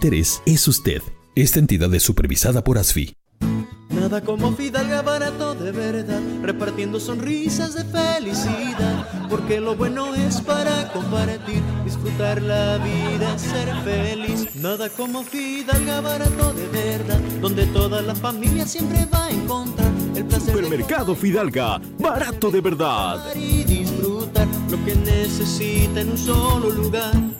[0.00, 1.02] interés es usted.
[1.34, 3.14] Esta entidad es supervisada por ASFI.
[3.90, 10.90] Nada como Fidalga barato de verdad, repartiendo sonrisas de felicidad, porque lo bueno es para
[10.94, 14.56] compartir, disfrutar la vida, ser feliz.
[14.56, 20.24] Nada como Fidalga barato de verdad, donde toda la familia siempre va a encontrar el
[20.24, 23.34] placer Supermercado Fidalga, barato de verdad.
[23.36, 27.39] y disfrutar lo que necesita en un solo lugar.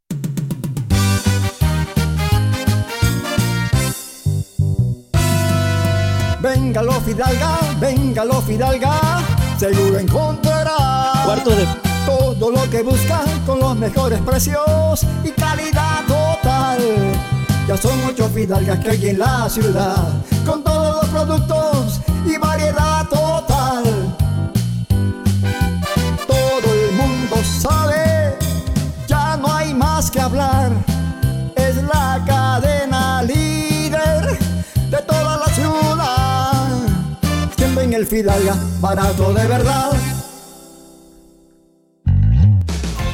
[6.41, 9.21] Venga lo Fidalga, venga lo Fidalga,
[9.59, 11.67] seguro encontrará Cuarto de
[12.03, 16.79] todo lo que busca con los mejores precios y calidad total.
[17.67, 20.09] Ya son ocho Fidalgas que hay en la ciudad,
[20.43, 23.83] con todos los productos y variedad total.
[26.25, 28.35] Todo el mundo sabe,
[29.07, 30.71] ya no hay más que hablar.
[37.91, 39.91] En el Fidalga, barato de verdad.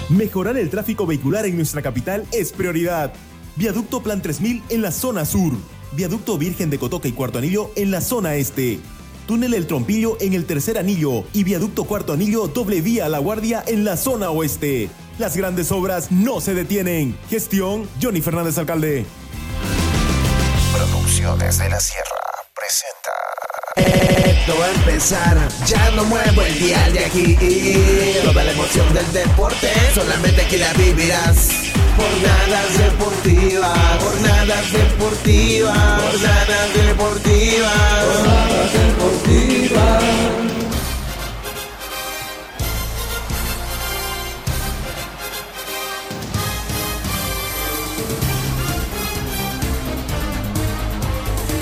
[0.09, 3.11] Mejorar el tráfico vehicular en nuestra capital es prioridad.
[3.55, 5.53] Viaducto Plan 3000 en la zona sur.
[5.93, 8.79] Viaducto Virgen de Cotoca y Cuarto Anillo en la zona este.
[9.25, 13.63] Túnel El Trompillo en el tercer anillo y Viaducto Cuarto Anillo doble vía La Guardia
[13.65, 14.89] en la zona oeste.
[15.17, 17.17] Las grandes obras no se detienen.
[17.29, 19.05] Gestión Johnny Fernández Alcalde.
[20.71, 22.05] Producciones de la Sierra
[22.53, 24.26] presenta.
[24.49, 27.35] Va a empezar, ya no muevo el día de aquí.
[28.23, 31.49] Toda la emoción del deporte, solamente aquí la vivirás.
[31.97, 37.73] Jornadas deportivas, jornadas deportivas, jornadas deportivas,
[38.05, 40.03] jornadas deportivas.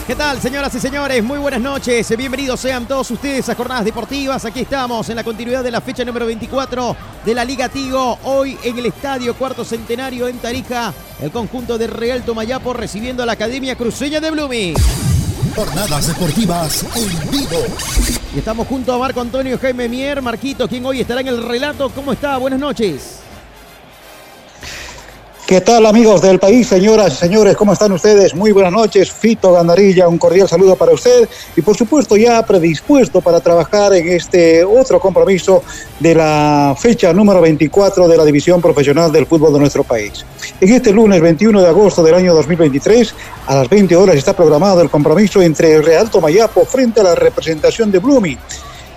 [0.07, 1.23] ¿Qué tal, señoras y señores?
[1.23, 2.15] Muy buenas noches.
[2.15, 4.45] Bienvenidos sean todos ustedes a Jornadas Deportivas.
[4.45, 8.19] Aquí estamos en la continuidad de la fecha número 24 de la Liga Tigo.
[8.23, 13.25] Hoy en el Estadio Cuarto Centenario en Tarija, el conjunto de Real Tomayapo recibiendo a
[13.25, 14.75] la Academia Cruceña de Blooming.
[15.55, 17.65] Jornadas deportivas en vivo.
[18.35, 21.89] Y estamos junto a Marco Antonio Jaime Mier, Marquito, quien hoy estará en el relato.
[21.89, 22.37] ¿Cómo está?
[22.37, 23.24] Buenas noches.
[25.45, 27.55] ¿Qué tal amigos del país, señoras y señores?
[27.55, 28.33] ¿Cómo están ustedes?
[28.33, 29.11] Muy buenas noches.
[29.11, 34.07] Fito Gandarilla, un cordial saludo para usted y por supuesto ya predispuesto para trabajar en
[34.07, 35.61] este otro compromiso
[35.99, 40.25] de la fecha número 24 de la División Profesional del Fútbol de nuestro país.
[40.59, 43.13] En este lunes 21 de agosto del año 2023,
[43.45, 47.13] a las 20 horas está programado el compromiso entre el Real Tomayapo frente a la
[47.13, 48.39] representación de Blooming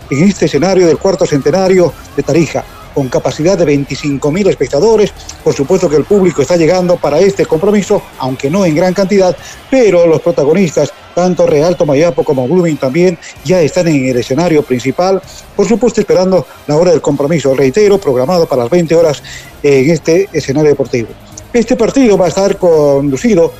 [0.08, 2.64] en este escenario del cuarto centenario de Tarija
[2.98, 5.12] con capacidad de 25.000 espectadores.
[5.44, 9.36] Por supuesto que el público está llegando para este compromiso, aunque no en gran cantidad,
[9.70, 15.22] pero los protagonistas, tanto Real Tomayapo como Blooming también, ya están en el escenario principal,
[15.54, 19.22] por supuesto esperando la hora del compromiso, reitero, programado para las 20 horas
[19.62, 21.10] en este escenario deportivo.
[21.52, 23.52] Este partido va a estar conducido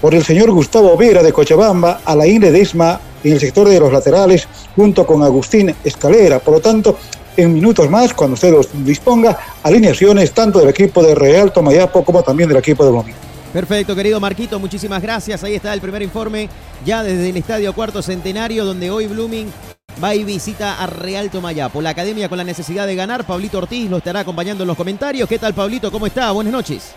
[0.00, 4.48] por el señor Gustavo Vera de Cochabamba, Alain Ledesma en el sector de los laterales,
[4.74, 6.38] junto con Agustín Escalera.
[6.38, 6.96] Por lo tanto,
[7.36, 12.22] en minutos más, cuando usted los disponga, alineaciones tanto del equipo de Real Tomayapo como
[12.22, 13.14] también del equipo de Blooming.
[13.52, 15.42] Perfecto, querido Marquito, muchísimas gracias.
[15.42, 16.48] Ahí está el primer informe
[16.84, 19.50] ya desde el Estadio Cuarto Centenario, donde hoy Blooming
[20.02, 21.80] va y visita a Real Tomayapo.
[21.80, 25.28] La academia con la necesidad de ganar, Pablito Ortiz lo estará acompañando en los comentarios.
[25.28, 25.90] ¿Qué tal, Pablito?
[25.90, 26.30] ¿Cómo está?
[26.32, 26.94] Buenas noches.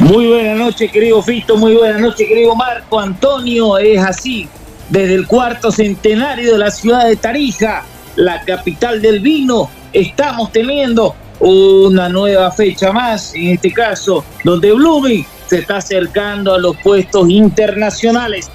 [0.00, 1.56] Muy buenas noches, querido Fito.
[1.56, 3.78] Muy buenas noches, querido Marco Antonio.
[3.78, 4.48] Es así,
[4.90, 7.84] desde el cuarto centenario de la ciudad de Tarija,
[8.16, 15.24] la capital del vino, estamos teniendo una nueva fecha más, en este caso, donde Blooming
[15.46, 18.50] se está acercando a los puestos internacionales.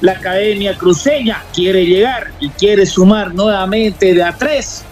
[0.00, 4.84] La Academia Cruceña quiere llegar y quiere sumar nuevamente de a tres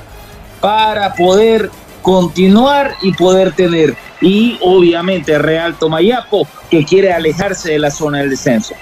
[0.61, 1.71] para poder
[2.03, 3.97] continuar y poder tener.
[4.21, 8.75] Y obviamente Real Tomayapo, que quiere alejarse de la zona del descenso.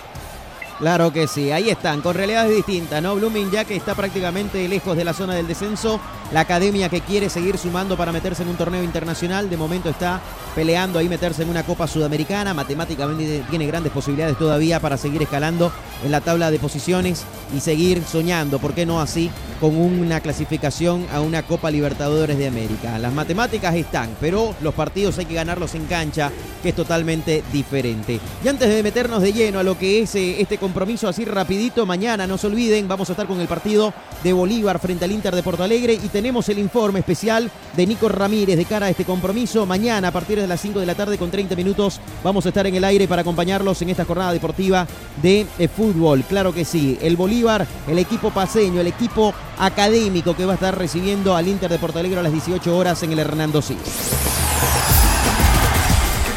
[0.78, 3.14] Claro que sí, ahí están, con realidades distintas, ¿no?
[3.14, 6.00] Blooming ya que está prácticamente lejos de la zona del descenso,
[6.32, 10.20] la academia que quiere seguir sumando para meterse en un torneo internacional, de momento está
[10.54, 15.72] peleando ahí meterse en una Copa Sudamericana, matemáticamente tiene grandes posibilidades todavía para seguir escalando
[16.04, 17.24] en la tabla de posiciones
[17.56, 19.30] y seguir soñando, ¿por qué no así?
[19.60, 22.98] Con una clasificación a una Copa Libertadores de América.
[22.98, 28.18] Las matemáticas están, pero los partidos hay que ganarlos en cancha, que es totalmente diferente.
[28.44, 31.84] Y antes de meternos de lleno a lo que es eh, este compromiso así rapidito,
[31.84, 33.92] mañana no se olviden, vamos a estar con el partido
[34.22, 38.08] de Bolívar frente al Inter de Porto Alegre y tenemos el informe especial de Nico
[38.08, 39.66] Ramírez de cara a este compromiso.
[39.66, 42.66] Mañana a partir de las 5 de la tarde con 30 minutos vamos a estar
[42.66, 44.86] en el aire para acompañarlos en esta jornada deportiva
[45.20, 46.24] de, de fútbol.
[46.26, 50.78] Claro que sí, el Bolívar, el equipo paseño, el equipo académico que va a estar
[50.78, 54.14] recibiendo al Inter de Porto Alegre a las 18 horas en el Hernando Siles.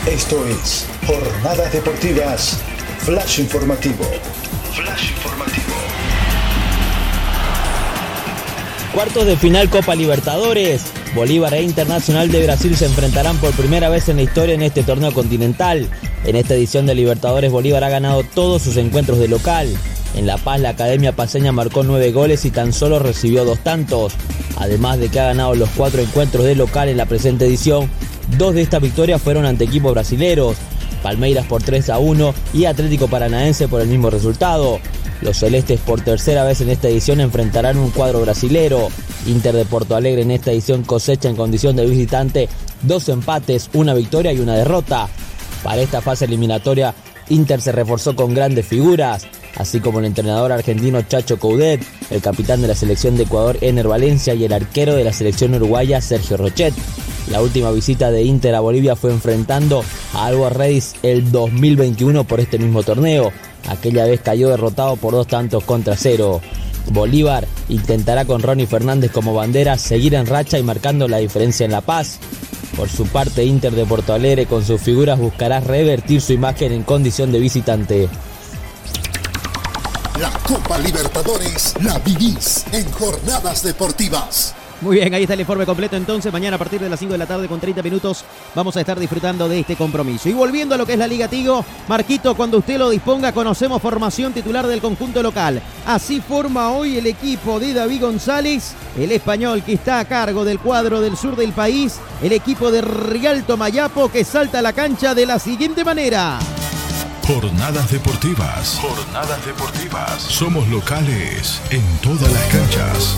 [0.07, 2.61] Esto es Jornadas Deportivas,
[2.99, 4.03] Flash Informativo.
[4.73, 5.73] Flash Informativo.
[8.93, 10.83] Cuartos de final Copa Libertadores.
[11.15, 14.83] Bolívar e Internacional de Brasil se enfrentarán por primera vez en la historia en este
[14.83, 15.89] torneo continental.
[16.25, 19.73] En esta edición de Libertadores Bolívar ha ganado todos sus encuentros de local.
[20.15, 24.13] En La Paz la Academia Paseña marcó nueve goles y tan solo recibió dos tantos.
[24.57, 27.89] Además de que ha ganado los cuatro encuentros de local en la presente edición,
[28.37, 30.57] dos de estas victorias fueron ante equipos brasileros.
[31.07, 34.81] Palmeiras por 3 a 1 y Atlético Paranaense por el mismo resultado.
[35.21, 38.89] Los celestes por tercera vez en esta edición enfrentarán un cuadro brasilero.
[39.25, 42.49] Inter de Porto Alegre en esta edición cosecha en condición de visitante
[42.81, 45.07] dos empates, una victoria y una derrota.
[45.63, 46.93] Para esta fase eliminatoria,
[47.29, 52.61] Inter se reforzó con grandes figuras, así como el entrenador argentino Chacho Coudet, el capitán
[52.61, 56.37] de la selección de Ecuador Ener Valencia y el arquero de la selección uruguaya Sergio
[56.37, 56.73] Rochet.
[57.31, 62.39] La última visita de Inter a Bolivia fue enfrentando a Always Reis el 2021 por
[62.39, 63.31] este mismo torneo.
[63.67, 66.41] Aquella vez cayó derrotado por dos tantos contra cero.
[66.89, 71.71] Bolívar intentará con Ronnie Fernández como bandera seguir en racha y marcando la diferencia en
[71.71, 72.19] La Paz.
[72.77, 76.83] Por su parte, Inter de Porto Alegre con sus figuras buscará revertir su imagen en
[76.83, 78.07] condición de visitante.
[80.19, 84.55] La Copa Libertadores la vivís en Jornadas Deportivas.
[84.81, 85.95] Muy bien, ahí está el informe completo.
[85.95, 88.79] Entonces, mañana a partir de las 5 de la tarde con 30 minutos vamos a
[88.79, 90.27] estar disfrutando de este compromiso.
[90.27, 93.79] Y volviendo a lo que es la Liga Tigo, Marquito, cuando usted lo disponga, conocemos
[93.79, 95.61] formación titular del conjunto local.
[95.85, 100.59] Así forma hoy el equipo de David González, el español que está a cargo del
[100.59, 105.13] cuadro del sur del país, el equipo de Rialto Mayapo que salta a la cancha
[105.13, 106.39] de la siguiente manera.
[107.27, 108.79] Jornadas deportivas.
[108.81, 110.21] Jornadas deportivas.
[110.21, 113.17] Somos locales en todas las canchas.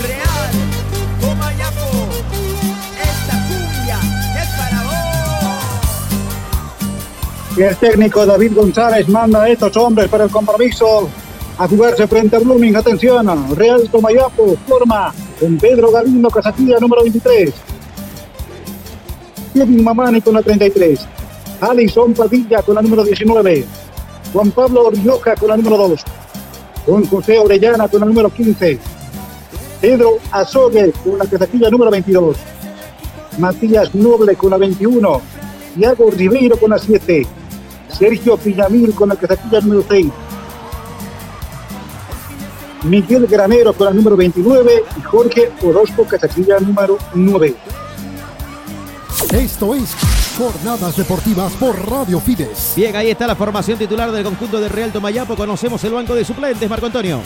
[0.00, 0.50] Real,
[1.20, 2.08] Tomayapo,
[3.02, 4.00] esta cumbia
[4.40, 4.94] es para vos.
[7.58, 11.10] Y el técnico David González manda a estos hombres para el compromiso
[11.58, 12.76] a jugarse frente a Blooming.
[12.76, 17.52] Atención, Real Tomayapo forma con Pedro Galindo Casatilla, número 23.
[19.52, 21.17] Kevin Mamani con la 33.
[21.60, 23.64] Alison Padilla con la número 19.
[24.32, 26.00] Juan Pablo Rioja con la número 2.
[26.86, 28.78] Juan José Orellana con la número 15.
[29.80, 32.36] Pedro Azogue con la casatilla número 22.
[33.38, 35.20] Matías Noble con la 21.
[35.76, 37.26] Thiago Ribeiro con la 7.
[37.88, 40.06] Sergio Piñamil con la casatilla número 6.
[42.84, 47.54] Miguel Granero con la número 29 y Jorge Orozco casatilla número 9.
[49.32, 52.74] Esto es Jornadas Deportivas por Radio Fides.
[52.76, 55.34] Bien, ahí está la formación titular del conjunto de Real Tomayapo.
[55.34, 57.18] Conocemos el banco de suplentes, Marco Antonio.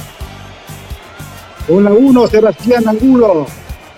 [1.68, 3.46] Con la 1, Sebastián Angulo.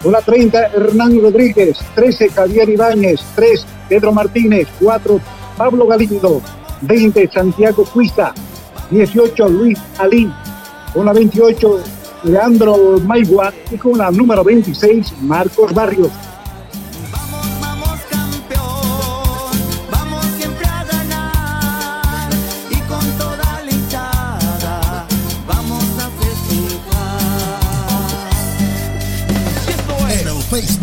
[0.03, 1.79] Con la 30, Hernán Rodríguez.
[1.95, 3.21] 13, Javier Ibáñez.
[3.37, 4.67] 3, Pedro Martínez.
[4.81, 5.21] 4,
[5.57, 6.43] Pablo Galindo.
[6.81, 8.35] 20, Santiago Cuista.
[8.91, 10.29] 18, Luis Alí.
[10.93, 11.81] Con la 28,
[12.25, 13.53] Leandro Maigua.
[13.71, 16.11] Y con la número 26, Marcos Barrios.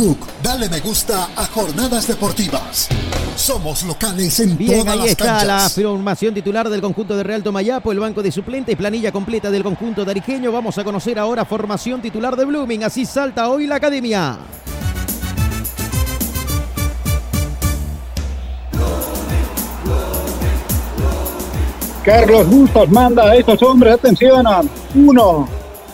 [0.01, 2.89] Facebook, dale me gusta a Jornadas Deportivas.
[3.35, 5.47] Somos locales en Bien, todas ahí las está canchas.
[5.47, 9.61] la formación titular del conjunto de Real Tomayapo, el banco de suplentes, planilla completa del
[9.61, 10.51] conjunto tarijeño.
[10.51, 12.83] Vamos a conocer ahora formación titular de Blooming.
[12.83, 14.39] Así salta hoy la academia.
[22.03, 24.47] Carlos Bustos manda a estos hombres, atención.
[24.95, 25.49] 1.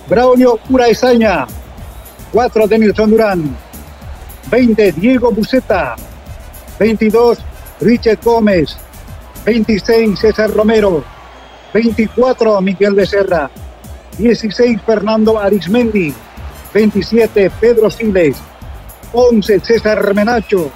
[0.07, 1.45] Braulio Uraesaña.
[2.31, 2.67] 4.
[2.67, 3.66] Denilson Durán.
[4.49, 5.95] 20 Diego Buceta,
[6.79, 7.39] 22
[7.81, 8.77] Richard Gómez,
[9.45, 11.03] 26 César Romero,
[11.73, 13.49] 24 Miguel Becerra,
[14.17, 16.13] 16 Fernando Arismendi,
[16.73, 18.37] 27 Pedro Siles,
[19.13, 20.71] 11 César Menacho,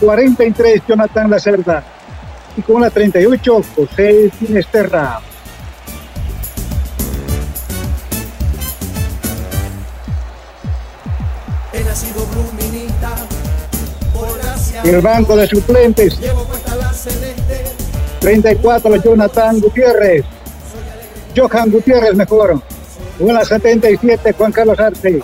[0.00, 1.84] 43 Jonathan Lacerda.
[2.56, 5.20] y con la 38 José Finesterra.
[14.84, 17.64] El banco de suplentes, Llevo puesta la celeste.
[18.20, 20.24] 34 Jonathan Gutiérrez,
[21.34, 22.60] Johan Gutiérrez mejor,
[23.18, 25.20] la 77 Juan Carlos Arce,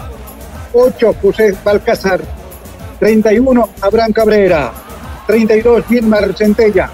[0.73, 2.21] 8 José Balcázar,
[3.01, 4.73] 31 Abraham Cabrera,
[5.27, 6.91] 32 Gilmar Centella,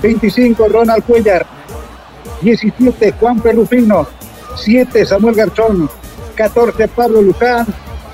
[0.00, 1.46] 25 Ronald Cuellar,
[2.40, 4.06] 17 Juan Perrufino,
[4.56, 5.90] 7 Samuel Garzón,
[6.36, 7.66] 14 Pablo Luján.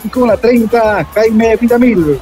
[0.05, 2.19] y con la 30 Jaime Vidamil.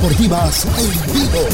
[0.00, 1.46] Deportivas en vivo.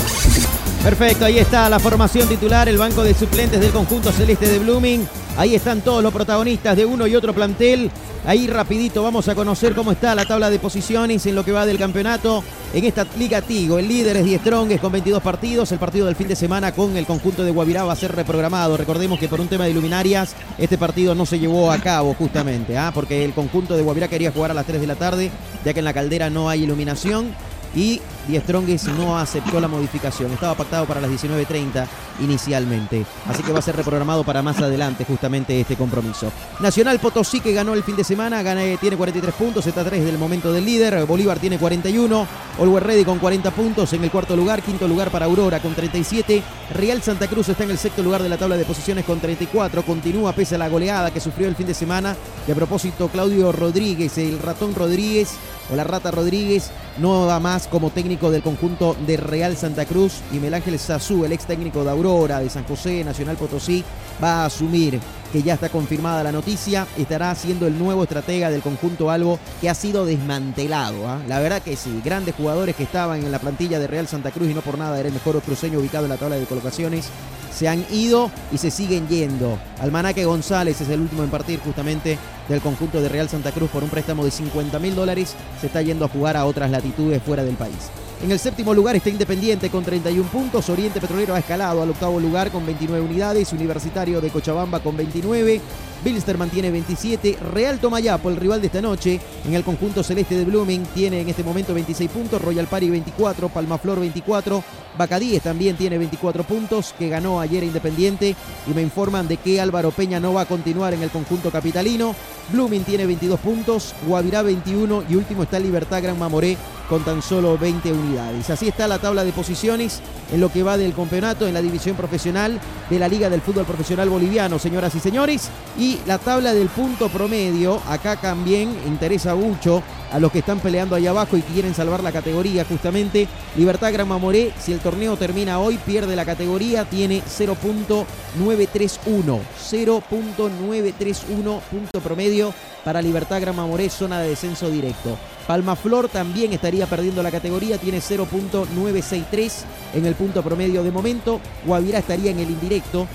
[0.84, 5.04] Perfecto, ahí está la formación titular, el banco de suplentes del conjunto celeste de Blooming.
[5.36, 7.90] Ahí están todos los protagonistas de uno y otro plantel.
[8.24, 11.66] Ahí rapidito vamos a conocer cómo está la tabla de posiciones en lo que va
[11.66, 12.44] del campeonato.
[12.72, 15.72] En esta Liga Tigo, el líder es Die Strongest con 22 partidos.
[15.72, 18.76] El partido del fin de semana con el conjunto de Guavirá va a ser reprogramado.
[18.76, 22.78] Recordemos que por un tema de iluminarias, este partido no se llevó a cabo justamente,
[22.78, 22.92] ¿ah?
[22.94, 25.32] porque el conjunto de Guavirá quería jugar a las 3 de la tarde,
[25.64, 27.34] ya que en la caldera no hay iluminación
[27.74, 30.32] y Die Strongest no aceptó la modificación.
[30.32, 31.86] Estaba pactado para las 19.30
[32.20, 33.04] inicialmente.
[33.28, 36.32] Así que va a ser reprogramado para más adelante justamente este compromiso.
[36.60, 40.04] Nacional Potosí que ganó el fin de semana, gana, tiene 43 puntos, está a 3
[40.04, 41.04] del momento del líder.
[41.06, 42.26] Bolívar tiene 41,
[42.58, 46.42] Always Ready con 40 puntos en el cuarto lugar, quinto lugar para Aurora con 37.
[46.74, 49.82] Real Santa Cruz está en el sexto lugar de la tabla de posiciones con 34.
[49.82, 52.16] Continúa pese a la goleada que sufrió el fin de semana.
[52.46, 55.34] De a propósito, Claudio Rodríguez, el ratón Rodríguez
[55.70, 60.20] o la rata Rodríguez, no da más como técnico del conjunto de Real Santa Cruz.
[60.32, 63.84] Y Melángel Sazú, el ex técnico de Aurora, de San José, Nacional Potosí,
[64.22, 64.98] va a asumir
[65.32, 69.68] que ya está confirmada la noticia, estará siendo el nuevo estratega del conjunto Albo que
[69.68, 71.08] ha sido desmantelado.
[71.08, 71.20] ¿ah?
[71.28, 74.50] La verdad que sí, grandes jugadores que estaban en la plantilla de Real Santa Cruz
[74.50, 77.10] y no por nada era el mejor cruceño ubicado en la tabla de colocaciones,
[77.56, 79.58] se han ido y se siguen yendo.
[79.80, 83.82] Almanaque González es el último en partir justamente del conjunto de Real Santa Cruz por
[83.82, 87.44] un préstamo de 50 mil dólares, se está yendo a jugar a otras latitudes fuera
[87.44, 87.90] del país.
[88.22, 90.70] En el séptimo lugar está Independiente con 31 puntos.
[90.70, 93.52] Oriente Petrolero ha escalado al octavo lugar con 29 unidades.
[93.52, 95.60] Universitario de Cochabamba con 29.
[96.02, 97.38] Bilster mantiene 27.
[97.52, 101.28] Real Tomayapo, el rival de esta noche, en el conjunto celeste de Blooming, tiene en
[101.28, 102.40] este momento 26 puntos.
[102.40, 103.50] Royal Pari 24.
[103.50, 104.64] Palmaflor 24.
[104.96, 108.34] Bacadíes también tiene 24 puntos, que ganó ayer Independiente.
[108.66, 112.14] Y me informan de que Álvaro Peña no va a continuar en el conjunto capitalino.
[112.50, 113.94] Blooming tiene 22 puntos.
[114.06, 115.04] Guavirá 21.
[115.10, 116.56] Y último está Libertad Gran Mamoré
[116.88, 118.50] con tan solo 20 unidades.
[118.50, 120.00] Así está la tabla de posiciones
[120.32, 123.64] en lo que va del campeonato en la división profesional de la Liga del Fútbol
[123.64, 125.50] Profesional Boliviano, señoras y señores.
[125.78, 130.96] Y la tabla del punto promedio, acá también interesa mucho a los que están peleando
[130.96, 133.28] ahí abajo y quieren salvar la categoría justamente.
[133.56, 139.40] Libertad Gran Mamoré, si el torneo termina hoy, pierde la categoría, tiene 0.931.
[139.70, 143.56] 0.931 punto promedio para Libertad Gran
[143.90, 145.16] zona de descenso directo.
[145.46, 149.52] Palmaflor también estaría perdiendo la categoría, tiene 0.963
[149.94, 151.40] en el punto promedio de momento.
[151.64, 153.06] Guavirá estaría en el indirecto.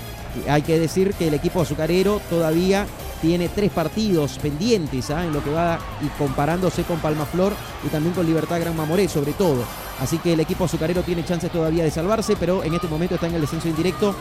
[0.48, 2.86] Hay que decir que el equipo azucarero todavía
[3.22, 5.24] tiene tres partidos pendientes ¿ah?
[5.24, 7.54] en lo que va y comparándose con Palmaflor
[7.86, 9.64] y también con Libertad Gran Mamoré sobre todo.
[10.00, 13.28] Así que el equipo azucarero tiene chances todavía de salvarse, pero en este momento está
[13.28, 14.14] en el descenso indirecto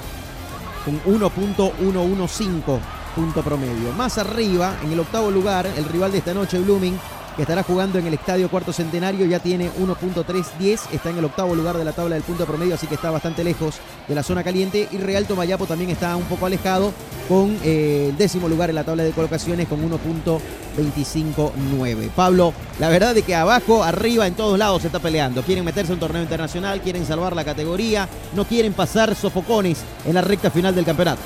[0.85, 2.79] con 1.115
[3.15, 3.91] punto promedio.
[3.97, 6.97] Más arriba, en el octavo lugar, el rival de esta noche, Blooming,
[7.35, 11.55] que estará jugando en el Estadio Cuarto Centenario, ya tiene 1.310, está en el octavo
[11.55, 13.75] lugar de la tabla del punto promedio, así que está bastante lejos
[14.07, 14.87] de la zona caliente.
[14.91, 16.93] Y Real Tomayapo también está un poco alejado,
[17.27, 22.09] con eh, el décimo lugar en la tabla de colocaciones, con 1.259.
[22.09, 25.41] Pablo, la verdad es que abajo, arriba, en todos lados se está peleando.
[25.43, 30.13] Quieren meterse a un torneo internacional, quieren salvar la categoría, no quieren pasar sofocones en
[30.13, 31.21] la recta final del campeonato.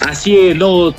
[0.00, 0.92] Así es, no,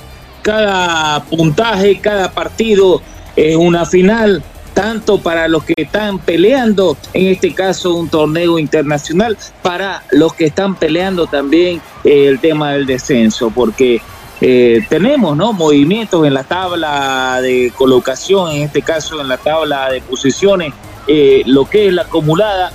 [0.46, 3.02] cada puntaje, cada partido
[3.36, 4.44] es una final,
[4.76, 10.46] tanto para los que están peleando, en este caso un torneo internacional, para los que
[10.46, 14.04] están peleando también eh, el tema del descenso, porque
[14.40, 15.52] eh, tenemos ¿no?
[15.52, 20.74] movimientos en la tabla de colocación, en este caso en la tabla de posiciones,
[21.08, 22.72] eh, lo que es la acumulada,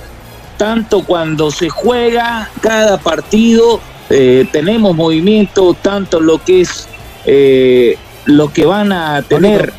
[0.57, 3.79] tanto cuando se juega cada partido,
[4.51, 6.89] tenemos movimiento, tanto lo que es
[7.25, 9.73] eh, lo que van a tener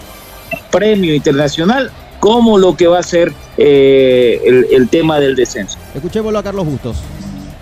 [0.70, 5.78] premio internacional, como lo que va a ser eh, el, el tema del descenso.
[5.94, 6.96] Escuchémoslo a Carlos Bustos.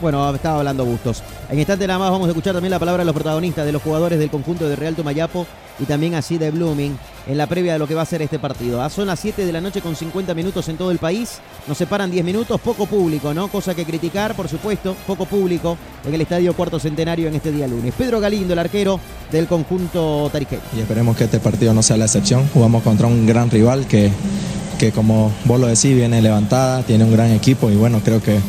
[0.00, 1.22] Bueno, estaba hablando Bustos.
[1.50, 3.82] En instante nada más vamos a escuchar también la palabra de los protagonistas, de los
[3.82, 5.46] jugadores del conjunto de Real Tomayapo
[5.78, 8.38] y también así de Blooming en la previa de lo que va a ser este
[8.38, 8.82] partido.
[8.82, 11.40] A son las 7 de la noche con 50 minutos en todo el país.
[11.66, 13.48] Nos separan 10 minutos, poco público, ¿no?
[13.48, 17.66] Cosa que criticar, por supuesto, poco público en el Estadio Cuarto Centenario en este día
[17.66, 17.92] lunes.
[17.96, 18.98] Pedro Galindo, el arquero
[19.30, 20.62] del conjunto tarijeño.
[20.76, 22.48] Y esperemos que este partido no sea la excepción.
[22.54, 24.10] Jugamos contra un gran rival que,
[24.78, 28.40] que como vos lo decís, viene levantada, tiene un gran equipo y bueno, creo que,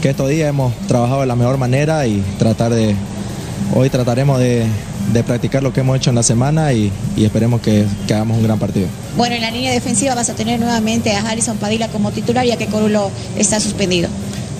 [0.00, 2.94] que estos días hemos trabajado de la mejor manera y tratar de,
[3.74, 4.64] hoy trataremos de,
[5.12, 8.36] de practicar lo que hemos hecho en la semana y, y esperemos que, que hagamos
[8.36, 8.86] un gran partido.
[9.16, 12.56] Bueno, en la línea defensiva vas a tener nuevamente a Harrison Padilla como titular ya
[12.56, 14.08] que Corulo está suspendido.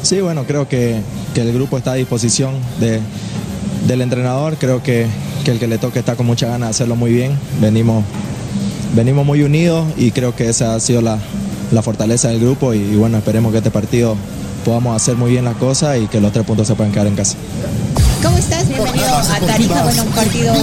[0.03, 0.97] Sí, bueno, creo que,
[1.35, 3.01] que el grupo está a disposición de,
[3.87, 4.57] del entrenador.
[4.59, 5.07] Creo que,
[5.45, 7.33] que el que le toque está con mucha ganas de hacerlo muy bien.
[7.61, 8.05] Venimos,
[8.95, 11.19] venimos muy unidos y creo que esa ha sido la,
[11.73, 14.17] la fortaleza del grupo y, y bueno, esperemos que este partido
[14.65, 17.17] podamos hacer muy bien las cosas y que los tres puntos se puedan quedar en
[17.17, 17.37] casa.
[18.23, 18.69] ¿Cómo estás?
[18.69, 19.83] Bienvenido a Tarija.
[19.85, 20.55] Bueno, un partido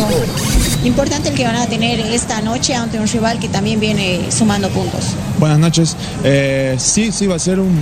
[0.84, 4.70] importante el que van a tener esta noche ante un rival que también viene sumando
[4.70, 5.06] puntos.
[5.40, 5.96] Buenas noches.
[6.24, 7.80] Eh, sí, sí, va a ser un,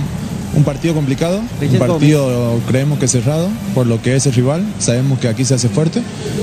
[0.56, 1.40] un partido complicado.
[1.60, 4.64] Un partido, creemos que cerrado, por lo que es el rival.
[4.78, 6.02] Sabemos que aquí se hace fuerte.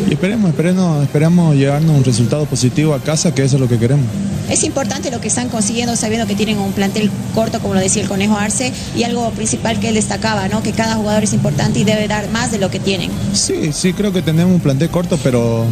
[0.09, 3.77] Y esperemos, esperemos, esperamos llevarnos un resultado positivo a casa, que eso es lo que
[3.79, 4.05] queremos.
[4.51, 8.01] Es importante lo que están consiguiendo sabiendo que tienen un plantel corto, como lo decía
[8.01, 10.61] el Conejo Arce, y algo principal que él destacaba, ¿no?
[10.61, 13.09] Que cada jugador es importante y debe dar más de lo que tienen.
[13.31, 15.63] Sí, sí, creo que tenemos un plantel corto, pero,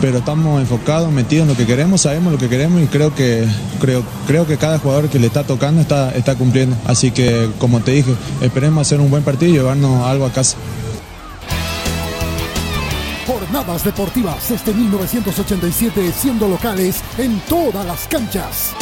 [0.00, 3.44] pero estamos enfocados, metidos en lo que queremos, sabemos lo que queremos y creo que,
[3.80, 6.76] creo, creo que cada jugador que le está tocando está, está cumpliendo.
[6.86, 10.56] Así que, como te dije, esperemos hacer un buen partido y llevarnos algo a casa.
[13.58, 18.72] Jornadas deportivas desde 1987 siendo locales en todas las canchas.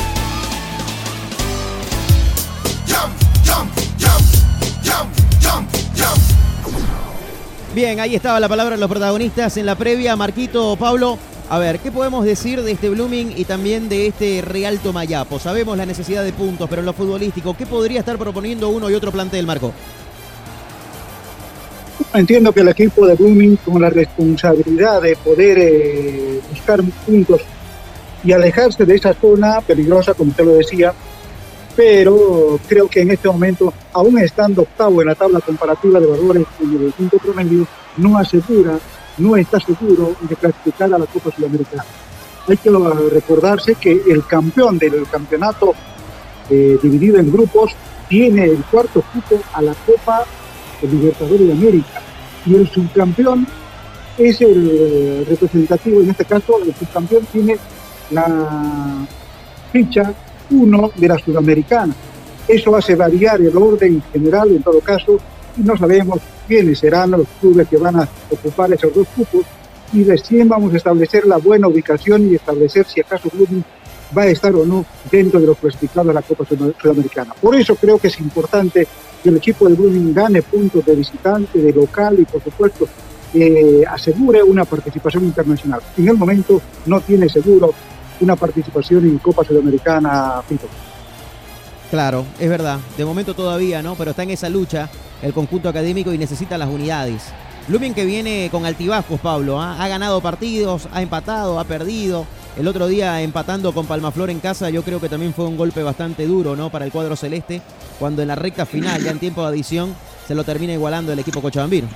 [7.75, 10.15] Bien, ahí estaba la palabra de los protagonistas en la previa.
[10.15, 14.79] Marquito, Pablo, a ver, ¿qué podemos decir de este Blooming y también de este Real
[14.81, 15.39] Tomayapo?
[15.39, 18.95] Sabemos la necesidad de puntos, pero en lo futbolístico, ¿qué podría estar proponiendo uno y
[18.95, 19.73] otro plantel, Marco?
[22.13, 27.41] Entiendo que el equipo de Blooming con la responsabilidad de poder eh, buscar puntos
[28.25, 30.93] y alejarse de esa zona peligrosa, como usted lo decía,
[31.75, 36.47] pero creo que en este momento, aún estando octavo en la tabla comparativa de valores
[36.61, 37.67] en el punto promedio,
[37.99, 38.79] no asegura,
[39.19, 41.85] no está seguro de clasificar a la Copa Sudamericana.
[42.49, 42.71] Hay que
[43.11, 45.75] recordarse que el campeón del campeonato
[46.49, 47.73] eh, dividido en grupos
[48.09, 50.25] tiene el cuarto cupo a la Copa
[50.83, 52.03] Libertadores de América
[52.45, 53.47] y el subcampeón
[54.19, 57.57] es el eh, representativo, en este caso el subcampeón tiene
[58.11, 59.07] la
[59.73, 60.13] ficha
[60.51, 61.95] 1 de la Sudamericana.
[62.47, 65.19] Eso hace variar el orden general en todo caso
[65.57, 69.45] y no sabemos quiénes serán los clubes que van a ocupar esos dos cupos
[69.93, 73.65] y recién vamos a establecer la buena ubicación y establecer si acaso Blooming
[74.17, 77.35] va a estar o no dentro de los clasificados a la Copa Sudamericana.
[77.41, 78.87] Por eso creo que es importante
[79.23, 82.89] que el equipo de Blooming gane puntos de visitante, de local y por supuesto
[83.35, 85.81] eh, asegure una participación internacional.
[85.97, 87.75] En el momento no tiene seguro
[88.21, 90.67] una participación en Copa Sudamericana, Pito.
[91.91, 92.81] Claro, es verdad.
[92.97, 93.95] De momento todavía, ¿no?
[93.95, 94.89] Pero está en esa lucha
[95.23, 97.23] el conjunto académico y necesita las unidades.
[97.69, 99.61] Blooming que viene con altibajos, Pablo.
[99.61, 99.83] ¿ah?
[99.83, 102.27] Ha ganado partidos, ha empatado, ha perdido.
[102.57, 105.83] El otro día empatando con Palmaflor en casa, yo creo que también fue un golpe
[105.83, 106.71] bastante duro, ¿no?
[106.71, 107.61] Para el cuadro celeste,
[107.99, 109.95] cuando en la recta final, ya en tiempo de adición,
[110.27, 111.87] se lo termina igualando el equipo cochabambino.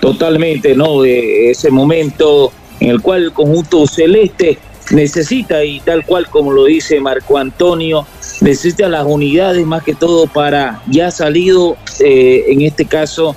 [0.00, 1.00] Totalmente, ¿no?
[1.00, 4.58] De ese momento en el cual el conjunto celeste
[4.90, 8.06] necesita, y tal cual como lo dice Marco Antonio,
[8.42, 13.34] necesita las unidades más que todo para ya salido, eh, en este caso,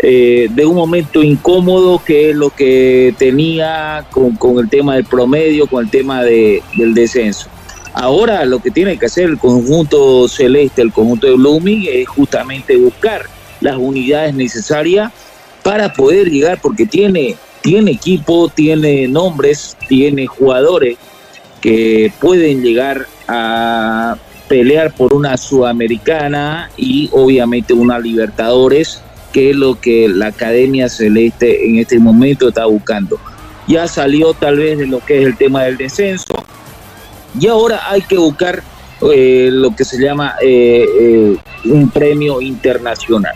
[0.00, 5.04] eh, de un momento incómodo que es lo que tenía con, con el tema del
[5.04, 7.48] promedio, con el tema de, del descenso.
[7.94, 12.76] Ahora lo que tiene que hacer el conjunto celeste, el conjunto de Blooming, es justamente
[12.76, 13.22] buscar
[13.60, 15.12] las unidades necesarias
[15.64, 20.96] para poder llegar, porque tiene, tiene equipo, tiene nombres, tiene jugadores
[21.60, 24.16] que pueden llegar a
[24.48, 31.66] pelear por una sudamericana y obviamente una Libertadores, que es lo que la Academia Celeste
[31.66, 33.18] en este momento está buscando.
[33.66, 36.34] Ya salió tal vez de lo que es el tema del descenso
[37.38, 38.62] y ahora hay que buscar
[39.12, 41.36] eh, lo que se llama eh, eh,
[41.66, 43.34] un premio internacional.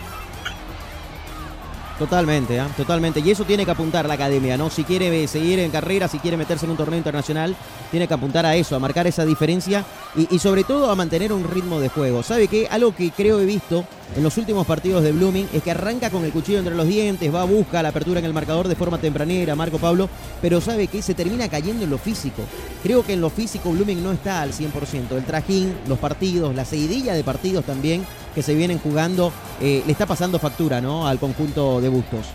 [1.97, 2.67] Totalmente, ¿ah?
[2.75, 3.19] totalmente.
[3.19, 4.69] Y eso tiene que apuntar la academia, ¿no?
[4.69, 7.55] Si quiere seguir en carrera, si quiere meterse en un torneo internacional,
[7.91, 11.31] tiene que apuntar a eso, a marcar esa diferencia y, y sobre todo a mantener
[11.31, 12.23] un ritmo de juego.
[12.23, 12.67] ¿Sabe qué?
[12.69, 16.23] Algo que creo he visto en los últimos partidos de Blooming es que arranca con
[16.23, 19.55] el cuchillo entre los dientes, va, busca la apertura en el marcador de forma tempranera,
[19.55, 20.07] Marco Pablo,
[20.41, 22.43] pero sabe que se termina cayendo en lo físico.
[22.83, 25.17] Creo que en lo físico Blooming no está al 100%.
[25.17, 29.91] El trajín, los partidos, la seguidilla de partidos también que se vienen jugando, eh, le
[29.91, 31.07] está pasando factura, ¿no?
[31.07, 32.27] Al conjunto de Bustos.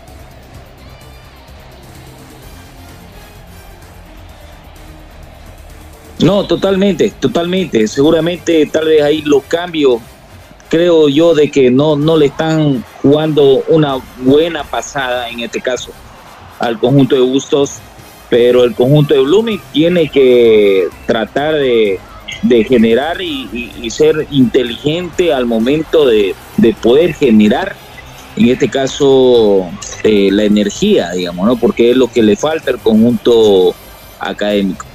[6.19, 7.87] No, totalmente, totalmente.
[7.87, 10.01] Seguramente tal vez ahí los cambios,
[10.69, 15.91] creo yo, de que no, no le están jugando una buena pasada en este caso
[16.59, 17.79] al conjunto de Bustos,
[18.29, 21.99] pero el conjunto de Blooming tiene que tratar de,
[22.43, 27.75] de generar y, ser inteligente al momento de, de poder generar,
[28.35, 29.67] en este caso,
[30.03, 31.57] eh, la energía, digamos, ¿no?
[31.57, 33.73] Porque es lo que le falta al conjunto
[34.19, 34.85] académico.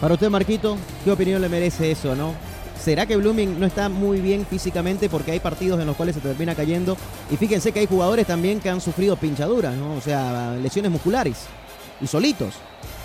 [0.00, 2.34] Para usted, Marquito, ¿qué opinión le merece eso, no?
[2.82, 6.22] ¿Será que Blooming no está muy bien físicamente porque hay partidos en los cuales se
[6.22, 6.96] termina cayendo?
[7.30, 9.96] Y fíjense que hay jugadores también que han sufrido pinchaduras, ¿no?
[9.96, 11.44] O sea, lesiones musculares
[12.00, 12.54] y solitos.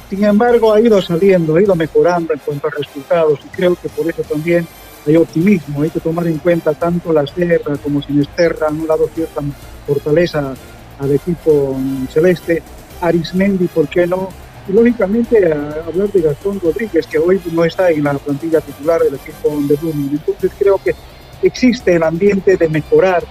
[0.10, 3.90] Sin embargo, ha ido saliendo, ha ido mejorando en cuanto a resultados y creo que
[3.90, 4.66] por eso también
[5.06, 5.82] hay optimismo.
[5.82, 9.42] Hay que tomar en cuenta tanto la Serra como Sinesterra han dado cierta
[9.86, 10.54] fortaleza
[11.00, 11.78] al equipo
[12.14, 12.64] celeste.
[13.02, 14.30] Arismendi, ¿por qué no?
[14.68, 19.02] Y lógicamente a hablar de Gastón Rodríguez, que hoy no está en la plantilla titular
[19.02, 20.12] del equipo de Blooming.
[20.12, 20.96] Entonces creo que
[21.44, 23.24] existe el ambiente de mejorar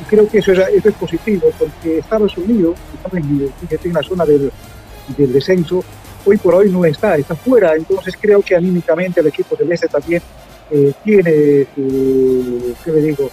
[0.00, 2.76] y creo que eso es, positivo porque Estados Unidos,
[3.12, 4.50] en, fíjate, en la zona del,
[5.16, 5.82] descenso,
[6.24, 7.74] hoy por hoy no está, está fuera.
[7.74, 10.22] Entonces creo que anímicamente el equipo celeste también
[10.70, 13.30] eh, tiene su, ¿qué le digo?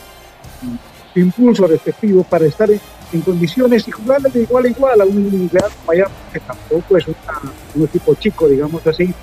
[1.14, 2.70] su impulso respectivo para estar
[3.12, 7.08] en, condiciones y jugarle de igual a igual a un Real Miami que tampoco es
[7.08, 9.14] un equipo chico, digamos así,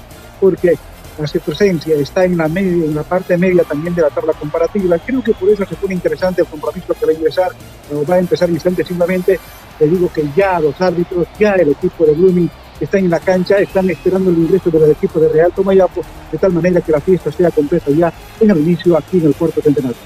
[0.40, 0.76] porque
[1.24, 4.98] su presencia está en la media, en la parte media también de la tabla comparativa.
[4.98, 7.48] Creo que por eso se pone interesante el compromiso que va a ingresar,
[7.92, 9.40] o va a empezar instante simplemente.
[9.80, 13.58] Le digo que ya los árbitros, ya el equipo de Blooming están en la cancha,
[13.58, 17.32] están esperando el ingreso del equipo de Real Tomayapo, de tal manera que la fiesta
[17.32, 19.96] sea completa ya en el inicio aquí en el cuarto centenario.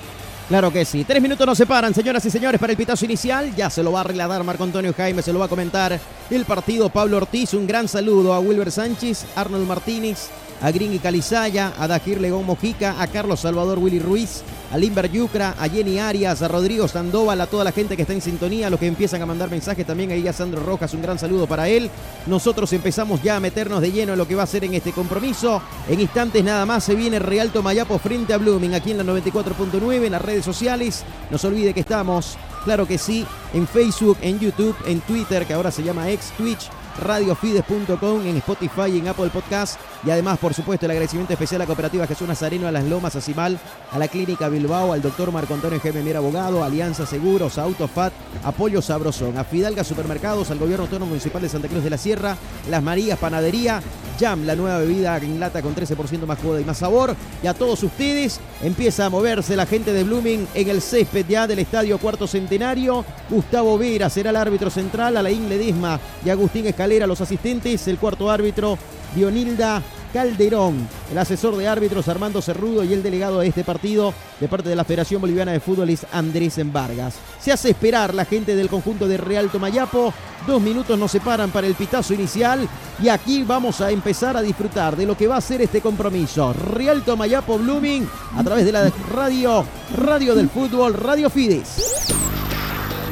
[0.50, 1.04] Claro que sí.
[1.04, 3.54] Tres minutos nos separan, señoras y señores, para el pitazo inicial.
[3.54, 5.96] Ya se lo va a arreglar Marco Antonio Jaime, se lo va a comentar
[6.28, 7.54] el partido Pablo Ortiz.
[7.54, 10.28] Un gran saludo a Wilber Sánchez, Arnold Martínez,
[10.60, 14.42] a Gringy Calizaya, a Dajir Legón Mojica, a Carlos Salvador Willy Ruiz,
[14.72, 18.14] a Limber Yucra, a Jenny Arias, a Rodrigo Sandoval, a toda la gente que está
[18.14, 21.02] en sintonía, a los que empiezan a mandar mensajes también, ahí a Sandro Rojas, un
[21.02, 21.90] gran saludo para él.
[22.26, 24.92] Nosotros empezamos ya a meternos de lleno en lo que va a ser en este
[24.92, 25.62] compromiso.
[25.88, 30.04] En instantes nada más se viene Real Tomayapo frente a Blooming, aquí en la 94.9,
[30.04, 31.04] en las redes sociales.
[31.30, 35.54] No se olvide que estamos, claro que sí, en Facebook, en YouTube, en Twitter, que
[35.54, 39.78] ahora se llama ex Twitch radiofides.com, en Spotify y en Apple Podcast.
[40.04, 43.16] Y además, por supuesto, el agradecimiento especial a la cooperativa Jesús Nazareno, a Las Lomas,
[43.16, 43.58] a Cimal,
[43.90, 45.92] a la Clínica Bilbao, al doctor Marco Antonio G.
[46.02, 48.12] Mier Abogado, Alianza Seguros, a Autofat,
[48.44, 52.36] Apoyo Sabrosón, a Fidalga Supermercados, al Gobierno Autónomo Municipal de Santa Cruz de la Sierra,
[52.68, 53.82] Las Marías Panadería,
[54.18, 57.16] Jam, la nueva bebida en lata con 13% más joda y más sabor.
[57.42, 61.46] Y a todos ustedes, empieza a moverse la gente de Blooming en el césped ya
[61.46, 63.04] del Estadio Cuarto Centenario.
[63.30, 67.86] Gustavo Vera será el árbitro central, Alain Ledesma y Agustín Escalera los asistentes.
[67.88, 68.78] El cuarto árbitro,
[69.14, 69.82] Dionilda
[70.14, 74.70] Calderón, el asesor de árbitros Armando Cerrudo y el delegado de este partido de parte
[74.70, 77.16] de la Federación Boliviana de Fútbol es Andrés Vargas.
[77.38, 80.14] Se hace esperar la gente del conjunto de Real Tomayapo.
[80.46, 82.66] Dos minutos nos separan para el pitazo inicial
[83.02, 86.54] y aquí vamos a empezar a disfrutar de lo que va a ser este compromiso.
[86.54, 89.66] Real Tomayapo Blooming a través de la radio,
[89.98, 92.08] Radio del Fútbol, Radio Fides.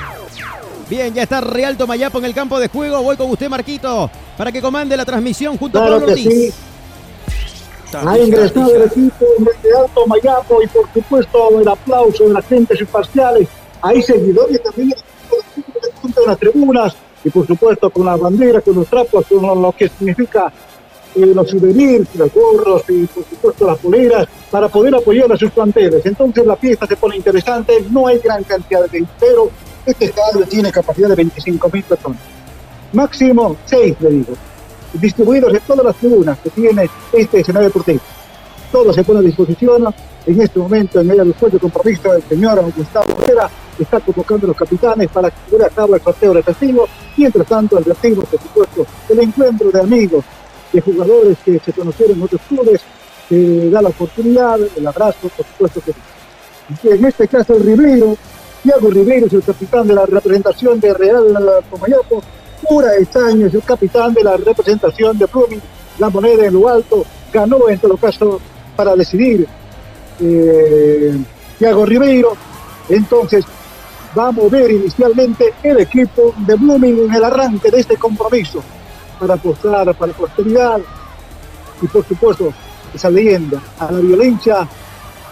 [0.89, 3.03] Bien, ya está Real Tomayapo en el campo de juego.
[3.03, 6.33] Voy con usted, Marquito, para que comande la transmisión junto a Claro Pablo que Ortiz.
[6.33, 6.53] sí.
[7.93, 9.25] Ha ingresado el equipo
[9.61, 13.49] de Alto Mayapo y por supuesto el aplauso de las gentes imparciales.
[13.81, 14.95] Hay seguidores también de
[16.25, 20.51] las tribunas y por supuesto con las banderas, con los trapos, con lo que significa
[21.15, 25.51] eh, los souvenirs, los gorros y por supuesto las poleras para poder apoyar a sus
[25.51, 26.05] planteles.
[26.05, 29.49] Entonces la fiesta se pone interesante, no hay gran cantidad de gente, pero
[29.85, 32.19] este estadio tiene capacidad de 25 mil personas.
[32.93, 34.33] Máximo 6, le digo,
[34.93, 37.99] distribuidos en todas las tribunas que tiene este escenario deportivo.
[38.73, 39.85] Todo se pone a disposición.
[40.25, 44.47] En este momento, en medio del juego de compromiso, el señor Gustavo Herrera está convocando
[44.47, 46.87] a los capitanes para que lleve a cabo el sorteo respectivo.
[47.15, 50.25] Mientras tanto, advertimos, por supuesto, el encuentro de amigos,
[50.71, 52.81] de jugadores que se conocieron en otros clubes,
[53.29, 58.17] da la oportunidad, el abrazo, por supuesto que en este caso el Ribeiro,
[58.63, 62.23] Thiago Ribeiro es el capitán de la representación de Real Comayapo,
[62.67, 65.61] Pura Estaño es el capitán de la representación de Blooming,
[65.99, 68.41] la moneda en lo alto, ganó en todo caso
[68.75, 69.47] para decidir
[70.19, 71.17] eh,
[71.59, 72.35] Ribeiro,
[72.89, 73.45] entonces
[74.17, 78.61] va a mover inicialmente el equipo de Blooming en el arranque de este compromiso
[79.19, 80.81] para apostar para la posteridad
[81.81, 82.53] y por supuesto
[82.93, 84.67] esa leyenda a la violencia,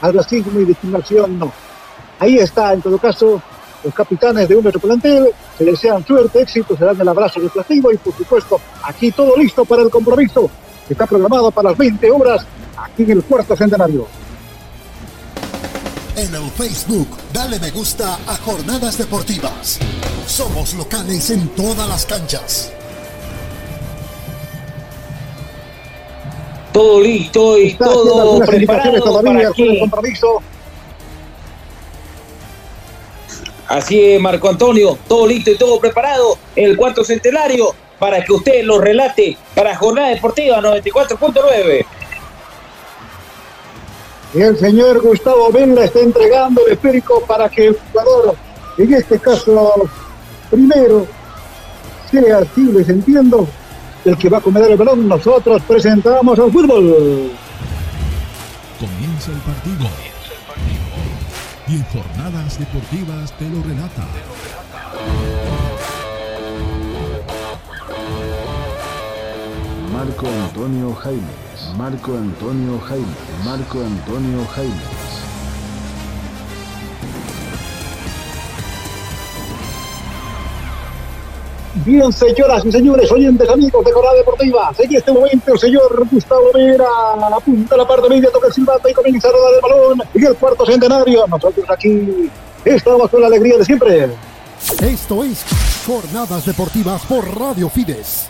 [0.01, 1.51] al racismo y discriminación no.
[2.19, 3.41] Ahí está, en todo caso,
[3.83, 7.91] los capitanes de un nuestro plantel, se desean suerte, éxito, se dan el abrazo reflexivo
[7.91, 10.49] y por supuesto aquí todo listo para el compromiso.
[10.87, 12.45] Que está programado para las 20 horas
[12.83, 14.07] aquí en el cuarto centenario.
[16.15, 19.79] En el Facebook, dale me gusta a Jornadas Deportivas.
[20.27, 22.71] Somos locales en todas las canchas.
[26.71, 29.79] Todo listo y Está todo preparado todavía para que...
[29.79, 30.41] compromiso.
[33.67, 38.33] Así es, Marco Antonio, todo listo y todo preparado en el cuarto centenario para que
[38.33, 41.85] usted lo relate para Jornada Deportiva 94.9.
[44.33, 48.35] Y el señor Gustavo Vela está entregando el esférico para que el jugador,
[48.77, 49.89] en este caso,
[50.49, 51.05] primero,
[52.09, 53.47] sea Chiles, entiendo,
[54.05, 55.07] el que va a comer el balón.
[55.07, 57.31] Nosotros presentamos al fútbol.
[58.79, 59.89] Comienza el partido.
[61.67, 64.07] Y en jornadas deportivas te lo relata.
[69.93, 73.07] Marco Antonio Jaimes, Marco Antonio Jaimes,
[73.45, 75.21] Marco Antonio Jaimes.
[81.85, 86.51] Bien, señoras y señores, oyentes amigos de Jornada Deportiva, en este momento el señor Gustavo
[86.53, 86.85] Vera
[87.35, 90.25] apunta a la parte media, toca el silbato y comienza a rodar el balón en
[90.25, 91.25] el cuarto centenario.
[91.27, 92.29] Nosotros aquí
[92.65, 94.09] estamos con la alegría de siempre.
[94.81, 95.43] Esto es
[95.87, 98.29] Jornadas Deportivas por Radio Fides.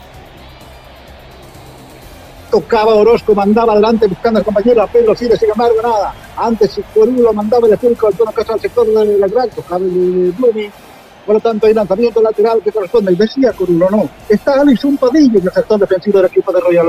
[2.51, 6.13] Tocaba Orozco, mandaba adelante buscando al compañero a Pedro Siles, sin embargo, nada.
[6.37, 10.33] Antes Corulo mandaba el esférico al tono caso al sector de la gran, tocaba el
[10.37, 10.71] Blooming.
[11.25, 13.13] Por lo tanto, hay lanzamiento lateral que corresponde.
[13.13, 14.09] Y decía Corulo, no.
[14.27, 16.87] Está Alison Padilla en el sector defensivo del equipo de Royal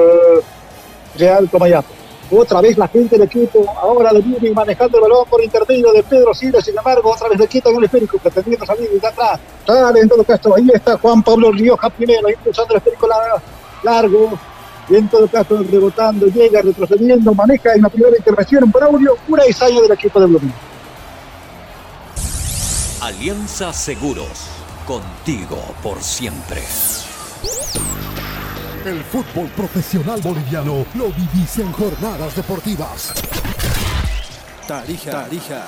[1.17, 1.89] Real Comayapo.
[2.35, 6.03] Otra vez la gente del equipo, ahora de Blooming manejando el balón por intermedio de
[6.03, 9.39] Pedro Siles, sin embargo, otra vez le quitan el esférico, pretendiendo salir de atrás.
[9.67, 13.41] Sale en todo caso, ahí está Juan Pablo Rioja primero, impulsando el esférico lar-
[13.83, 14.31] largo,
[14.89, 19.45] y en todo caso rebotando, llega, retrocediendo, maneja en la primera intervención por audio, pura
[19.45, 20.55] ensayo del equipo de Blooming.
[23.01, 24.49] Alianza Seguros,
[24.87, 26.63] contigo por siempre.
[28.85, 33.13] El fútbol profesional boliviano lo vivís en Jornadas Deportivas.
[34.67, 35.67] Tarija, Tarija.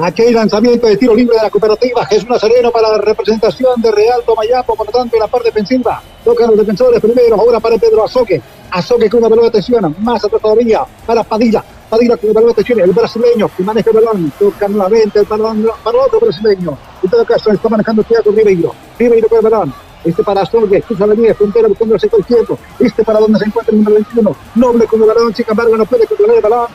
[0.00, 4.22] Aquí lanzamiento de tiro libre de la cooperativa Jesús Nazareno para la representación de Real
[4.24, 6.00] Tomayapo, por lo tanto en la parte defensiva.
[6.24, 8.40] Tocan los defensores primero, ahora para Pedro Azoque.
[8.70, 11.64] Azoque con una pelota tensión, más atrás todavía para Padilla.
[11.90, 15.68] Padilla con una pelota tensión, el brasileño que maneja el balón, toca nuevamente el balón
[15.82, 16.78] para otro brasileño.
[17.02, 18.72] En todo caso está manejando Thiago Ribeiro.
[19.00, 19.74] Ribeiro con el balón.
[20.04, 22.56] Este para Azoque, cruza la línea frontera buscando el sector izquierdo.
[22.78, 24.36] Este para donde se encuentra el número 21.
[24.54, 26.68] Noble con el balón, sin embargo no puede controlar el balón.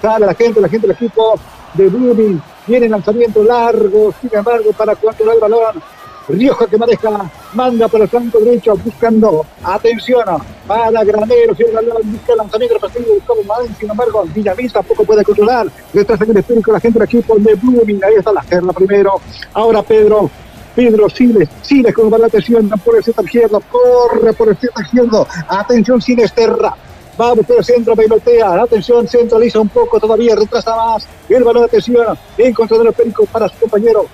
[0.00, 1.38] Sale la gente, la gente del equipo
[1.74, 2.42] de Blooming.
[2.70, 5.82] Viene lanzamiento largo, sin embargo, para controlar el balón.
[6.28, 10.22] Rioja que maneja, manda por el flanco derecho, buscando, atención,
[10.68, 15.04] para Granero, si el balón busca el lanzamiento repetido, buscamos más, sin embargo, Villamil tampoco
[15.04, 18.42] puede controlar, detrás en el espíritu la gente del equipo de Blooming, ahí está la
[18.42, 19.20] Gerla primero,
[19.52, 20.30] ahora Pedro,
[20.76, 25.26] Pedro Siles, Siles con de atención, por el centro izquierdo, corre por el centro izquierdo,
[25.48, 26.76] atención Sinesterra,
[27.18, 28.62] Va a buscar el centro, pelotea.
[28.62, 31.06] Atención, centraliza un poco todavía, retrasa más.
[31.28, 34.06] El balón de atención en contra del esférico para su compañero.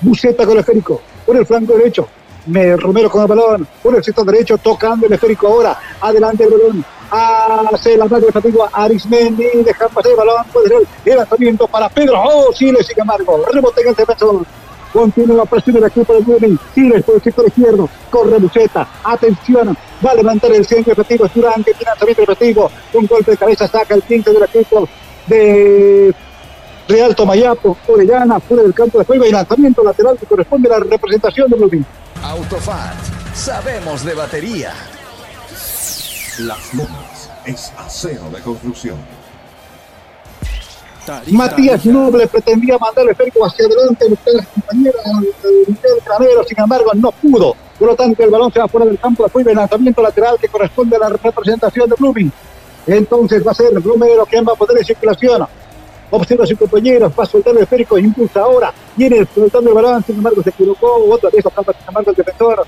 [0.00, 1.00] Buceta con el esférico.
[1.24, 2.08] Por el flanco derecho.
[2.46, 3.68] Me, Romero con el balón.
[3.82, 5.78] Por el sector derecho, tocando el esférico ahora.
[6.00, 6.84] Adelante el balón.
[7.10, 9.46] Hace la marca de fatiga Arismendi.
[9.64, 10.44] Deja pasar el balón.
[10.52, 12.22] Puede ser el lanzamiento para Pedro.
[12.22, 13.44] Oh, sí, le sigue embargo.
[13.50, 14.44] Rebote en el defensor.
[14.94, 16.56] Continúa presión el equipo de Blooming.
[16.72, 17.90] Tira por el sector izquierdo.
[18.10, 18.86] Corre Buceta.
[19.02, 19.76] Atención.
[20.06, 21.26] Va a levantar el centro efectivo.
[21.26, 22.70] Es Durán que tiene lanzamiento efectivo.
[22.92, 24.88] Un golpe de cabeza saca el quinto del equipo
[25.26, 26.14] de
[26.86, 27.76] Real Tomayapo.
[27.88, 31.56] Orellana fuera del campo de juego y lanzamiento lateral que corresponde a la representación de
[31.56, 31.86] Blooming.
[32.22, 32.94] Autofat,
[33.34, 34.74] sabemos de batería.
[36.38, 39.23] Las Lomas es acero de construcción.
[41.32, 46.44] Matías Noble pretendía mandar el esférico hacia adelante, buscar a su compañera eh, Miguel Canero,
[46.44, 47.54] sin embargo no pudo.
[47.78, 50.48] Por lo tanto, el balón se va fuera del campo después del lanzamiento lateral que
[50.48, 52.32] corresponde a la representación de Blooming.
[52.86, 55.46] Entonces va a ser Blumero quien va a poner en circulación.
[56.10, 60.04] Observa a sus compañeros, va a soltar el esférico, impulsa ahora, viene soltando el balón,
[60.04, 62.66] sin embargo se equivocó, otra vez acaba sin embargo el defensor.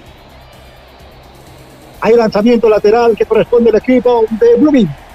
[2.00, 5.05] Hay lanzamiento lateral que corresponde al equipo de Blooming.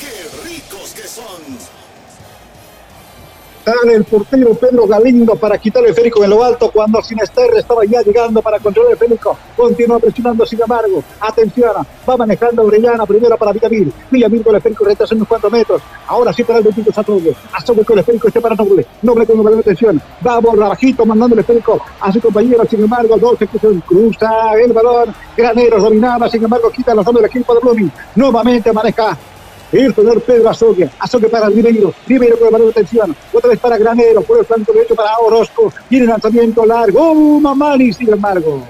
[0.00, 1.89] ¡Qué ricos que son!
[3.64, 7.84] Sale el portero Pedro Galindo para quitar el esférico en lo alto cuando Sinesterre estaba
[7.84, 9.36] ya llegando para controlar el esférico.
[9.54, 11.04] Continúa presionando, sin embargo.
[11.20, 11.72] Atención,
[12.08, 13.92] va manejando Orellana primero para Villamil.
[14.10, 15.82] Villamil con el esférico retrasa unos cuantos metros.
[16.06, 17.36] Ahora sí para el Benito Satogue.
[17.52, 18.86] Asogue con el esférico este para Noble.
[19.02, 20.00] Noble con de atención.
[20.26, 22.64] Va por bajito mandando el esférico a su compañero.
[22.68, 23.82] Sin embargo, dos ejecución.
[23.86, 25.14] Cruza el balón.
[25.36, 26.30] Graneros dominaba.
[26.30, 27.92] Sin embargo, quita los hombres del equipo de Blooming.
[28.16, 29.18] Nuevamente maneja
[29.72, 33.58] el señor Pedro Azogue, Azogue para Ribeiro, Ribeiro con el balón de atención, otra vez
[33.58, 38.62] para Granero, por el flanco derecho para Orozco, tiene lanzamiento largo, ¡Oh, Mamani, sin embargo!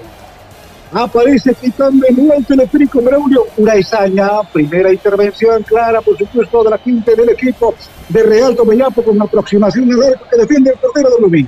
[0.93, 6.77] Aparece quitando el alto el esférico Braulio Uraizaña, primera intervención clara, por supuesto, de la
[6.77, 7.73] quinta del equipo
[8.09, 11.47] de Real Tomellapo con una aproximación al arco que defiende el portero de Blooming.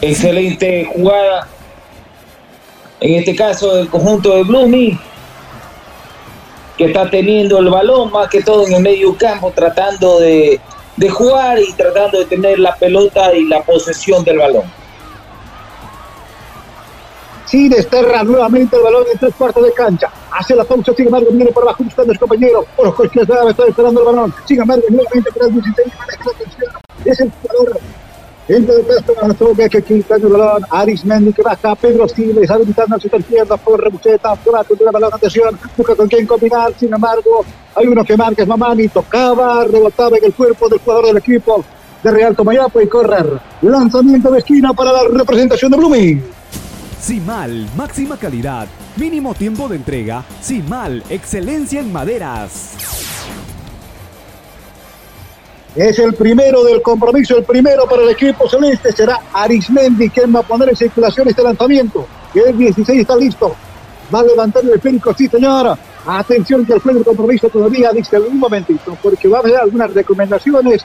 [0.00, 1.48] Excelente jugada.
[3.00, 4.98] En este caso, del conjunto de Blooming
[6.76, 10.60] que está teniendo el balón más que todo en el medio campo, tratando de,
[10.96, 14.64] de jugar y tratando de tener la pelota y la posesión del balón.
[17.46, 20.10] Sí, desterra nuevamente el balón en tres cuartos de cancha.
[20.32, 22.66] Hace la pausa, sin embargo, viene por abajo buscando a su compañero.
[22.76, 24.34] Orozco que está esperando el balón.
[24.44, 26.72] Sin embargo, nuevamente para el 16 maneja la atención.
[27.04, 27.80] Es el jugador
[28.48, 30.64] Entra de peso a Azogue que quita el balón.
[30.70, 31.74] Aris Mendy que baja.
[31.74, 34.36] Pedro Siles habilitando a su izquierda por Rebucheta.
[34.36, 35.10] Por de la balón.
[35.12, 35.58] Atención.
[35.76, 36.72] Busca con quién combinar.
[36.78, 37.44] Sin embargo,
[37.74, 38.42] hay uno que marca.
[38.42, 38.88] Es Mamani.
[38.88, 39.64] Tocaba.
[39.64, 41.64] Rebotaba en el cuerpo del jugador del equipo
[42.02, 43.26] de Real Tomayapo y correr.
[43.62, 46.24] Lanzamiento de esquina para la representación de Blooming.
[47.00, 48.66] Simal, máxima calidad,
[48.96, 50.24] mínimo tiempo de entrega.
[50.40, 53.15] Simal, excelencia en maderas.
[55.76, 60.40] Es el primero del compromiso, el primero para el equipo celeste será Arismendi quien va
[60.40, 62.06] a poner en circulación este lanzamiento.
[62.34, 63.54] El 16 está listo.
[64.12, 65.76] Va a levantar el esférico, sí señora.
[66.06, 69.92] Atención que el juego del compromiso todavía dice un momentito, porque va a haber algunas
[69.92, 70.82] recomendaciones.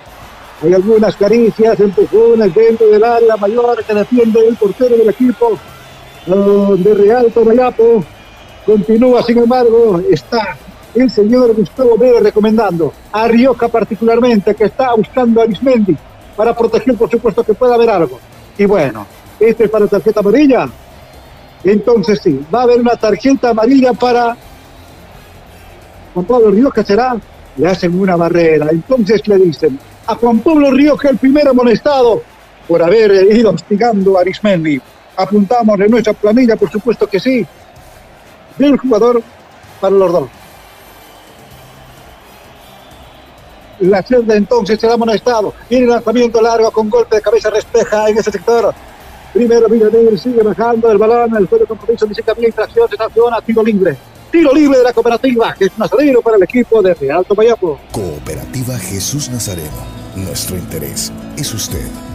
[0.61, 5.57] Hay algunas caricias, empujones dentro del área mayor que defiende el portero del equipo
[6.27, 8.03] uh, de Real Tomayapo.
[8.65, 10.57] Continúa, sin embargo, está
[10.95, 15.95] el señor Gustavo Vélez recomendando a Rioja particularmente, que está buscando a Arismendi
[16.35, 18.19] para proteger, por supuesto, que pueda haber algo.
[18.57, 19.05] Y bueno,
[19.39, 20.67] este es para tarjeta amarilla.
[21.63, 24.35] Entonces sí, va a haber una tarjeta amarilla para
[26.13, 27.15] Juan Pablo Rioja, será,
[27.57, 28.67] le hacen una barrera.
[28.71, 32.21] Entonces le dicen a Juan Pablo Rioja el primer amonestado
[32.67, 34.81] por haber ido hostigando a Arismendi.
[35.15, 37.45] Apuntamos en nuestra planilla, por supuesto que sí,
[38.57, 39.21] del jugador
[39.79, 40.40] para los dos.
[43.81, 45.53] La celda entonces será amonestado.
[45.69, 48.73] Viene el lanzamiento largo con golpe de cabeza respeja en ese sector.
[49.33, 51.35] Primero Villanel sigue bajando el balón.
[51.35, 53.97] El juego de compromiso dice que había infracción de sanción a tiro libre.
[54.31, 57.79] Tiro libre de la cooperativa, que es Nazareno para el equipo de Real Tomayapo.
[57.91, 60.01] Cooperativa Jesús Nazareno.
[60.15, 62.10] Nuestro interés es usted.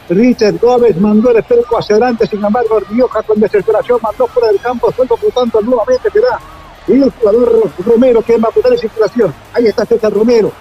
[0.10, 4.60] Richard Gómez mandó el esférico hacia adelante, sin embargo, Rioja con desesperación mandó fuera del
[4.60, 6.40] campo, suelto por tanto nuevamente será
[6.88, 9.34] el jugador Romero que va a en circulación.
[9.54, 10.52] Ahí está César Romero.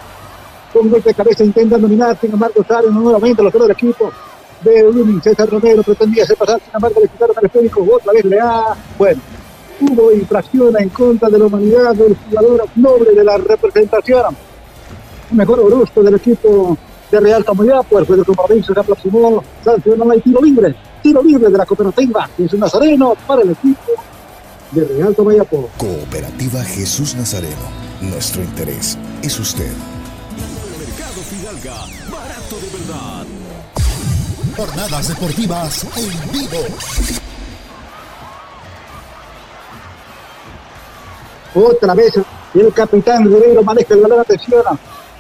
[0.73, 4.11] Con golpe de cabeza intenta dominar, sin embargo, sale nuevamente los del equipo
[4.63, 5.23] de Blooming.
[5.23, 8.77] César Romero pretendía hacer pasar, sin embargo, le quitaron al esférico, otra vez le ha,
[8.99, 9.21] bueno,
[9.81, 14.37] hubo infracción en contra de la humanidad del jugador noble de la representación.
[15.31, 16.77] Mejor brusco del equipo
[17.11, 17.57] de Real el
[17.89, 22.53] juego de compromiso se aproximó, sancionó el tiro libre, tiro libre de la cooperativa, es
[22.53, 23.93] un nazareno para el equipo
[24.73, 25.71] de Real Tomayapo.
[25.79, 27.87] Cooperativa Jesús Nazareno.
[28.01, 29.73] Nuestro interés es usted.
[30.79, 31.77] Mercado Fidalga,
[32.11, 33.27] barato de verdad.
[34.57, 36.59] Jornadas deportivas en vivo.
[41.55, 42.13] Otra vez
[42.55, 44.63] el capitán Guerrero maneja el balón, atención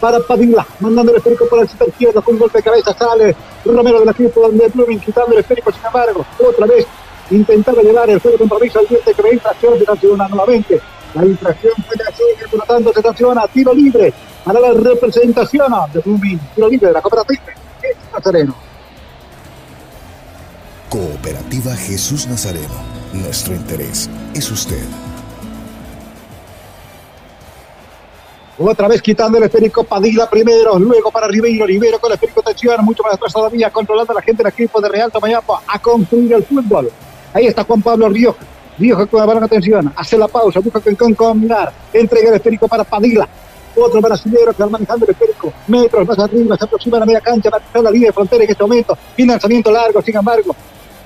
[0.00, 3.36] para Padilla, mandando el esférico por el sector izquierdo con un golpe de cabeza, sale
[3.64, 6.86] Romero del equipo donde Blooming quitando el esférico, sin embargo, otra vez
[7.30, 10.80] intentaba llevar el juego de compromiso al diente que ve infracción, se sanciona nuevamente.
[11.14, 14.12] La infracción fue así, por lo tanto se sanciona tiro libre
[14.44, 17.42] para la representación de Blooming, tiro libre de la cooperativa.
[18.12, 18.54] Nazareno.
[20.88, 22.74] Cooperativa Jesús Nazareno.
[23.12, 24.84] Nuestro interés es usted.
[28.58, 32.82] Otra vez quitando el esférico Padilla primero, luego para Ribeiro, Ribeiro con el esférico tensión,
[32.86, 36.32] mucho más atrás todavía, controlando a la gente del equipo de Real Tomayapo a construir
[36.32, 36.90] el fútbol.
[37.34, 38.38] Ahí está Juan Pablo Rioja.
[38.78, 42.82] Rioja con la balón atención, hace la pausa, busca con combinar, entrega el esférico para
[42.82, 43.28] Padilla.
[43.76, 47.20] Otro brasileño que va manejando el esférico, metros más arriba, se aproxima a la media
[47.20, 48.96] cancha, va a la línea de frontera en este momento.
[49.14, 50.56] Financiamiento largo, sin embargo,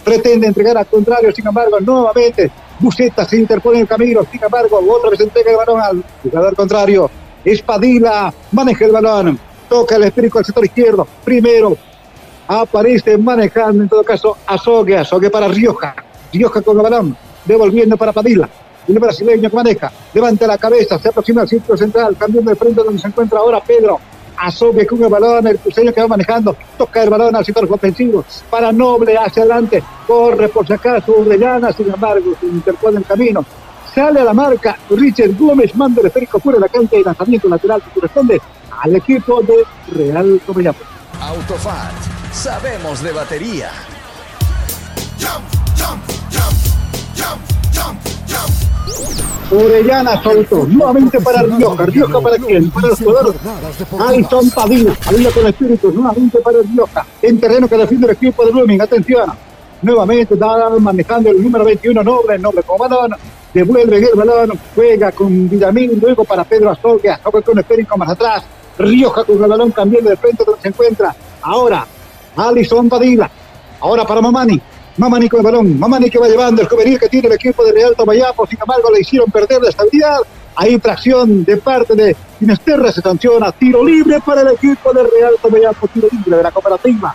[0.05, 2.49] pretende entregar al contrario, sin embargo, nuevamente
[2.79, 6.55] Buceta se interpone en el camino, sin embargo, otra vez entrega el balón al jugador
[6.55, 7.11] contrario.
[7.45, 9.39] Espadilla maneja el balón,
[9.69, 11.77] toca el esférico al sector izquierdo, primero
[12.47, 15.95] aparece manejando en todo caso Azogue, Azogue para Rioja,
[16.33, 18.49] Rioja con el balón, devolviendo para Padilla,
[18.89, 22.83] el brasileño que maneja, levanta la cabeza, se aproxima al círculo central, cambiando de frente
[22.83, 24.01] donde se encuentra ahora Pedro,
[24.37, 28.25] Azogue con el balón, el cruceño que va manejando, toca el balón al sector ofensivo,
[28.51, 33.45] para Noble hacia adelante, corre por si acaso Orellana, sin embargo, se interpone el camino,
[33.95, 37.49] sale a la marca Richard Gómez, manda el esférico fuera de la cancha y lanzamiento
[37.49, 38.41] lateral que corresponde
[38.83, 40.85] al equipo de Real Tomayapo.
[41.21, 41.93] Autofat,
[42.33, 43.71] sabemos de batería.
[49.53, 53.35] Orellana soltó, nuevamente para Rioja, Rioja para quién, para el jugador
[53.99, 58.53] Alison Padilla, Padilla con espíritu, nuevamente para Rioja, en terreno que defiende el equipo de
[58.53, 59.33] Blooming, atención,
[59.83, 63.13] nuevamente da manejando el número 21, Noble, Noble con balón,
[63.53, 68.45] devuelve el balón, juega con Villamín, luego para Pedro Azogue, Azogue con esférico más atrás,
[68.79, 71.87] Rioja con el balón cambiando de frente donde se encuentra, ahora
[72.37, 73.31] Alison Padilla,
[73.81, 74.61] ahora para Mamani,
[74.97, 77.73] Mamani con el balón, Mamani que va llevando el juvenil que tiene el equipo de
[77.73, 80.19] Real Tomayapo, sin embargo le hicieron perder la estabilidad,
[80.57, 85.35] hay tracción de parte de Inesterra, se sanciona, tiro libre para el equipo de Real
[85.41, 87.15] Tomayapo, tiro libre de la cooperativa.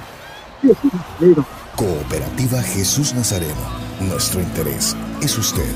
[1.75, 3.53] Cooperativa Jesús Nazareno.
[3.99, 5.69] Nuestro interés es usted.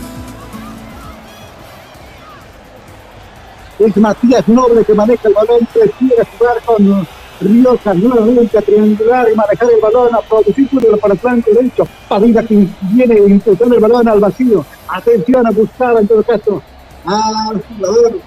[3.80, 7.08] es Matías Noble que maneja el balón, prefiere jugar con
[7.42, 11.88] Rioja nuevamente a triangular y manejar el balón, a producir fútbol para el flanco derecho.
[12.08, 14.66] Padilla que viene impulsando el balón al vacío.
[14.88, 16.62] Atención a buscar en todo caso
[17.06, 18.20] al jugador.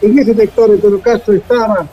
[0.00, 1.86] En ese sector en todo caso estaba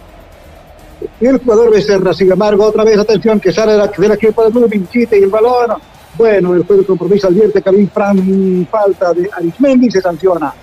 [1.19, 4.87] el jugador Becerra, sin embargo, otra vez atención que sale de la equipo de Blooming,
[4.87, 5.77] quita y el balón.
[6.17, 10.53] Bueno, el juego de compromiso advierte que había Fran falta de Arismendi y se sanciona.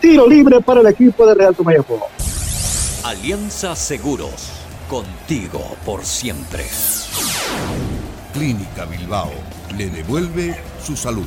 [0.00, 2.06] Tiro libre para el equipo de Real Tomayapo.
[3.04, 4.50] Alianza Seguros,
[4.88, 6.64] contigo por siempre.
[8.32, 9.30] Clínica Bilbao
[9.76, 11.26] le devuelve su salud.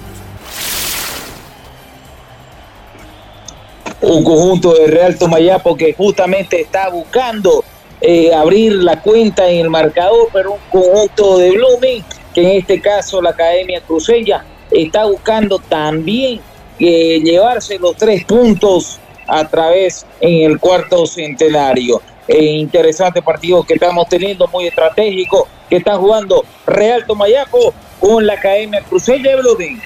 [4.01, 7.63] Un conjunto de Real Tomayapo que justamente está buscando
[8.01, 12.79] eh, abrir la cuenta en el marcador, pero un conjunto de Blooming, que en este
[12.79, 16.41] caso la Academia Crucella está buscando también
[16.79, 22.01] eh, llevarse los tres puntos a través en el cuarto centenario.
[22.27, 28.33] Eh, interesante partido que estamos teniendo, muy estratégico, que está jugando Real Tomayapo con la
[28.33, 29.81] Academia Crucella de Blooming.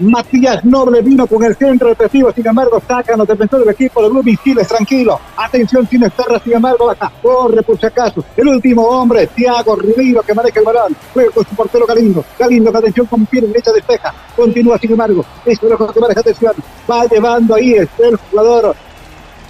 [0.00, 4.08] Matías Noble vino con el centro efectivo, sin embargo, sacan los defensores del equipo de
[4.08, 5.18] Blooming Giles, tranquilo.
[5.36, 8.24] Atención, sin estar, sin embargo, baja, corre por si acaso.
[8.36, 12.24] El último hombre, Thiago Ribeiro, que maneja el balón, juega con su portero Galindo.
[12.38, 14.14] Galindo, que atención, con pie derecha despeja.
[14.36, 16.52] Continúa, sin embargo, es lo que maneja atención.
[16.88, 17.88] Va llevando ahí el
[18.30, 18.76] jugador.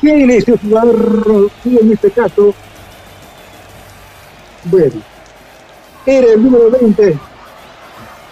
[0.00, 1.50] ¿Quién es el jugador?
[1.62, 2.54] Sí, en este caso.
[4.64, 5.02] Bueno,
[6.06, 7.18] era el número 20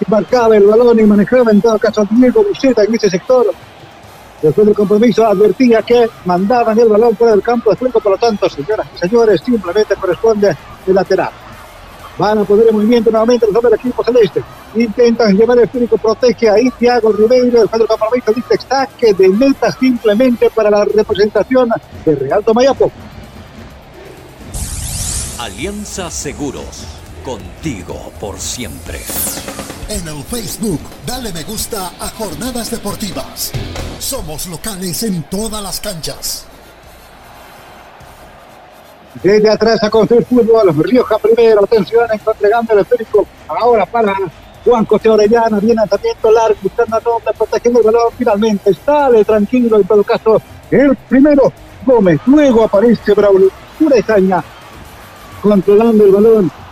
[0.09, 3.47] marcaba el balón y manejaba en todo caso Diego Buceta en ese sector.
[4.43, 8.19] Después del compromiso advertía que mandaban el balón fuera del campo de juego, por lo
[8.19, 10.55] tanto, señoras y señores, simplemente corresponde
[10.87, 11.31] el lateral.
[12.19, 14.43] Van a poner en movimiento nuevamente los del equipo celeste.
[14.75, 19.71] Intentan llevar el físico, protege ahí Thiago Ribeiro, el del compromiso dice saque de meta
[19.73, 21.71] simplemente para la representación
[22.05, 22.91] de Real Tomayapo.
[25.39, 26.87] Alianza Seguros,
[27.23, 29.01] contigo por siempre.
[29.89, 33.53] En el Facebook, dale me gusta a Jornadas Deportivas.
[34.01, 36.45] Somos locales en todas las canchas.
[39.23, 43.29] Desde atrás a construir fútbol, Rioja primero, atención, entregando el esférico.
[43.47, 44.17] Ahora para
[44.65, 48.13] Juan José Orellana, viene lanzamiento largo, buscando a doble, protegiendo el balón.
[48.19, 51.53] Finalmente sale tranquilo, en todo caso, el primero
[51.85, 52.21] Gómez.
[52.27, 54.43] Luego aparece Braulio Urezaña,
[55.41, 56.66] controlando el balón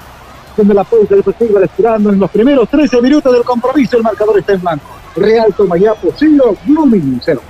[0.62, 3.96] de la puerta deportiva esperando en los primeros 13 minutos del compromiso.
[3.96, 4.86] El marcador está en blanco.
[5.16, 7.40] Real Tomayapo 0, Blooming 0.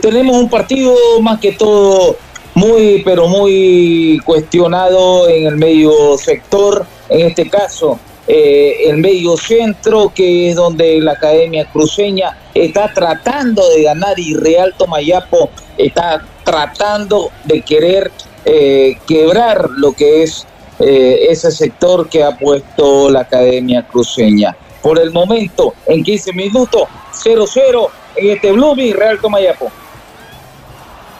[0.00, 2.16] tenemos un partido más que todo
[2.54, 10.12] muy, pero muy cuestionado en el medio sector, en este caso eh, el medio centro,
[10.14, 17.30] que es donde la Academia Cruceña está tratando de ganar y Real Tomayapo está tratando
[17.44, 18.12] de querer
[18.44, 20.46] eh, quebrar lo que es
[20.78, 24.56] eh, ese sector que ha puesto la Academia Cruceña.
[24.82, 26.82] Por el momento, en 15 minutos,
[27.24, 29.70] 0-0 en este Blooming Real Tomayapo.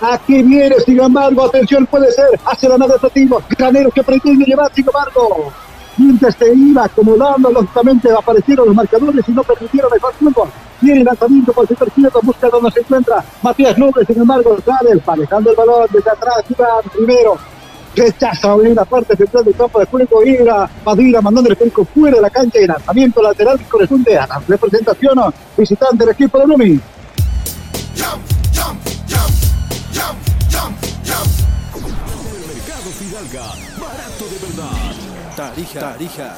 [0.00, 3.40] Aquí viene, sin embargo, atención, puede ser hacia la atractivo.
[3.56, 5.52] Graneros que pretende llevar, sin embargo,
[5.96, 10.48] mientras se iba acomodando, lógicamente aparecieron los marcadores y no permitieron mejor fútbol.
[10.80, 15.50] Tiene lanzamiento por sector izquierdo, busca donde se encuentra Matías Nubes, sin embargo, sale manejando
[15.50, 17.36] el balón desde atrás, Iván primero.
[17.94, 22.16] Rechaza en la parte central del campo de juego, Ira Madrid mandando el técnico fuera
[22.16, 25.20] de la cancha y lanzamiento lateral que corresponde a la representación
[25.56, 26.80] visitante del equipo de Lumi.
[32.48, 33.71] Mercado Fidalga.
[35.36, 35.80] Tarija.
[35.80, 36.34] Tarija.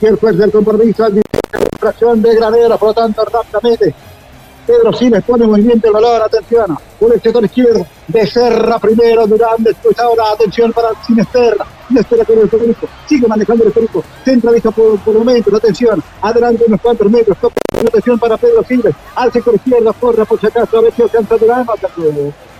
[0.00, 3.94] Del compromiso, administración de Granera, por lo tanto, rápidamente.
[4.66, 9.56] Pedro Siles pone en movimiento el balón, atención, por el sector izquierdo, Becerra primero, Durán,
[9.58, 14.98] después ahora, atención para Sinesterra, Sinesterra con el perico, sigue manejando el perico, centraliza por,
[14.98, 17.36] por momentos, atención, adelante unos cuantos metros,
[17.72, 21.36] atención para Pedro Siles, al sector izquierdo, corre por si acaso, a ver si alcanza
[21.36, 21.66] Durán,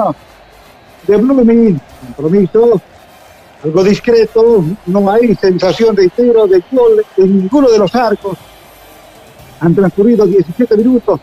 [1.10, 1.80] de Blooming.
[2.16, 2.80] Compromiso
[3.62, 8.38] algo discreto, no hay sensación de tiro de gol en ninguno de los arcos.
[9.60, 11.20] Han transcurrido 17 minutos.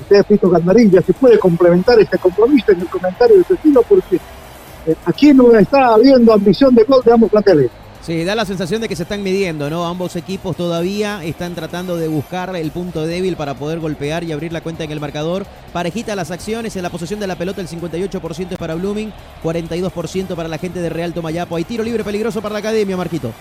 [0.00, 4.16] Usted, Pito Gandarilla, se puede complementar este compromiso en el comentario de su estilo porque
[4.16, 7.70] eh, aquí no está habiendo ambición de gol de ambos planteles.
[8.06, 9.84] Sí, da la sensación de que se están midiendo, ¿no?
[9.84, 14.52] Ambos equipos todavía están tratando de buscar el punto débil para poder golpear y abrir
[14.52, 15.44] la cuenta en el marcador.
[15.72, 20.36] Parejita las acciones, en la posesión de la pelota el 58% es para Blooming, 42%
[20.36, 21.56] para la gente de Real Tomayapo.
[21.56, 23.32] Hay tiro libre peligroso para la academia, Marquito.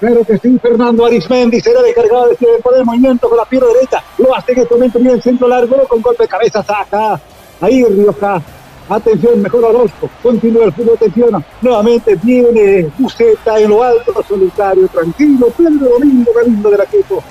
[0.00, 4.02] Claro que sí, Fernando Arismendi será descargado de este poder movimiento con la pierna derecha.
[4.18, 7.20] Lo hace en este momento bien centro largo con golpe de cabeza, saca.
[7.60, 8.42] Ahí Rioja
[8.88, 10.08] Atención, mejor Orozco.
[10.22, 11.44] Continúa el fútbol, atención.
[11.60, 15.48] Nuevamente viene Buceta en lo alto, solitario, tranquilo.
[15.56, 17.22] Pedro Domingo Galindo del equipo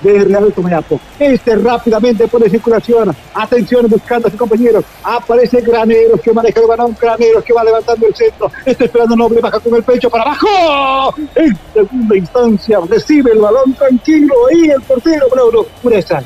[0.00, 1.00] de Real Tomayapo.
[1.18, 3.14] Este rápidamente pone circulación.
[3.34, 4.84] Atención buscando a sus compañeros.
[5.02, 6.96] Aparece Graneros que maneja el balón.
[7.00, 8.50] Graneros que va levantando el centro.
[8.64, 9.40] Está esperando Noble.
[9.40, 11.14] Baja con el pecho para abajo.
[11.34, 14.34] En segunda instancia recibe el balón tranquilo.
[14.50, 16.22] Ahí el portero Brauro Pureza.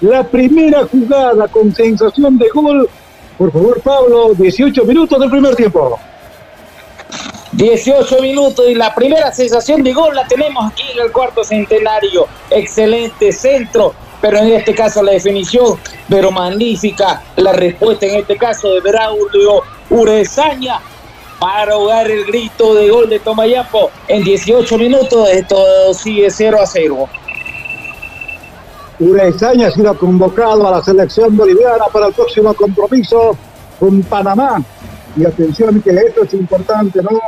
[0.00, 2.88] La primera jugada con sensación de gol
[3.38, 5.98] por favor, Pablo, 18 minutos del primer tiempo.
[7.52, 12.26] 18 minutos y la primera sensación de gol la tenemos aquí en el cuarto centenario.
[12.50, 15.78] Excelente centro, pero en este caso la definición,
[16.08, 20.80] pero magnífica la respuesta en este caso de Braulio Urezaña
[21.38, 25.28] para ahogar el grito de gol de Tomayapo en 18 minutos.
[25.30, 27.08] Esto sigue 0 a 0.
[28.98, 33.36] Urezaña ha sido convocado a la selección boliviana para el próximo compromiso
[33.78, 34.62] con Panamá.
[35.16, 37.20] Y atención que esto es importante, ¿no?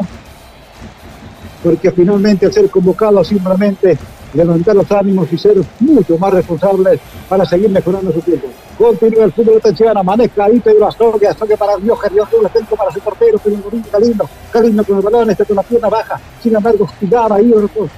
[1.63, 3.99] Porque finalmente al ser convocado simplemente
[4.35, 8.49] levantar los ánimos y ser mucho más responsables para seguir mejorando su tiempo.
[8.79, 12.93] Continúa el fútbol atención, maneja ahí Pedro Azogue, Azogue para Dios, Dios doble centro para
[12.93, 16.55] su portero, Pedro Domingo Galindo, Galindo con el balón, está con la pierna baja, sin
[16.55, 17.53] embargo, Gigaba ahí,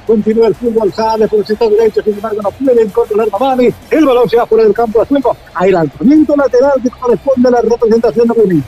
[0.07, 4.07] continúa el fútbol, sale por el sector derecho, sin embargo, no puede controlar Mamani, el
[4.07, 7.61] balón se va fuera del campo de juego, el lanzamiento lateral que corresponde a la
[7.61, 8.63] representación de Buni.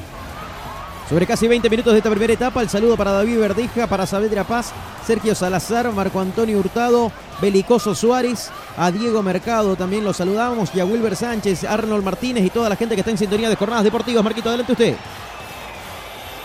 [1.13, 4.45] Sobre casi 20 minutos de esta primera etapa, el saludo para David Verdeja, para Saavedra
[4.45, 4.73] Paz,
[5.07, 10.87] Sergio Salazar, Marco Antonio Hurtado, Belicoso Suárez, a Diego Mercado también lo saludamos, y a
[10.87, 14.25] Wilber Sánchez, Arnold Martínez y toda la gente que está en sintonía de jornadas deportivas.
[14.25, 14.95] Marquito, adelante usted.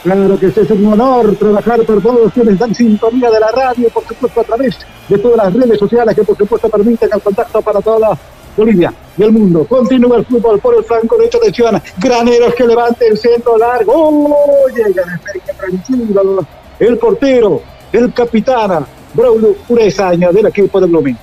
[0.03, 4.05] Claro que es un honor trabajar por todos quienes están sintonía de la radio, por
[4.05, 7.79] supuesto a través de todas las redes sociales que por supuesto permiten el contacto para
[7.79, 8.17] toda
[8.57, 9.65] Bolivia y el mundo.
[9.65, 11.81] Continúa el fútbol por el flanco derecho, atención.
[11.97, 13.93] Graneros que levante el centro largo.
[13.95, 14.67] ¡Oh!
[14.75, 15.03] Llega
[15.57, 16.45] tranquilo.
[16.79, 21.17] El portero, el capitán, Braulio Urezaña del equipo de Blooming.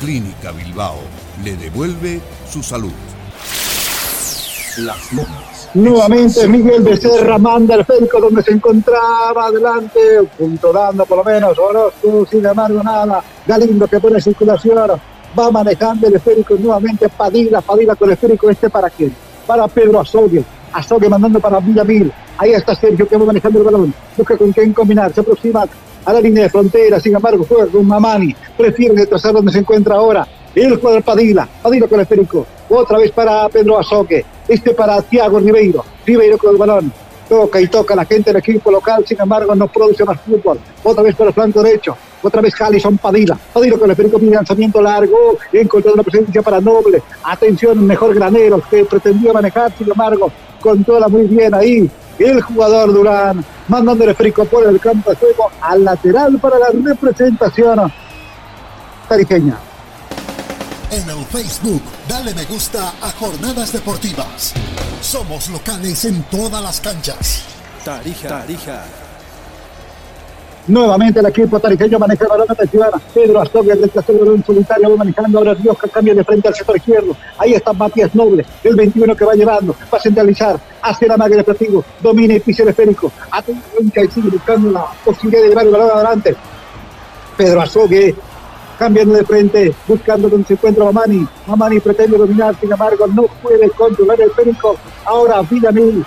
[0.00, 1.00] Clínica Bilbao
[1.44, 2.92] le devuelve su salud.
[4.78, 5.49] Las Lomas.
[5.74, 10.00] Nuevamente Miguel Becerra manda el esférico donde se encontraba adelante,
[10.74, 14.90] dando por lo menos, Orozco, sin embargo nada, Galindo que pone circulación,
[15.38, 19.14] va manejando el esférico nuevamente Padilla, Padilla con el esférico este para quién,
[19.46, 20.42] para Pedro Azogue,
[20.72, 24.72] Azogue mandando para Villamil, ahí está Sergio que va manejando el balón, busca con quién
[24.72, 25.64] combinar, se aproxima
[26.04, 29.94] a la línea de frontera, sin embargo juega con Mamani, prefiere retrasar donde se encuentra
[29.94, 35.00] ahora, el jugador Padilla, Padilla con el esférico, otra vez para Pedro Azoque, este para
[35.00, 36.92] Thiago Ribeiro, Ribeiro con el balón,
[37.28, 41.04] toca y toca la gente del equipo local, sin embargo no produce más fútbol, otra
[41.04, 44.82] vez por el flanco derecho, otra vez Jalison Padilla, Padilla con el esférico, mi lanzamiento
[44.82, 51.06] largo, encontró una presencia para Noble, atención, mejor granero que pretendía manejar, sin embargo, controla
[51.06, 51.88] muy bien ahí,
[52.18, 56.70] el jugador Durán, mandando el esférico por el campo de juego al lateral para la
[56.72, 57.80] representación
[59.08, 59.69] tarijeña.
[60.92, 64.52] En el Facebook, dale me gusta a Jornadas Deportivas.
[65.00, 67.44] Somos locales en todas las canchas.
[67.84, 68.84] Tarija, Tarija.
[70.66, 72.88] Nuevamente el equipo tarijeño maneja el balón atención.
[73.14, 76.54] Pedro Astorga, el trasero un solitario, va manejando ahora Dios que cambia de frente al
[76.56, 77.16] sector izquierdo.
[77.38, 81.36] Ahí está Matías Noble, el 21 que va llevando, va a centralizar, hace la magia
[81.36, 83.12] de domina y pisa el esférico.
[83.30, 86.34] Atención que sigue buscando la posibilidad de llevar el balón adelante.
[87.36, 88.16] Pedro Azogue
[88.80, 91.28] cambiando de frente, buscando donde se encuentra Mamani.
[91.46, 94.74] Mamani pretende dominar, sin embargo, no puede controlar el esférico.
[95.04, 96.02] Ahora Villamil.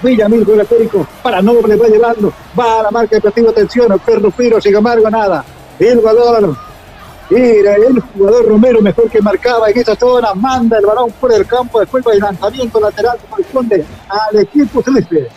[0.00, 1.04] Villamil con el esférico.
[1.20, 2.32] Para Noble va llevando.
[2.56, 3.50] Va a la marca de partido.
[3.50, 5.44] Atención, el perro Firo, sin embargo, nada.
[5.80, 6.56] El jugador.
[7.28, 10.32] Era el jugador Romero mejor que marcaba en esa zona.
[10.34, 14.80] Manda el balón fuera del campo de juego de lanzamiento lateral que corresponde al equipo
[14.80, 15.28] celeste.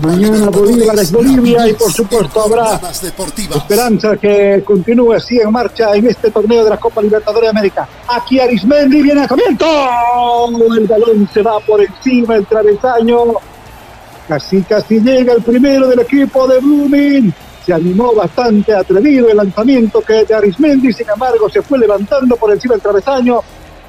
[0.01, 6.07] Mañana Bolívar es Bolivia y por supuesto habrá esperanza que continúe así en marcha en
[6.07, 7.87] este torneo de la Copa Libertadores de América.
[8.07, 9.65] Aquí Arismendi viene a comienzo.
[10.75, 13.17] El balón se va por encima del travesaño.
[14.27, 17.33] Casi, casi llega el primero del equipo de Blooming.
[17.65, 22.51] Se animó bastante atrevido el lanzamiento que de Arismendi, sin embargo se fue levantando por
[22.51, 23.41] encima del travesaño.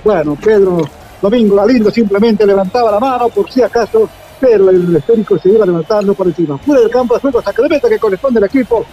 [0.05, 0.83] Bueno, Pedro
[1.23, 4.09] Domingo Galindo simplemente levantaba la mano por si acaso
[4.41, 6.57] pero el esférico se iba levantando por encima.
[6.59, 8.87] Fuera del campo de juego, meta que corresponde al equipo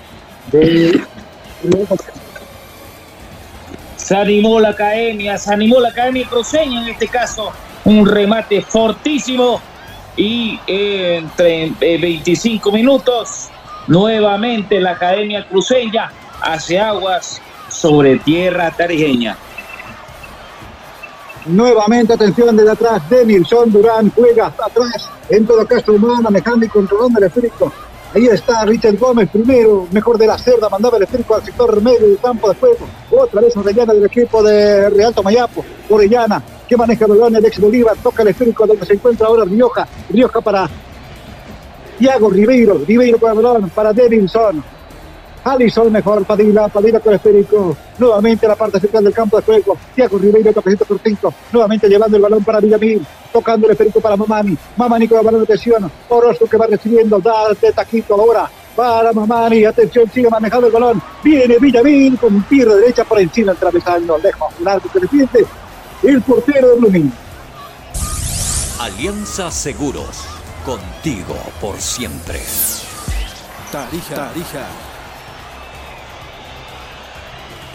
[0.51, 1.01] de...
[3.95, 7.51] Se animó la academia, se animó la academia cruceña en este caso.
[7.85, 9.61] Un remate fortísimo
[10.17, 13.49] y entre 25 minutos
[13.87, 16.11] nuevamente la academia cruceña
[16.41, 19.37] hace aguas sobre tierra tarijeña.
[21.45, 25.09] Nuevamente, atención desde atrás, Denilson Durán juega hasta atrás.
[25.29, 27.71] En todo caso, va manejando y controlando el esférico.
[28.13, 31.99] Ahí está Richard Gómez, primero, mejor de la cerda, mandaba el esférico al sector medio
[32.07, 32.87] del campo de juego.
[33.11, 35.63] Otra vez Orellana del equipo de Real Tomayapo.
[35.89, 39.45] Orellana, que maneja el balón, el ex Bolívar, toca el esférico donde se encuentra ahora
[39.45, 39.87] Rioja.
[40.09, 40.69] Rioja para
[41.97, 44.63] Thiago Ribeiro, Ribeiro con el balón para Denilson.
[45.43, 47.75] Alison mejor, Padilla, Padilla con el esférico.
[47.97, 49.77] Nuevamente la parte central del campo de juego.
[49.95, 51.33] Tiago Ribeiro, capacito por cinco.
[51.51, 53.05] Nuevamente llevando el balón para Villamil.
[53.31, 54.57] Tocando el esférico para Mamani.
[54.75, 55.89] Mamani con el balón de presión.
[56.09, 57.19] Orozco que va recibiendo.
[57.19, 59.63] Da de taquito ahora para Mamani.
[59.63, 61.01] Atención, sigue manejando el balón.
[61.23, 64.53] Viene Villamil con pierna derecha por encima, atravesando lejos.
[64.61, 65.45] Largo que defiende
[66.03, 67.11] el portero de Blooming.
[68.79, 70.27] Alianza Seguros,
[70.67, 72.41] contigo por siempre.
[73.71, 74.67] Tarija, Tarija.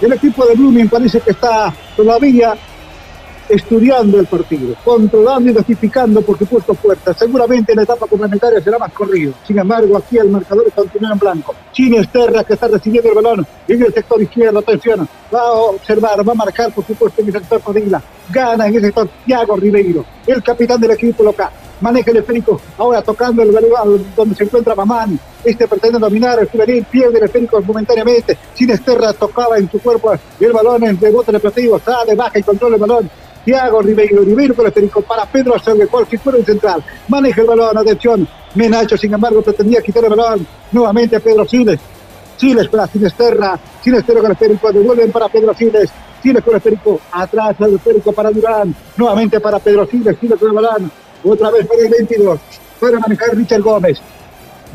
[0.02, 2.54] El equipo de Blooming parece que está todavía
[3.48, 7.16] estudiando el partido, controlando y notificando, por supuesto, puertas.
[7.16, 9.32] Seguramente en la etapa complementaria será más corrido.
[9.46, 11.54] Sin embargo, aquí el marcador continúa en blanco.
[11.72, 14.58] Chino Esterra que está recibiendo el balón en el sector izquierdo.
[14.58, 18.02] Atención, va a observar, va a marcar, por supuesto, en el sector Padilla.
[18.28, 21.61] Gana en el sector Thiago Ribeiro, el capitán del equipo local.
[21.82, 25.18] Maneja el esférico, ahora tocando el balón donde se encuentra Mamani.
[25.44, 28.38] Este pretende dominar el juvenil, pierde el esférico momentáneamente.
[28.54, 32.76] Sin Esterra tocaba en su cuerpo el balón en rebote deportivo, sale, baja y controla
[32.76, 33.10] el balón.
[33.44, 36.84] Thiago Ribeiro, Ribeiro con el esférico para Pedro Acevedo, cual si fuera el central.
[37.08, 38.28] Maneja el balón, atención.
[38.54, 41.80] Menacho, sin embargo, pretendía quitar el balón nuevamente Pedro Siles.
[42.36, 45.90] Siles para Sinesterra, Sinesterra con el esférico, devuelven para Pedro Siles.
[46.22, 50.48] Siles con el esférico, atrás el esférico para Durán, nuevamente para Pedro Siles, Siles con
[50.48, 51.01] el balón.
[51.24, 52.40] Otra vez para el 22,
[52.80, 53.98] para manejar Richard Gómez.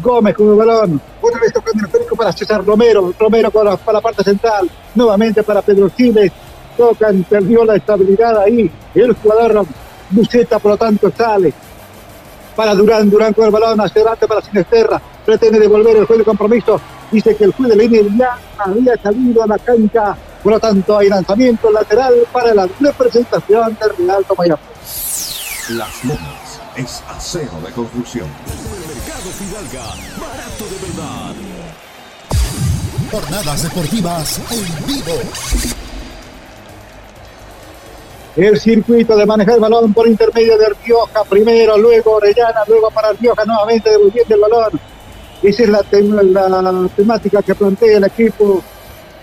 [0.01, 4.01] Gómez con el balón, otra vez tocando el esférico para César Romero, Romero para la
[4.01, 6.31] parte central, nuevamente para Pedro Siles,
[6.77, 9.65] tocan, perdió la estabilidad ahí, el jugador
[10.11, 11.51] Buceta por lo tanto sale.
[12.55, 16.25] Para Durán, Durán con el balón hacia adelante para Sinesterra, pretende devolver el juego de
[16.25, 16.79] compromiso,
[17.11, 20.15] dice que el juez de línea ya había salido a la cancha.
[20.43, 24.61] Por lo tanto, hay lanzamiento lateral para la representación de Real Tomayapo.
[25.69, 28.27] Las Lomas es acero de construcción.
[28.87, 29.85] Mercado Fidalga,
[30.19, 31.35] barato de verdad.
[33.11, 35.19] Jornadas deportivas en vivo.
[38.37, 43.11] El circuito de manejar el balón por intermedio de Rioja, primero, luego Orellana, luego para
[43.13, 44.79] Rioja nuevamente devolviendo el balón.
[45.43, 48.61] Esa es la, tem- la temática que plantea el equipo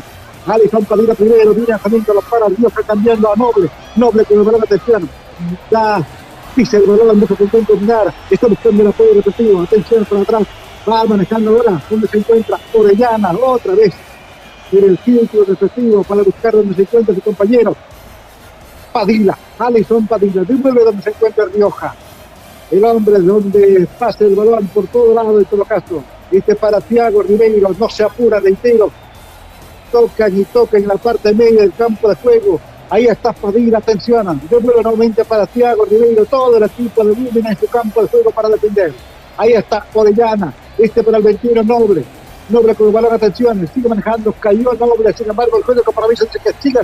[0.48, 3.70] Alison Padilla primero, viene lanzamiento, lo para Rioja cambiando a Noble.
[3.96, 5.10] Noble con el balón de atención.
[5.70, 6.06] Da
[6.56, 10.44] pisa el balón, mucho contento dominar, está buscando el apoyo repetido, atención para atrás,
[10.88, 13.94] va manejando ahora, donde se encuentra Orellana, otra vez,
[14.72, 17.76] en el círculo repetido para buscar donde se encuentra su compañero,
[18.96, 21.94] Padilla, Alison Padilla, devuelve donde se encuentra Rioja,
[22.72, 27.22] el hombre donde pasa el balón por todo lado de todo caso, este para Thiago
[27.22, 28.90] Ribeiro, no se apura, reitero,
[29.92, 34.40] tocan y tocan en la parte media del campo de juego, Ahí está Padilla, atención.
[34.48, 38.32] Devuelve nuevamente para Thiago Ribeiro, todo el equipo de Lúmina en su campo de juego
[38.32, 38.94] para defender.
[39.36, 42.06] Ahí está Orellana, este para el 21 Noble.
[42.48, 46.24] Noble con el balón, atención, sigue manejando, cayó Noble, sin embargo el juego de compromiso
[46.24, 46.82] dice que siga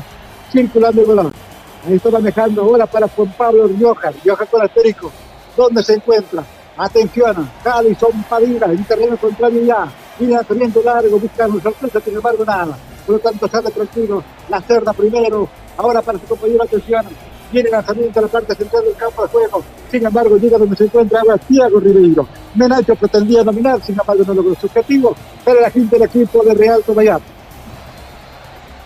[0.52, 1.51] circulando el balón.
[1.88, 5.12] Ahí está manejando ahora para Juan Pablo Rioja, Rioja con astérico.
[5.58, 6.44] ¿Dónde se encuentra?
[6.78, 9.92] Atención, Calison Padilla, en terreno contrario ya.
[10.20, 12.78] Viene lanzamiento largo, buscando sorpresa, sin embargo nada.
[13.06, 14.24] Por lo tanto, sale tranquilo.
[14.50, 17.06] La cerda primero, ahora para su compañero, atención.
[17.52, 19.64] Viene lanzamiento a la parte central del campo de juego.
[19.90, 22.28] Sin embargo, llega donde se encuentra ahora Thiago Ribeiro.
[22.56, 25.16] Menacho pretendía dominar, sin embargo, no logró su objetivo.
[25.44, 27.26] Pero la gente del equipo de Real Tomayapo.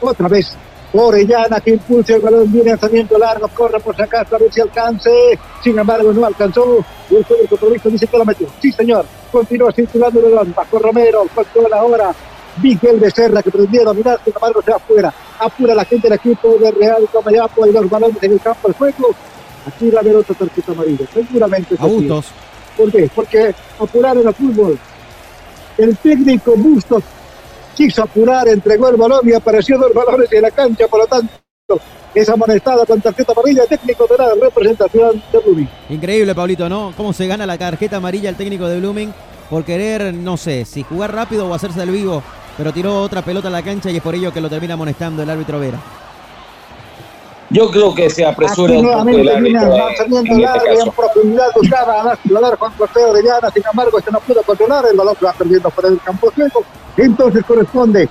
[0.02, 0.58] Otra vez,
[1.04, 4.62] Orellana que impulsa el balón, viene lanzamiento largo, corre por si acaso a ver si
[4.62, 5.12] alcance.
[5.64, 6.84] Sin embargo, no alcanzó.
[7.10, 8.48] Y el de compromiso dice que lo metió.
[8.62, 9.06] Sí, señor.
[9.32, 10.54] Continúa circulando el balón.
[10.56, 12.16] Bajo Romero, controla ahora.
[12.62, 15.14] Miguel Becerra que pretendía dominar, sin embargo, se afuera.
[15.40, 18.74] Apura la gente del equipo de Real Tomayapo y los balones en el campo de
[18.76, 19.10] juego.
[19.68, 21.06] Aquí va a haber otra tarjeta amarilla.
[21.14, 21.76] Seguramente.
[21.76, 22.28] Bustos.
[22.78, 23.10] ¿Por qué?
[23.14, 24.80] Porque apuraron el fútbol.
[25.78, 27.04] El técnico Bustos
[27.76, 31.32] quiso apurar, entregó el balón y apareció dos balones en la cancha, por lo tanto,
[32.14, 35.70] es amonestada con tarjeta amarilla técnico de la representación de Blooming.
[35.90, 36.94] Increíble, Pablito, ¿no?
[36.96, 39.14] Cómo se gana la tarjeta amarilla el técnico de Blooming
[39.50, 42.24] por querer, no sé, si jugar rápido o hacerse el vivo,
[42.58, 45.22] pero tiró otra pelota a la cancha y es por ello que lo termina amonestando
[45.22, 45.80] el árbitro Vera.
[47.50, 50.74] Yo creo que se apresura Aquí un poco el nuevamente viene árbitro en, en este
[50.74, 55.16] en profundidad buscaba a Juan José Orellana, sin embargo, este no pudo controlar, el balón
[55.20, 56.66] se va perdiendo fuera del campo de juego.
[56.98, 58.10] Entonces corresponde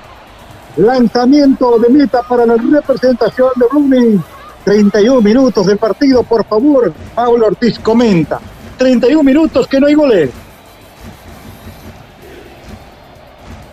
[0.76, 4.24] lanzamiento de meta para la representación de Blooming.
[4.64, 6.93] 31 minutos de partido, por favor.
[7.14, 8.41] Pablo Ortiz comenta.
[8.78, 10.30] 31 minutos que no hay goles.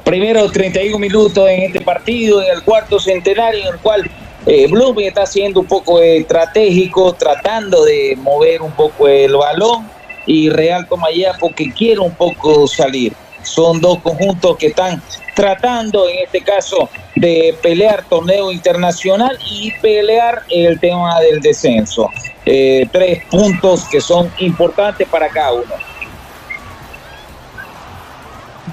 [0.03, 4.11] Primero 31 minutos en este partido, en el cuarto centenario, en el cual
[4.45, 9.87] eh, Blooming está siendo un poco estratégico, tratando de mover un poco el balón
[10.25, 13.13] y Real Tomayapo que quiere un poco salir.
[13.43, 15.01] Son dos conjuntos que están
[15.35, 22.09] tratando, en este caso, de pelear torneo internacional y pelear el tema del descenso.
[22.45, 25.73] Eh, tres puntos que son importantes para cada uno.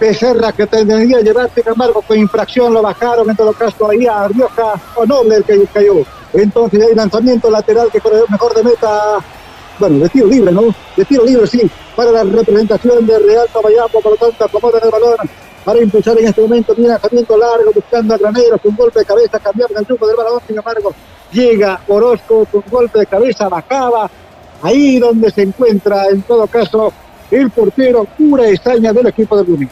[0.00, 1.64] Becerra que tendría que llevar, sin
[2.06, 6.04] con infracción lo bajaron, en todo caso ahí a Rioja o Noble el que cayó.
[6.32, 9.18] Entonces hay lanzamiento lateral que corre mejor de meta,
[9.78, 10.74] bueno, de tiro libre, ¿no?
[10.96, 11.62] De tiro libre, sí,
[11.94, 15.16] para la representación de Real Tomayapo, por lo tanto, acomodan el balón
[15.64, 19.38] para impulsar en este momento, viene lanzamiento largo, buscando a Graneros, con golpe de cabeza,
[19.38, 20.94] cambiando el truco del balón, sin embargo,
[21.32, 24.10] llega Orozco con golpe de cabeza, bajaba,
[24.62, 26.92] ahí donde se encuentra en todo caso
[27.30, 29.70] el portero Cura Estaña del equipo de Blooming.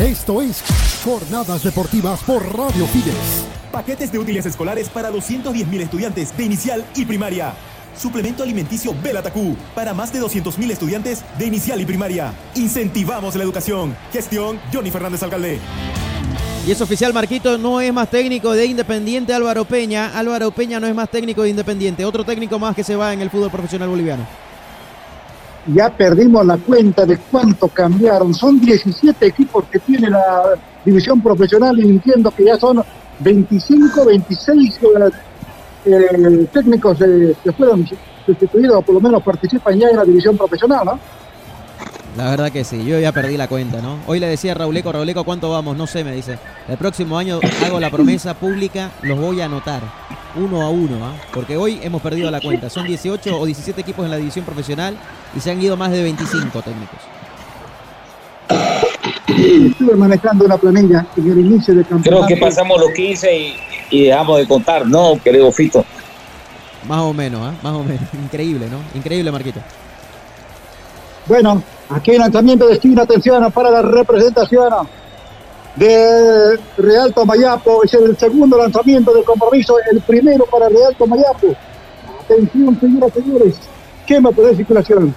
[0.00, 0.62] Esto es
[1.04, 3.44] Jornadas Deportivas por Radio Fides.
[3.70, 7.52] Paquetes de útiles escolares para 210.000 estudiantes de inicial y primaria.
[7.94, 12.32] Suplemento alimenticio Belatacú para más de 200.000 estudiantes de inicial y primaria.
[12.54, 13.94] Incentivamos la educación.
[14.12, 15.60] Gestión Johnny Fernández Alcalde.
[16.66, 20.18] Y es oficial, Marquito no es más técnico de Independiente Álvaro Peña.
[20.18, 22.04] Álvaro Peña no es más técnico de Independiente.
[22.04, 24.45] Otro técnico más que se va en el fútbol profesional boliviano.
[25.66, 28.32] Ya perdimos la cuenta de cuánto cambiaron.
[28.34, 30.54] Son 17 equipos que tiene la
[30.84, 32.82] división profesional y entiendo que ya son
[33.20, 34.80] 25, 26
[35.86, 37.88] eh, técnicos eh, que fueron
[38.24, 40.98] sustituidos o por lo menos participan ya en la división profesional, ¿no?
[42.16, 43.98] La verdad que sí, yo ya perdí la cuenta, ¿no?
[44.06, 45.76] Hoy le decía a Rauleco, Rauleco, ¿cuánto vamos?
[45.76, 46.38] No sé, me dice.
[46.66, 49.82] El próximo año hago la promesa pública, los voy a anotar,
[50.36, 51.14] uno a uno, ¿ah?
[51.32, 52.70] Porque hoy hemos perdido la cuenta.
[52.70, 54.96] Son 18 o 17 equipos en la división profesional
[55.34, 56.98] y se han ido más de 25 técnicos.
[59.28, 62.26] Estuve manejando una planilla en el inicio del campeonato.
[62.26, 63.56] Creo que pasamos los 15 y,
[63.90, 65.84] y dejamos de contar, ¿no, querido Fito?
[66.86, 67.54] Más o menos, ¿ah?
[67.62, 68.02] Más o menos.
[68.14, 68.78] Increíble, ¿no?
[68.94, 69.60] Increíble, Marquito.
[71.26, 74.72] Bueno, aquí el lanzamiento de esquina, atención para la representación
[75.76, 77.84] de Real Tomayapo.
[77.84, 81.54] Es el segundo lanzamiento del compromiso, el primero para Real Tomayapo.
[82.24, 83.54] Atención, señoras y señores.
[84.06, 85.14] Quema por circulación.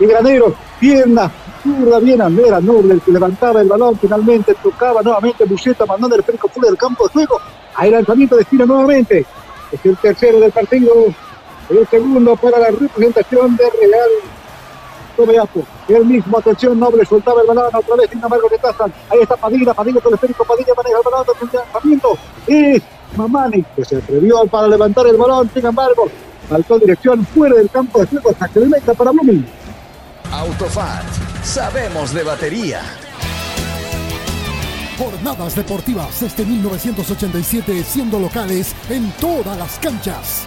[0.00, 1.30] Y Granero, pierna,
[1.62, 6.48] zurda bien Andera Noble, que levantaba el balón, finalmente tocaba nuevamente Buceta, mandando el perico
[6.48, 7.40] fuera del campo de juego.
[7.76, 9.24] Hay lanzamiento de esquina nuevamente.
[9.70, 10.92] Es el tercero del partido.
[11.70, 14.10] El segundo para la representación de Real
[15.88, 18.92] El mismo, atención, Noble soltaba el balón otra vez, sin embargo, retasan.
[19.10, 22.18] Ahí está Padilla, Padilla con el esférico, Padilla maneja el balón, el lanzamiento.
[22.46, 22.82] Es
[23.16, 26.08] Mamani, que se atrevió para levantar el balón, sin embargo,
[26.48, 29.46] saltó dirección fuera del campo de juego hasta que le meta para Blooming.
[30.32, 31.04] Autofat,
[31.42, 32.80] sabemos de batería.
[34.98, 40.46] Jornadas deportivas desde 1987 siendo locales en todas las canchas.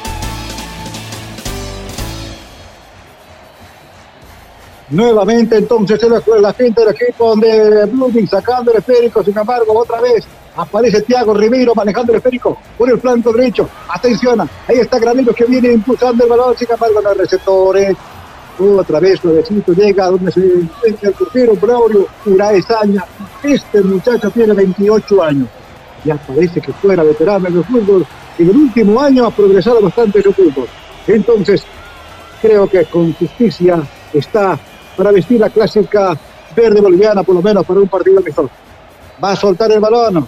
[4.89, 9.99] Nuevamente entonces la, la gente del equipo de Blooming sacando el esférico, sin embargo, otra
[9.99, 10.25] vez
[10.55, 13.69] aparece Thiago Ribeiro manejando el esférico por el flanco derecho.
[13.89, 17.97] Atención, ahí está Granero que viene impulsando el balón, sin embargo, hay receptores.
[18.59, 23.03] Otra vez suavecito llega donde se encuentra el portero Braulio Uraesaña.
[23.43, 25.47] Este muchacho tiene 28 años.
[26.03, 28.05] Ya parece que fuera veterano en el fútbol.
[28.39, 30.67] En el último año ha progresado bastante en su fútbol.
[31.05, 31.63] Entonces,
[32.41, 34.57] creo que con justicia está
[34.97, 36.17] para vestir la clásica
[36.55, 38.49] verde boliviana, por lo menos para un partido mejor.
[39.23, 40.27] Va a soltar el balón.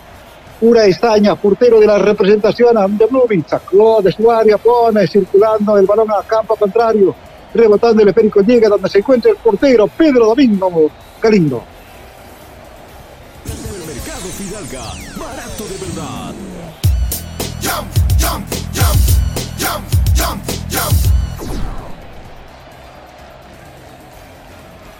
[0.60, 5.86] Pura Estaña, portero de la representación de Blooming, sacó de su área, pone circulando el
[5.86, 7.16] balón al campo contrario,
[7.54, 10.92] rebotando el esférico, llega donde se encuentra el portero Pedro Domingo
[11.22, 11.64] Galindo.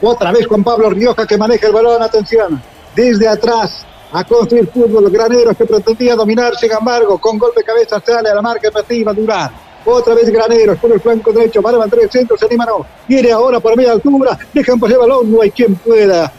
[0.02, 2.62] Otra vez Juan Pablo Rioja que maneja el balón, atención,
[2.96, 8.02] desde atrás a construir fútbol, graneros que pretendía dominar, sin embargo, con golpe de cabeza
[8.04, 9.52] sale a la marca efectiva Durán.
[9.86, 12.86] Otra vez Graneros por el flanco derecho, va a levantar el centro, se anima, no.
[13.08, 16.32] Viene ahora por media altura, dejan pasar el balón, no hay quien pueda.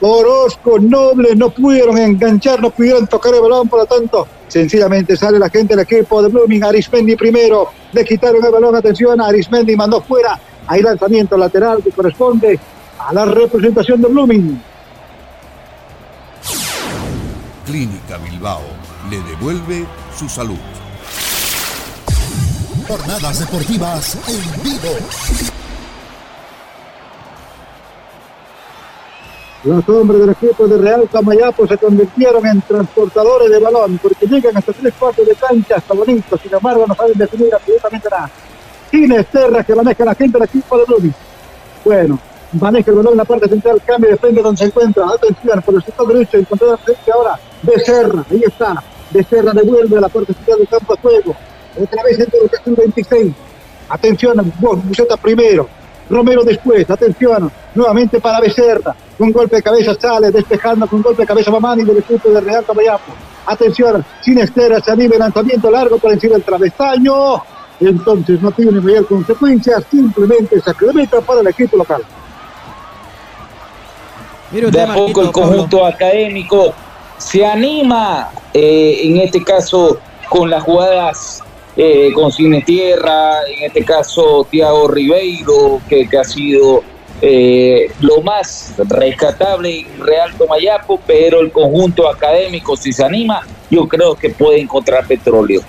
[0.00, 5.38] Orozco, Noble, no pudieron enganchar, no pudieron tocar el balón, por lo tanto, sencillamente sale
[5.38, 10.00] la gente del equipo de Blooming, Arismendi primero, le quitaron el balón, atención, Arismendi mandó
[10.00, 12.58] fuera, hay lanzamiento lateral que corresponde
[12.98, 14.62] a la representación de Blooming.
[17.66, 18.62] Clínica Bilbao
[19.10, 19.86] le devuelve
[20.16, 20.58] su salud.
[22.88, 25.59] Jornadas deportivas en vivo.
[29.62, 34.56] Los hombres del equipo de Real Camayapo se convirtieron en transportadores de balón porque llegan
[34.56, 38.30] hasta tres cuartos de cancha, hasta bonito, sin embargo no saben definir absolutamente nada.
[38.90, 41.14] Tines Terra que maneja la gente del equipo de Blooming.
[41.84, 42.18] Bueno,
[42.52, 45.04] maneja el balón en la parte central, cambia, depende donde se encuentra.
[45.06, 48.82] Atención, por el sector derecho, encontró frente ahora Becerra, ahí está.
[49.10, 51.36] Becerra devuelve a la parte central del campo de juego.
[51.78, 53.32] Otra vez entre el 26.
[53.90, 55.68] Atención, Buceta primero.
[56.10, 61.28] Romero después, atención, nuevamente para Becerra, con golpe de cabeza sale, despejando con golpe de
[61.28, 63.12] cabeza Mamani del equipo de Real Camayapo.
[63.46, 67.42] Atención, sin estera, se anima el lanzamiento largo por encima del travesaño.
[67.78, 72.02] Entonces no tiene mayor consecuencia, simplemente sacramento para el equipo local.
[74.50, 76.74] De a poco el conjunto académico
[77.16, 81.42] se anima, eh, en este caso con las jugadas
[81.76, 86.82] eh, consigne tierra, en este caso Tiago Ribeiro, que, que ha sido
[87.22, 93.86] eh, lo más rescatable en Real Tomayapo, pero el conjunto académico, si se anima, yo
[93.86, 95.60] creo que puede encontrar petróleo.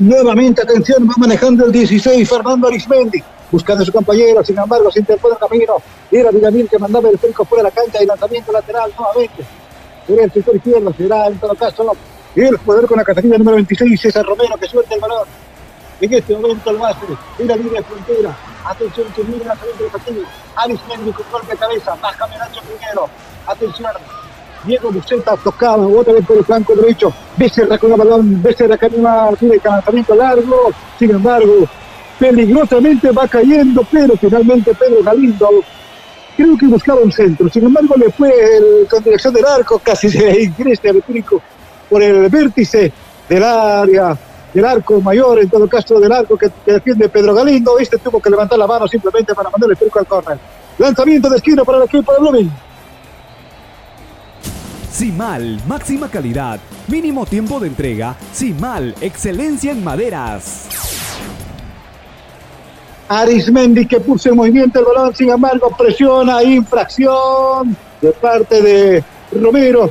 [0.00, 5.00] Nuevamente, atención, va manejando el 16, Fernando Arismendi, buscando a su compañero, sin embargo, se
[5.00, 5.76] interpone el camino.
[6.10, 9.44] Era Villamil que mandaba el frico fuera de la cancha y lanzamiento lateral nuevamente.
[10.08, 11.84] Era el sector izquierdo, será en todo caso
[12.34, 15.26] el jugador con la categoría número 26, César Romero, que suelta el balón.
[16.00, 17.06] En este momento el base,
[17.38, 18.36] una línea de frontera.
[18.64, 20.22] Atención, que mira el lanzamiento del partido.
[20.54, 23.08] Arismendi con golpe de cabeza, baja Menacho primero.
[23.46, 23.90] Atención,
[24.64, 27.12] Diego Buceta tocaba otra vez por el flanco derecho.
[27.36, 28.42] Becerra con el balón.
[28.42, 30.70] Becerra una tiene lanzamiento largo.
[30.98, 31.68] Sin embargo,
[32.18, 35.48] peligrosamente va cayendo, pero finalmente Pedro Galindo
[36.36, 37.48] creo que buscaba un centro.
[37.48, 41.42] Sin embargo, le fue el, con dirección del arco, casi se ingresa el público
[41.88, 42.92] por el vértice
[43.28, 44.16] del área
[44.52, 47.78] del arco mayor, en todo caso del arco que, que defiende Pedro Galindo.
[47.78, 50.38] Este tuvo que levantar la mano simplemente para mandar el al córner.
[50.78, 52.52] Lanzamiento de esquina para el equipo de Blooming.
[54.90, 56.58] Simal, máxima calidad,
[56.88, 58.16] mínimo tiempo de entrega.
[58.32, 60.66] Simal, excelencia en maderas.
[63.08, 69.90] Arismendi que puso en movimiento el balón, sin embargo, presiona, infracción de parte de Romero.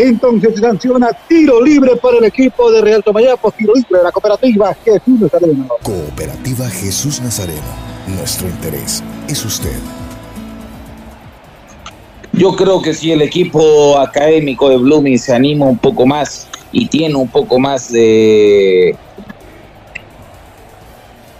[0.00, 4.12] Entonces se sanciona tiro libre para el equipo de Real Tomayapo, tiro libre de la
[4.12, 5.66] cooperativa Jesús Nazareno.
[5.82, 7.66] Cooperativa Jesús Nazareno.
[8.06, 9.76] Nuestro interés es usted.
[12.32, 16.86] Yo creo que si el equipo académico de Blooming se anima un poco más y
[16.86, 18.94] tiene un poco más de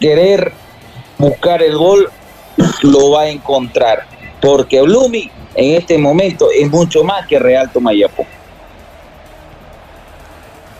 [0.01, 0.53] querer
[1.17, 2.11] buscar el gol,
[2.83, 4.01] lo va a encontrar.
[4.41, 8.27] Porque Blooming en este momento es mucho más que Real Tomayapo.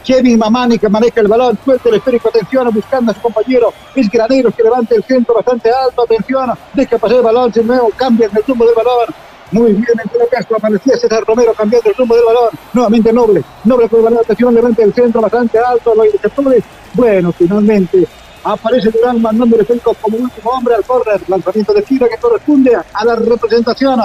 [0.09, 4.09] Kevin Mamani que maneja el balón, suelta el esférico, atención, buscando a su compañero, es
[4.09, 8.25] Graneros que levanta el centro bastante alto, atención, deja pasar el balón, de nuevo cambia
[8.25, 9.15] el rumbo del balón,
[9.53, 13.45] muy bien, en todo caso aparecía César Romero cambiando el rumbo del balón, nuevamente Noble,
[13.65, 16.65] Noble con el balón, atención, levanta el centro bastante alto, los receptores,
[16.95, 18.09] bueno, finalmente
[18.45, 22.75] aparece Durán mandando el esférico como último hombre al córner, lanzamiento de tira que corresponde
[22.75, 24.01] a la representación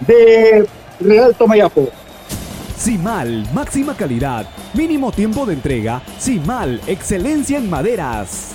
[0.00, 0.66] de
[0.98, 1.99] Real Tomayapo.
[2.80, 6.00] Simal, máxima calidad, mínimo tiempo de entrega.
[6.16, 8.54] Simal, excelencia en maderas.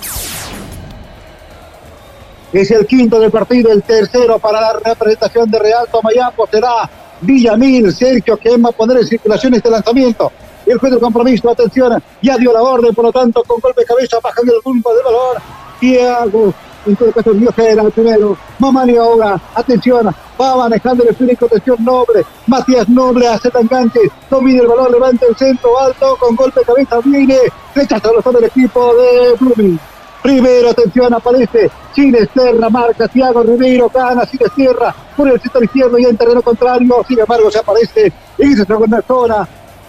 [2.52, 6.90] Es el quinto del partido, el tercero para la representación de Real Tomayapo será
[7.20, 10.32] Villamil, Sergio, que va a poner en circulación este lanzamiento.
[10.66, 13.86] El juez del compromiso, atención, ya dio la orden, por lo tanto, con golpe de
[13.86, 15.36] cabeza, bajando el rumbo del valor.
[15.78, 16.52] Tiago,
[16.86, 18.36] en todo caso, Diojera, el primero.
[18.58, 22.24] Mamani ahora, atención, va manejando el espíritu, atención, Noble.
[22.46, 24.00] Matías Noble hace el enganche,
[24.30, 27.38] domina el balón, levanta el centro alto, con golpe de cabeza, viene,
[27.74, 29.78] rechaza los del equipo de Blooming.
[30.22, 36.16] Primero, atención, aparece Sinesterra, marca Thiago Ribeiro, gana Sinesterra por el sector izquierdo y en
[36.16, 37.04] terreno contrario.
[37.06, 39.46] Sin embargo, se aparece en esa segunda zona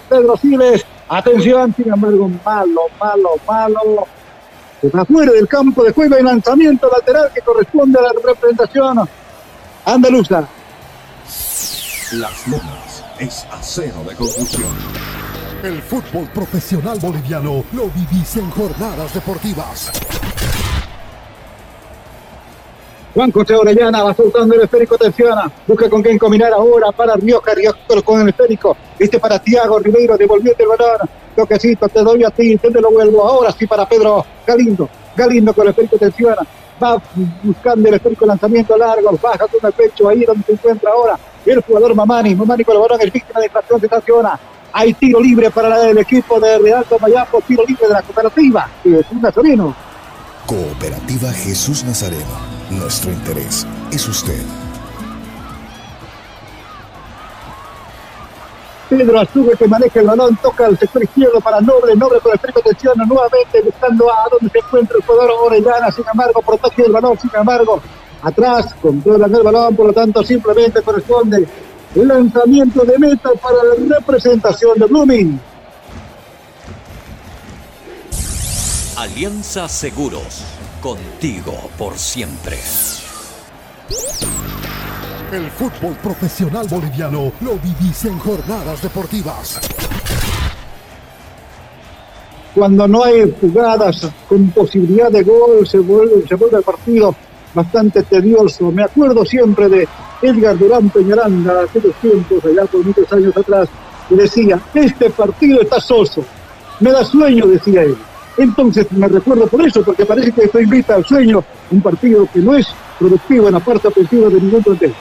[0.09, 0.85] Pedro Siles.
[1.09, 4.07] Atención, sin embargo, malo, malo, malo.
[4.81, 9.07] Se va fuera del campo de juego y lanzamiento lateral que corresponde a la representación
[9.85, 10.47] andaluza.
[12.13, 14.71] Las Lomas es acero de conclusión.
[15.63, 19.91] El fútbol profesional boliviano lo vivís en jornadas deportivas.
[23.17, 25.35] Juan José Orellana va soltando el esférico, atención,
[25.65, 30.15] busca con quién combinar ahora para Rioja, Rioja con el esférico, este para Tiago Ribeiro,
[30.15, 34.23] devolviendo el balón, toquecito, te doy a ti, te lo vuelvo, ahora sí para Pedro
[34.45, 36.43] Galindo, Galindo con el esférico tensiona,
[36.79, 37.01] va
[37.41, 41.59] buscando el esférico lanzamiento largo, baja con el pecho ahí donde se encuentra ahora el
[41.63, 42.35] jugador Mamani.
[42.35, 44.39] Mamani con el balón es víctima de infracción, se estaciona.
[44.73, 49.19] Hay tiro libre para el equipo de Real Tomayapo, tiro libre de la cooperativa, Jesús
[49.19, 49.86] Nazareno.
[50.47, 52.23] Cooperativa Jesús Nazareno.
[52.71, 54.41] Nuestro interés es usted.
[58.89, 62.39] Pedro Azube que maneja el balón, toca al sector izquierdo para Noble, Noble con el
[62.39, 66.93] frente tensión nuevamente buscando a donde se encuentra el jugador Orellana, sin embargo protege el
[66.93, 67.81] balón, sin embargo
[68.21, 71.45] atrás controlan el balón, por lo tanto simplemente corresponde
[71.93, 75.41] el lanzamiento de meta para la representación de Blooming.
[78.97, 80.43] Alianza Seguros,
[80.81, 82.57] contigo por siempre.
[85.31, 89.61] El fútbol profesional boliviano lo vivís en jornadas deportivas.
[92.55, 97.15] Cuando no hay jugadas con posibilidad de gol, se vuelve, se vuelve el partido
[97.53, 98.71] bastante tedioso.
[98.71, 99.87] Me acuerdo siempre de
[100.23, 103.69] Edgar Durán Peñaranda, hace los tiempos, allá por muchos años atrás,
[104.09, 106.25] que decía, este partido está soso,
[106.79, 107.95] me da sueño, decía él.
[108.37, 112.39] Entonces me recuerdo por eso, porque parece que esto invita al sueño, un partido que
[112.39, 112.67] no es
[112.99, 114.93] productivo en la parte ofensiva de ningún plantel.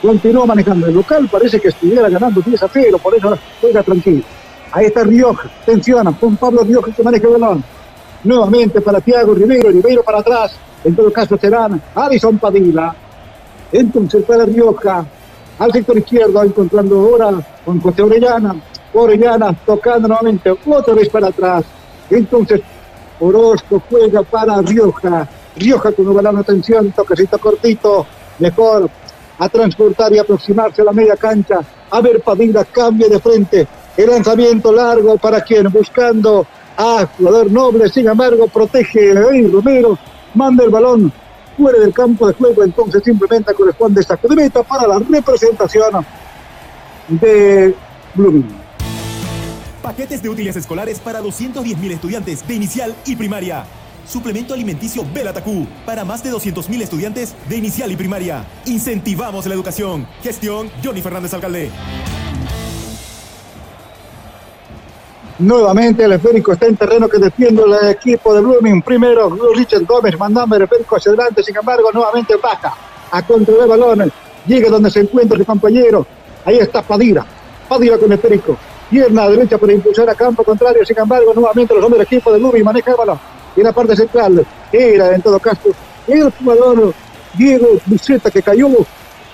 [0.00, 4.22] Continúa manejando el local, parece que estuviera ganando 10 a 0, por eso juega tranquilo.
[4.72, 7.64] Ahí está Rioja, tensiona, con Pablo Rioja que maneja el balón.
[8.24, 10.52] Nuevamente para Thiago Ribeiro, Ribeiro para atrás,
[10.84, 12.94] en todo caso serán Alison Padilla.
[13.72, 15.04] Entonces para Rioja,
[15.58, 17.32] al sector izquierdo, encontrando ahora
[17.64, 18.56] con José Orellana.
[18.94, 21.64] Orellana tocando nuevamente otra vez para atrás.
[22.10, 22.60] Entonces
[23.20, 25.28] Orozco juega para Rioja.
[25.56, 28.06] Rioja con un balón atención, toquecito cortito,
[28.38, 28.88] mejor
[29.38, 31.60] a transportar y aproximarse a la media cancha.
[31.90, 33.66] A ver, Padilla cambia de frente.
[33.96, 36.46] El lanzamiento largo para quien buscando
[36.76, 39.98] a jugador noble, sin embargo, protege a Romero
[40.34, 41.12] manda el balón
[41.56, 46.06] fuera del campo de juego, entonces simplemente corresponde saco de meta para la representación
[47.08, 47.74] de
[48.14, 48.67] Blooming.
[49.88, 53.64] Paquetes de útiles escolares para 210.000 estudiantes de inicial y primaria.
[54.06, 58.44] Suplemento alimenticio Belatacú para más de 200.000 estudiantes de inicial y primaria.
[58.66, 60.06] Incentivamos la educación.
[60.22, 61.70] Gestión Johnny Fernández Alcalde.
[65.38, 68.82] Nuevamente el esférico está en terreno que defiende el equipo de Blooming.
[68.82, 71.42] Primero Richard Gómez mandando el esférico hacia adelante.
[71.42, 72.74] Sin embargo, nuevamente baja
[73.10, 74.12] a controlar el balón.
[74.44, 76.06] Llega donde se encuentra su compañero.
[76.44, 77.24] Ahí está Padira.
[77.66, 78.58] Padira con el esférico.
[78.90, 80.84] Pierna derecha para impulsar a campo contrario.
[80.84, 83.18] Sin embargo, nuevamente los hombres del equipo de Blooming maneja el balón.
[83.56, 85.70] Y en la parte central era en todo caso
[86.06, 86.94] el jugador
[87.34, 88.68] Diego Buceta que cayó.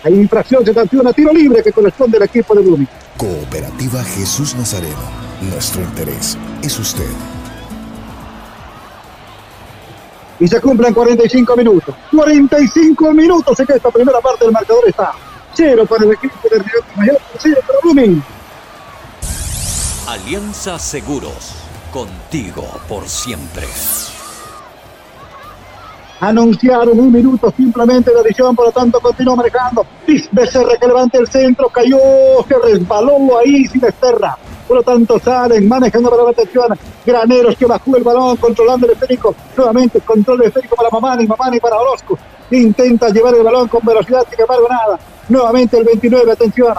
[0.03, 2.89] Hay infracción, se sanciona tiro libre que corresponde al equipo de Blooming.
[3.17, 5.25] Cooperativa Jesús Nazareno.
[5.41, 7.09] Nuestro interés es usted.
[10.41, 11.95] Y se cumplen 45 minutos.
[12.11, 15.13] 45 minutos en esta primera parte del marcador está.
[15.55, 18.23] Cero para el equipo de Río Mayor, cero para Blooming.
[20.07, 21.55] Alianza Seguros,
[21.91, 23.65] contigo por siempre.
[26.21, 29.87] Anunciaron un minuto simplemente de adición, por lo tanto continúa manejando.
[30.31, 31.97] Becerra que levanta el centro, cayó,
[32.47, 34.37] se resbaló ahí sin esterra.
[34.69, 36.79] Por lo tanto, salen manejando para la atención.
[37.07, 39.35] Graneros que bajó el balón, controlando el esférico.
[39.57, 42.19] Nuevamente, control del esférico para Mamani, Mamani para Orozco.
[42.51, 44.99] Intenta llevar el balón con velocidad, sin embargo, nada.
[45.31, 46.75] Nuevamente el 29, atención.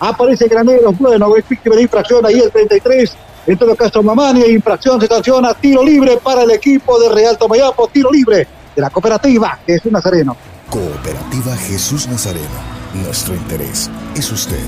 [0.00, 3.12] Aparece Graneros, bueno, es víctima de infracción ahí el 33.
[3.46, 7.86] En todo caso, Mamani, infracción, se sanciona, tiro libre para el equipo de Real Tomayapo,
[7.88, 10.36] tiro libre de la cooperativa Jesús Nazareno.
[10.70, 12.46] Cooperativa Jesús Nazareno.
[12.94, 14.64] Nuestro interés es usted.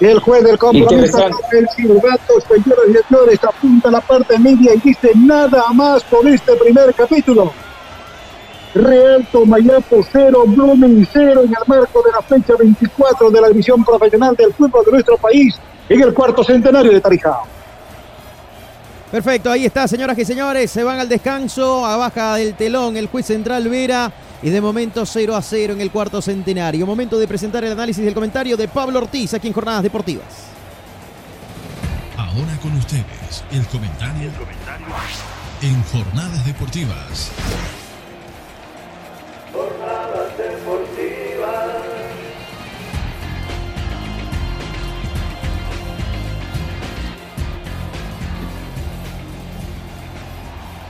[0.00, 1.18] El juez del compromiso,
[1.52, 6.26] el silbato, señoras y señores, apunta a la parte media y dice nada más por
[6.26, 7.52] este primer capítulo.
[8.74, 13.84] Real Tomayapo 0, Blooming 0 en el marco de la fecha 24 de la división
[13.84, 15.54] profesional del fútbol de nuestro país
[15.88, 17.38] en el cuarto centenario de Tarija.
[19.12, 23.06] Perfecto, ahí está, señoras y señores, se van al descanso, a baja del telón el
[23.06, 24.10] juez central Vera
[24.42, 26.84] y de momento 0 a 0 en el cuarto centenario.
[26.84, 30.26] Momento de presentar el análisis del comentario de Pablo Ortiz aquí en Jornadas Deportivas.
[32.16, 34.30] Ahora con ustedes, el comentario,
[35.62, 37.30] en Jornadas Deportivas.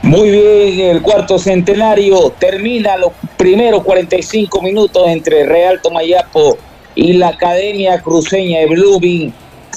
[0.05, 6.59] Muy bien, el cuarto centenario termina los primeros 45 minutos entre Real Tomayapo
[6.93, 9.33] y la Academia Cruceña de Blooming.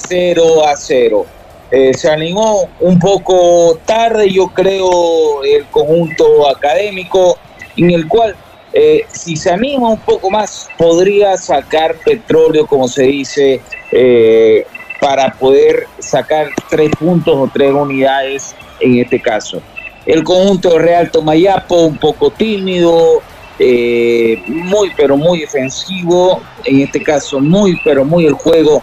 [0.07, 1.25] 0 a 0.
[1.71, 7.39] Eh, se animó un poco tarde, yo creo, el conjunto académico,
[7.79, 8.37] en el cual
[8.75, 14.67] eh, si se anima un poco más, podría sacar petróleo, como se dice, eh,
[15.01, 19.63] para poder sacar tres puntos o tres unidades en este caso.
[20.09, 23.21] El conjunto de Real Tomayapo, un poco tímido,
[23.59, 28.83] eh, muy pero muy defensivo, en este caso muy pero muy el juego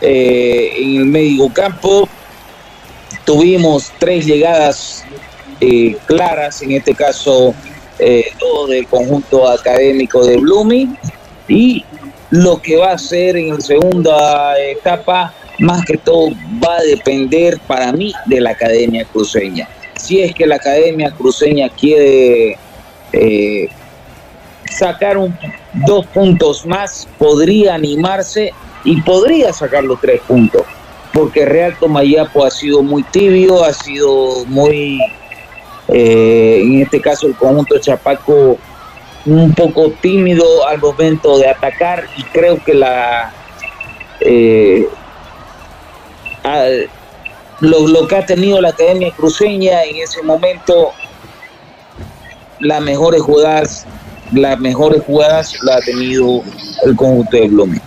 [0.00, 2.08] eh, en el medio campo.
[3.24, 5.04] Tuvimos tres llegadas
[5.60, 7.54] eh, claras, en este caso
[8.40, 10.98] todo del conjunto académico de Blooming
[11.46, 11.84] y
[12.30, 16.30] lo que va a ser en la segunda etapa más que todo
[16.60, 19.68] va a depender para mí de la Academia Cruceña.
[19.96, 22.58] Si es que la Academia Cruceña quiere
[23.12, 23.68] eh,
[24.70, 25.36] sacar un,
[25.86, 28.52] dos puntos más, podría animarse
[28.84, 30.62] y podría sacar los tres puntos.
[31.12, 35.00] Porque Real Tomayapo ha sido muy tibio, ha sido muy,
[35.88, 38.58] eh, en este caso el conjunto Chapaco,
[39.26, 43.32] un poco tímido al momento de atacar y creo que la
[44.20, 44.86] eh,
[47.60, 50.92] lo, lo, que ha tenido la Academia Cruceña en ese momento,
[52.60, 53.86] las mejores jugadas,
[54.32, 56.42] las mejores jugadas la ha tenido
[56.84, 57.82] el conjunto de Blooming.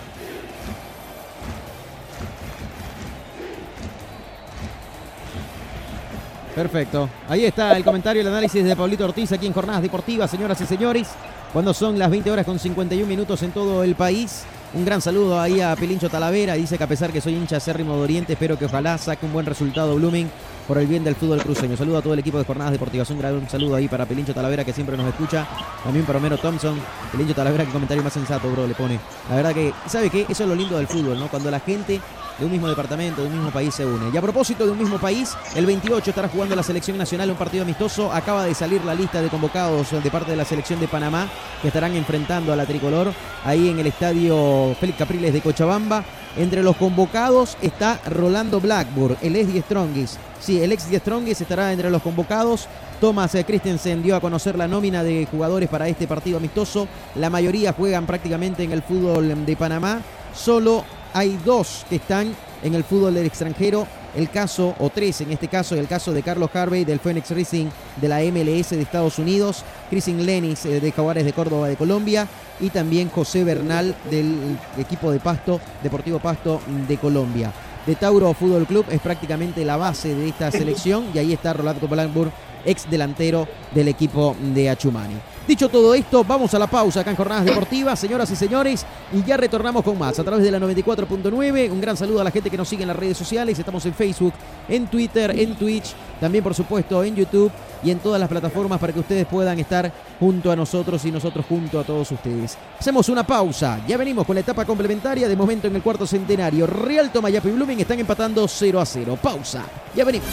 [6.58, 7.08] Perfecto.
[7.28, 10.66] Ahí está el comentario, el análisis de Pablito Ortiz aquí en Jornadas Deportivas, señoras y
[10.66, 11.06] señores.
[11.52, 14.42] Cuando son las 20 horas con 51 minutos en todo el país.
[14.74, 16.52] Un gran saludo ahí a Pilincho Talavera.
[16.52, 19.32] Dice que a pesar que soy hincha acérrimo de Oriente, espero que ojalá saque un
[19.32, 20.30] buen resultado Blooming
[20.66, 21.74] por el bien del fútbol cruceño.
[21.74, 23.08] Saludo a todo el equipo de Jornadas Deportivas.
[23.08, 25.48] Un gran saludo ahí para Pilincho Talavera que siempre nos escucha.
[25.82, 26.78] También para Homero Thompson.
[27.10, 29.00] Pilincho Talavera, que comentario más sensato, bro, le pone.
[29.30, 30.26] La verdad que, ¿sabe qué?
[30.28, 31.28] Eso es lo lindo del fútbol, ¿no?
[31.28, 31.98] Cuando la gente
[32.38, 34.10] de un mismo departamento, de un mismo país se une.
[34.12, 37.36] Y a propósito de un mismo país, el 28 estará jugando la selección nacional un
[37.36, 38.12] partido amistoso.
[38.12, 41.28] Acaba de salir la lista de convocados de parte de la selección de Panamá
[41.60, 43.12] que estarán enfrentando a la tricolor
[43.44, 46.04] ahí en el estadio Félix Capriles de Cochabamba.
[46.36, 50.18] Entre los convocados está Rolando Blackburn, el ex Die Strongis.
[50.38, 52.68] Sí, el ex Die Strongis estará entre los convocados.
[53.00, 56.86] Thomas Christensen dio a conocer la nómina de jugadores para este partido amistoso.
[57.16, 60.00] La mayoría juegan prácticamente en el fútbol de Panamá.
[60.34, 63.86] Solo hay dos que están en el fútbol del extranjero.
[64.16, 67.66] El caso, o tres en este caso, el caso de Carlos Harvey del Phoenix Racing
[68.00, 72.26] de la MLS de Estados Unidos, Chrisin Lenis eh, de Jaguares de Córdoba de Colombia
[72.58, 77.52] y también José Bernal del equipo de Pasto, Deportivo Pasto de Colombia.
[77.86, 81.86] De Tauro Fútbol Club es prácticamente la base de esta selección y ahí está Rolando
[81.86, 82.32] Blackburn,
[82.64, 85.14] ex delantero del equipo de Achumani.
[85.48, 89.24] Dicho todo esto, vamos a la pausa acá en Jornadas Deportivas, señoras y señores, y
[89.24, 91.70] ya retornamos con más a través de la 94.9.
[91.70, 93.58] Un gran saludo a la gente que nos sigue en las redes sociales.
[93.58, 94.34] Estamos en Facebook,
[94.68, 97.50] en Twitter, en Twitch, también por supuesto en YouTube
[97.82, 99.90] y en todas las plataformas para que ustedes puedan estar
[100.20, 102.58] junto a nosotros y nosotros junto a todos ustedes.
[102.78, 106.66] Hacemos una pausa, ya venimos con la etapa complementaria de momento en el cuarto centenario.
[106.66, 109.18] Real Tomayapo y Blooming están empatando 0 a 0.
[109.22, 109.64] Pausa,
[109.96, 110.28] ya venimos.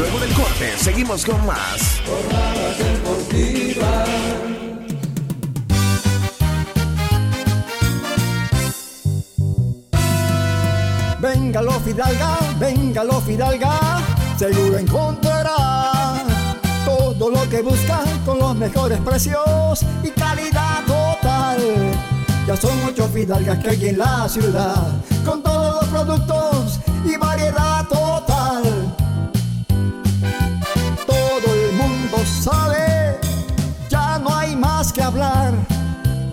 [0.00, 2.00] Luego del corte, seguimos con más.
[11.20, 14.00] Venga lo Fidalga, venga lo Fidalga,
[14.38, 16.14] seguro encontrará
[16.86, 21.58] todo lo que busca con los mejores precios y calidad total.
[22.46, 24.82] Ya son ocho Fidalgas que hay en la ciudad,
[25.26, 26.59] con todos los productos
[34.92, 35.54] que hablar.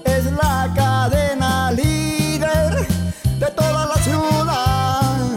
[0.06, 2.88] Es la cadena líder
[3.40, 5.28] de toda la ciudad.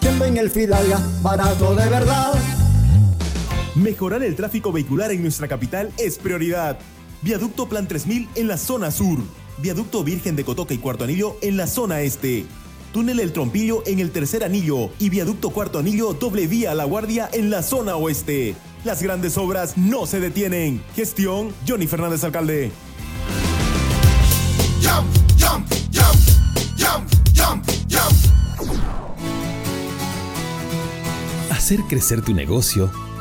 [0.00, 2.34] Siempre en el Fidalga, barato de verdad.
[3.74, 6.78] Mejorar el tráfico vehicular en nuestra capital es prioridad.
[7.22, 9.20] Viaducto Plan 3000 en la zona sur.
[9.58, 12.44] Viaducto Virgen de Cotoca y Cuarto Anillo en la zona este.
[12.92, 17.30] Túnel El Trompillo en el tercer anillo y Viaducto Cuarto Anillo doble vía La Guardia
[17.32, 18.54] en la zona oeste.
[18.84, 20.82] Las grandes obras no se detienen.
[20.96, 22.72] Gestión Johnny Fernández Alcalde.
[24.82, 25.06] Jump,
[25.38, 26.18] jump, jump,
[26.76, 28.72] jump, jump, jump.
[31.50, 32.90] Hacer crecer tu negocio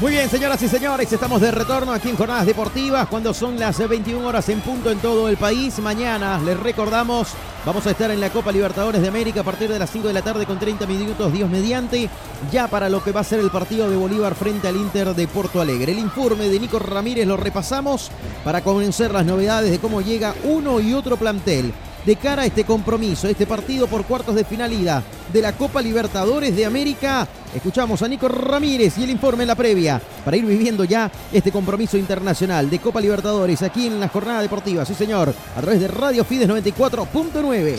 [0.00, 3.76] Muy bien, señoras y señores, estamos de retorno aquí en Jornadas Deportivas cuando son las
[3.76, 5.76] 21 horas en punto en todo el país.
[5.80, 7.30] Mañana, les recordamos,
[7.66, 10.14] vamos a estar en la Copa Libertadores de América a partir de las 5 de
[10.14, 12.08] la tarde con 30 minutos, Dios mediante,
[12.52, 15.26] ya para lo que va a ser el partido de Bolívar frente al Inter de
[15.26, 15.90] Porto Alegre.
[15.90, 18.12] El informe de Nico Ramírez lo repasamos
[18.44, 21.74] para conocer las novedades de cómo llega uno y otro plantel
[22.08, 26.56] de cara a este compromiso, este partido por cuartos de finalidad de la Copa Libertadores
[26.56, 27.28] de América.
[27.54, 31.52] Escuchamos a Nico Ramírez y el informe en la previa para ir viviendo ya este
[31.52, 34.86] compromiso internacional de Copa Libertadores aquí en la jornada deportiva.
[34.86, 37.76] Sí, señor, a través de Radio Fides 94.9.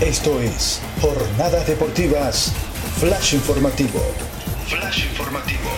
[0.00, 2.52] Esto es Jornadas Deportivas,
[3.00, 4.00] Flash Informativo.
[4.68, 5.70] Flash Informativo.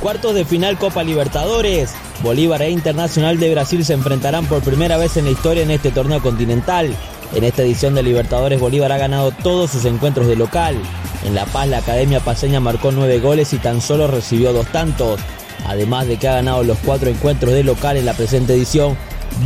[0.00, 1.92] Cuartos de final Copa Libertadores.
[2.22, 5.90] Bolívar e Internacional de Brasil se enfrentarán por primera vez en la historia en este
[5.90, 6.94] torneo continental.
[7.34, 10.76] En esta edición de Libertadores Bolívar ha ganado todos sus encuentros de local.
[11.24, 15.18] En La Paz la Academia Paseña marcó nueve goles y tan solo recibió dos tantos.
[15.66, 18.96] Además de que ha ganado los cuatro encuentros de local en la presente edición,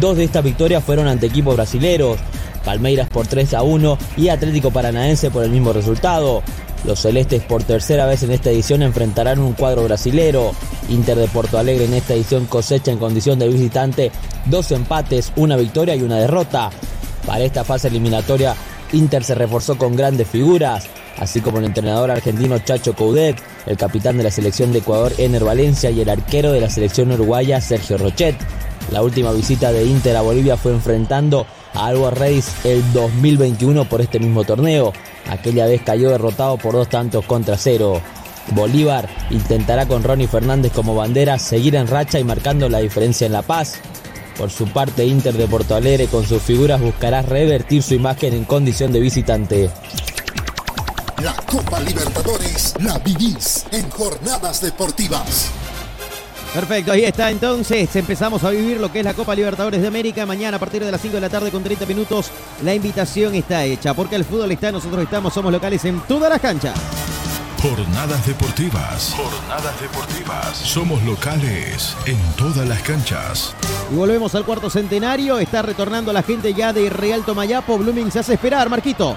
[0.01, 2.19] dos de estas victorias fueron ante equipos brasileros.
[2.63, 6.43] Palmeiras por 3 a 1 y Atlético Paranaense por el mismo resultado.
[6.85, 10.53] Los celestes por tercera vez en esta edición enfrentarán un cuadro brasilero.
[10.89, 14.11] Inter de Porto Alegre en esta edición cosecha en condición de visitante
[14.47, 16.71] dos empates, una victoria y una derrota.
[17.25, 18.57] Para esta fase eliminatoria,
[18.93, 20.87] Inter se reforzó con grandes figuras,
[21.19, 23.37] así como el entrenador argentino Chacho Coudet,
[23.67, 27.13] el capitán de la selección de Ecuador Ener Valencia y el arquero de la selección
[27.13, 28.37] uruguaya Sergio Rochet.
[28.91, 34.19] La última visita de Inter a Bolivia fue enfrentando a Reis el 2021 por este
[34.19, 34.93] mismo torneo.
[35.31, 38.01] Aquella vez cayó derrotado por dos tantos contra cero.
[38.49, 43.33] Bolívar intentará con Ronnie Fernández como bandera seguir en racha y marcando la diferencia en
[43.33, 43.75] La Paz.
[44.37, 48.45] Por su parte, Inter de Porto Alegre con sus figuras buscará revertir su imagen en
[48.45, 49.71] condición de visitante.
[51.23, 55.51] La Copa Libertadores la vivís en Jornadas Deportivas.
[56.55, 57.97] Perfecto, ahí está entonces.
[57.97, 60.27] Empezamos a vivir lo que es la Copa Libertadores de América.
[60.27, 62.31] Mañana a partir de las 5 de la tarde con 30 minutos
[62.63, 63.95] la invitación está hecha.
[63.95, 66.79] Porque el fútbol está, nosotros estamos, somos locales en todas las canchas.
[67.63, 69.15] Jornadas deportivas.
[69.17, 70.57] Jornadas deportivas.
[70.59, 73.55] Somos locales en todas las canchas.
[73.91, 75.39] Y volvemos al cuarto centenario.
[75.39, 77.79] Está retornando la gente ya de Real Tomayapo.
[77.79, 79.17] Blooming se hace esperar, Marquito.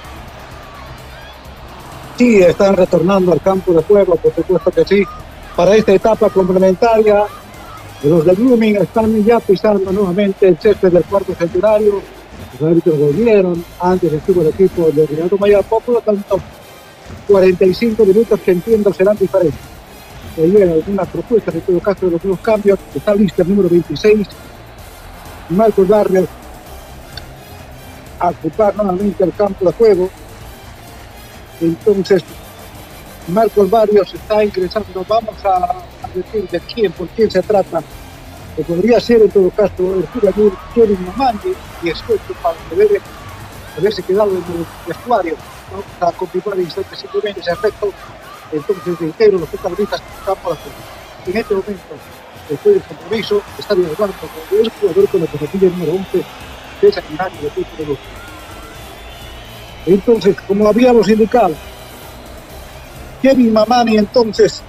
[2.18, 5.04] Sí, están retornando al campo de juego, por supuesto que sí.
[5.56, 7.24] Para esta etapa complementaria,
[8.04, 12.02] los de Blooming están ya pisando nuevamente el césped del cuarto centenario.
[12.60, 16.42] Los árbitros volvieron, antes estuvo el equipo de Real Tomayapo, por lo tanto,
[17.28, 19.62] 45 minutos que entiendo serán diferentes.
[20.38, 22.78] Hay algunas propuestas, en todo caso, de los cambios.
[22.94, 24.28] Está lista el número 26,
[25.52, 26.28] Marcos Barrios,
[28.20, 30.10] a ocupar nuevamente el campo de juego.
[31.62, 32.22] Entonces,
[33.28, 35.06] Marcos Barrios está ingresando.
[35.08, 35.84] Vamos a,
[36.14, 37.82] decir de quién, por quién se trata.
[38.56, 41.54] Que podría ser en todo caso el jugador Kevin Mamani
[41.84, 43.02] y esfuerzo para poder
[43.78, 45.36] haberse quedado en el vestuario.
[45.72, 47.92] Vamos a confirmar instantes simplemente ese aspecto.
[48.52, 50.78] Entonces, reitero, los protagonistas campo de juego.
[51.26, 51.96] En este momento,
[52.48, 56.24] después del compromiso, está dialogando con el jugador con la zapatilla número 11
[56.82, 58.00] de esa Canaria de Pico de Luz.
[59.88, 61.56] Entonces, como habíamos indicado,
[63.22, 64.62] Kevin Mamani entonces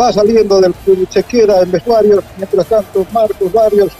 [0.00, 0.74] va saliendo del
[1.10, 3.92] se queda en vestuarios, mientras tanto Marcos Barrios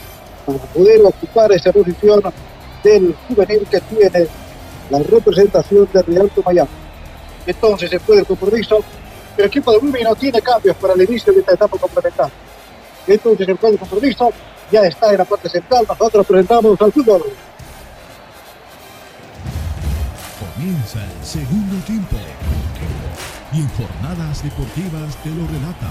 [0.44, 2.22] para poder ocupar esa posición
[2.82, 4.28] del juvenil que tiene
[4.90, 6.70] la representación de Real Miami.
[7.46, 8.82] Entonces, después del compromiso,
[9.36, 12.32] el equipo de Blooming no tiene cambios para el inicio de esta etapa complementaria.
[13.06, 14.32] Entonces, después del compromiso,
[14.70, 15.84] ya está en la parte central.
[15.88, 17.22] Nosotros presentamos al fútbol.
[20.54, 22.16] Comienza el segundo tiempo.
[23.52, 25.90] Y en jornadas deportivas te lo relata.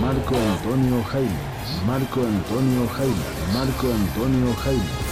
[0.00, 5.09] Marco Antonio Jaimes, Marco Antonio Jaimes, Marco Antonio Jaimes.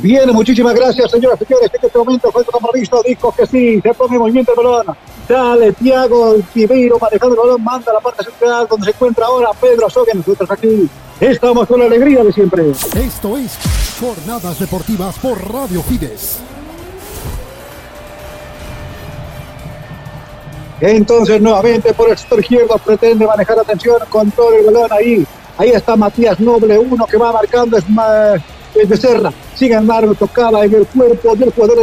[0.00, 1.70] Bien, muchísimas gracias, señoras y señores.
[1.74, 4.96] En este momento fue compromiso, dijo que sí, se pone en movimiento el balón.
[5.28, 9.50] Dale, Tiago Tibeiro manejando el balón, manda a la parte central donde se encuentra ahora
[9.60, 10.12] Pedro Soga.
[10.14, 10.88] Nosotros aquí
[11.18, 12.70] estamos con la alegría de siempre.
[12.70, 13.58] Esto es
[14.00, 16.38] Jornadas Deportivas por Radio Fides.
[20.80, 25.26] Entonces, nuevamente por el sector izquierdo pretende manejar atención con todo el balón ahí.
[25.56, 28.40] Ahí está Matías Noble, uno que va marcando es más
[28.86, 29.32] Becerra.
[29.54, 31.78] Sin embargo, tocaba en el cuerpo del jugador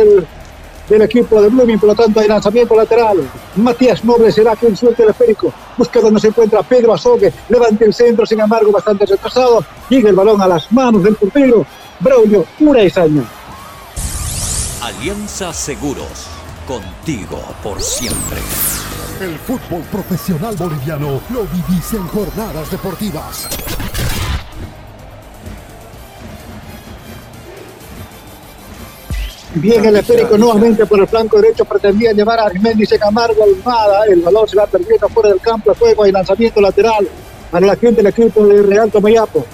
[0.88, 3.18] del, equipo de Blooming, por lo tanto hay lanzamiento lateral.
[3.56, 5.52] Matías Noble será quien suelte el esférico.
[5.78, 7.34] Busca donde se encuentra Pedro Azogue.
[7.50, 9.66] Levante el centro, sin embargo, bastante retrasado.
[9.90, 11.66] Llega el balón a las manos del portero.
[12.00, 12.46] Braulio
[12.96, 13.26] años.
[14.82, 16.28] Alianza Seguros.
[16.68, 18.40] Contigo por siempre.
[19.22, 23.48] El fútbol profesional boliviano lo vivís en jornadas deportivas.
[29.56, 34.04] Bien el esférico nuevamente por el flanco derecho pretendía llevar a Arimendi Camargo Almada.
[34.06, 36.04] El balón se va perdiendo fuera del campo de juego.
[36.04, 37.08] Hay lanzamiento lateral
[37.50, 39.46] para la gente del equipo de Real Tomayapo.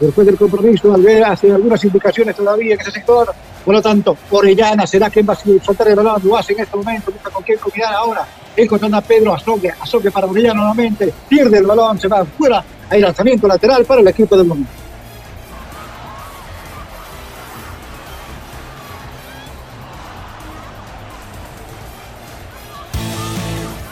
[0.00, 3.30] Después del compromiso, ver hace algunas indicaciones todavía en ese sector.
[3.62, 6.22] Por lo tanto, Orellana será quien va a soltar el balón.
[6.24, 7.12] Lo hace en este momento.
[7.12, 8.26] Busca con quién combinar ahora.
[8.56, 9.74] Encontrando a Pedro Azogue.
[9.78, 11.12] Azogue para Orellana nuevamente.
[11.28, 12.00] Pierde el balón.
[12.00, 12.64] Se va fuera.
[12.88, 14.79] Hay lanzamiento lateral para el equipo del momento.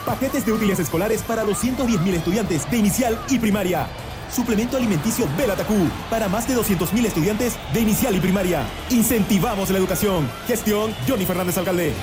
[0.09, 3.87] Paquetes de útiles escolares para 210.000 estudiantes de inicial y primaria.
[4.33, 8.63] Suplemento alimenticio Belatacú para más de 200.000 estudiantes de inicial y primaria.
[8.89, 10.27] Incentivamos la educación.
[10.47, 11.93] Gestión Johnny Fernández Alcalde.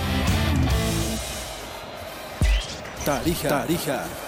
[3.05, 3.49] Tarija.
[3.49, 4.26] Tarija.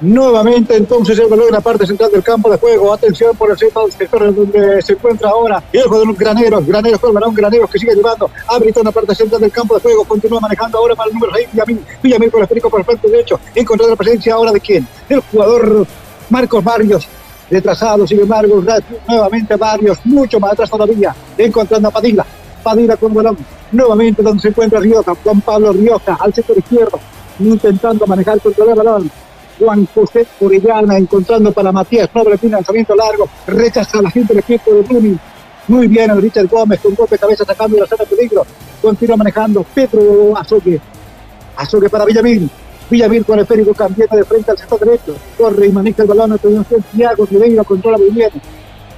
[0.00, 2.92] Nuevamente entonces el balón en la parte central del campo de juego.
[2.92, 6.66] Atención por el sector donde se encuentra ahora el jugador Graneros.
[6.66, 7.34] Graneros con el balón.
[7.34, 8.30] Graneros que sigue llevando.
[8.46, 10.04] Abre en la parte central del campo de juego.
[10.04, 11.48] Continúa manejando ahora para el número 6.
[11.50, 11.80] Villamil.
[12.02, 13.40] Villamil con el esférico por el frente derecho.
[13.54, 14.86] Encontrando la presencia ahora de quién?
[15.08, 15.86] El jugador
[16.28, 17.08] Marcos Barrios.
[17.50, 18.62] Retrasado, sin embargo,
[19.08, 19.98] nuevamente Barrios.
[20.04, 21.14] Mucho más atrás todavía.
[21.38, 22.26] Encontrando a Padilla.
[22.62, 23.38] Padilla con el balón.
[23.72, 25.14] Nuevamente donde se encuentra Rioja.
[25.24, 27.00] Juan Pablo Rioja al sector izquierdo.
[27.38, 29.10] Intentando manejar control del balón
[29.58, 34.72] Juan José Orellana encontrando para Matías Noble, un lanzamiento largo, rechaza la gente del equipo
[34.74, 35.18] de Blooming.
[35.68, 38.46] Muy bien Richard Gómez con golpe de cabeza sacando la zona de peligro.
[38.80, 40.80] Continúa manejando Pedro Azogue.
[41.56, 42.48] Azogue para Villamil.
[42.88, 45.16] Villamil con el férico cambiando de frente al sector derecho.
[45.36, 46.32] Corre y maneja el balón.
[46.32, 48.30] Atención, Thiago Ribeiro controla muy bien.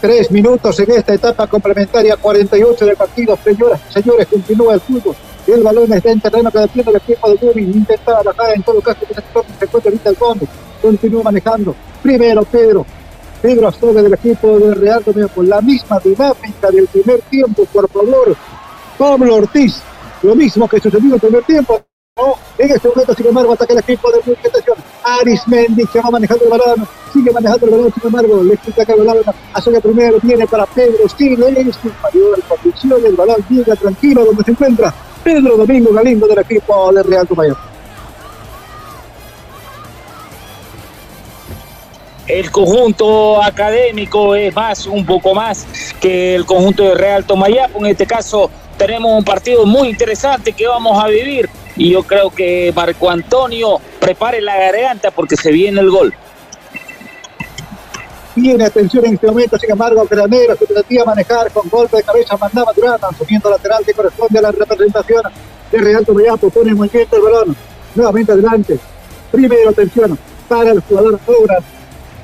[0.00, 3.36] Tres minutos en esta etapa complementaria, 48 del partido.
[3.42, 5.16] Señoras y señores, continúa el fútbol.
[5.44, 7.74] El balón está en terreno que defiende el equipo de Blooming.
[7.74, 9.00] Intenta bajar en todo caso.
[9.00, 10.46] Se encuentra ahorita el fondo.
[10.80, 11.74] Continúa manejando.
[12.00, 12.86] Primero Pedro.
[13.42, 15.02] Pedro Azogue del equipo de Real
[15.34, 18.36] con la misma dinámica del primer tiempo, por favor.
[18.96, 19.80] Pablo Ortiz.
[20.22, 21.87] Lo mismo que sucedió en el primer tiempo.
[22.58, 24.76] En este momento, sin embargo, ataca el equipo de atención.
[25.04, 28.82] Aris Mendy que va manejando el balón, sigue manejando el balón, sin embargo, le quita
[28.82, 29.24] el balón,
[29.54, 34.92] Azogue primero, viene para Pedro es mayor condición, el balón llega tranquilo donde se encuentra
[35.22, 37.56] Pedro Domingo Galindo del equipo de Real Tumayo.
[42.28, 45.66] el conjunto académico es más, un poco más
[45.98, 47.78] que el conjunto de Real Tomayapo.
[47.78, 52.30] En este caso, tenemos un partido muy interesante que vamos a vivir y yo creo
[52.30, 56.12] que Marco Antonio prepare la garganta porque se viene el gol.
[58.34, 62.36] Tiene atención en este momento, sin embargo, Granero se pretendía manejar con golpe de cabeza,
[62.36, 65.22] mandaba Durán, asumiendo lateral que corresponde a la representación
[65.72, 67.56] de Real Tomayapo, pone en movimiento el balón,
[67.94, 68.78] nuevamente adelante,
[69.30, 70.18] primero atención
[70.48, 71.64] para el jugador Obras,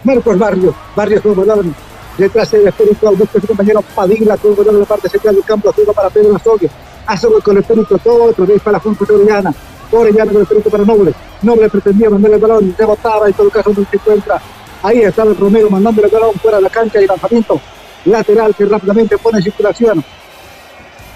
[0.05, 1.75] Marcos Barrios, Barrios con balón,
[2.17, 5.73] detrás del espíritu, busca su compañero Padilla con balón en la parte central del campo,
[5.73, 6.71] juego para Pedro Azogue,
[7.07, 9.55] Azogue con el espíritu, todo otra vez para Juan José Orellana,
[9.93, 13.71] Orellana con el espíritu para Noble, Noble pretendía mandar el balón, rebotaba, en todo caso
[13.71, 14.41] no se encuentra,
[14.85, 17.59] Ahí está el Romero mandando el balón fuera de la cancha y lanzamiento
[18.05, 20.05] lateral que rápidamente pone en circulación.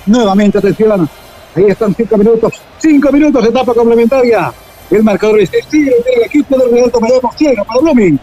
[0.07, 1.07] Nuevamente, atención.
[1.55, 2.55] Ahí están cinco minutos.
[2.79, 4.51] Cinco minutos, etapa complementaria.
[4.91, 8.19] El marcador es estilo del equipo del Real Tomaremos ciego para Blooming.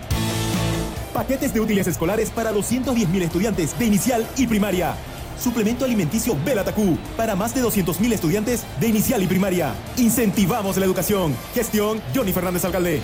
[1.14, 4.96] Paquetes de útiles escolares para 210.000 estudiantes de inicial y primaria.
[5.40, 9.74] Suplemento alimenticio Belatacú para más de 200.000 estudiantes de inicial y primaria.
[9.98, 11.36] Incentivamos la educación.
[11.54, 13.02] Gestión Johnny Fernández Alcalde.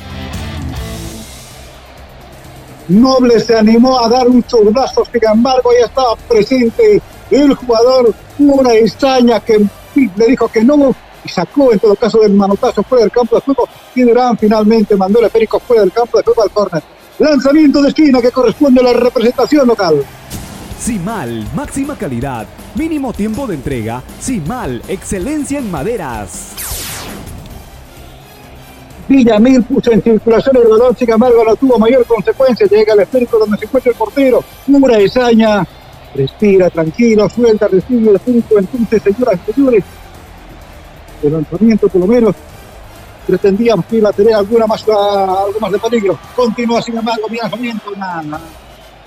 [2.88, 8.74] Noble se animó a dar un churrazo, sin embargo, ya estaba presente el jugador, una
[8.74, 9.60] extraña que
[9.96, 10.94] le dijo que no
[11.24, 14.96] y sacó en todo caso del manotazo fuera del campo de juego y Durán finalmente
[14.96, 16.84] mandó el esférico fuera del campo de juego al córner.
[17.20, 20.04] Lanzamiento de esquina que corresponde a la representación local.
[20.82, 24.02] Simal, máxima calidad, mínimo tiempo de entrega.
[24.20, 26.56] Simal, excelencia en maderas.
[29.08, 32.66] Villamil puso en circulación el balón, sin embargo no tuvo mayor consecuencia.
[32.66, 34.44] Llega al esférico donde se encuentra el portero.
[34.66, 35.68] Pura Esaña.
[36.16, 38.58] Respira tranquilo, suelta, recibe el esférico.
[38.58, 39.84] Entonces, señoras y señores,
[41.22, 42.36] el lanzamiento por lo menos
[43.28, 46.18] pretendíamos que iba tener alguna más, algo más de peligro.
[46.36, 47.92] Continúa sin embargo mi lanzamiento.
[47.96, 48.42] Nada.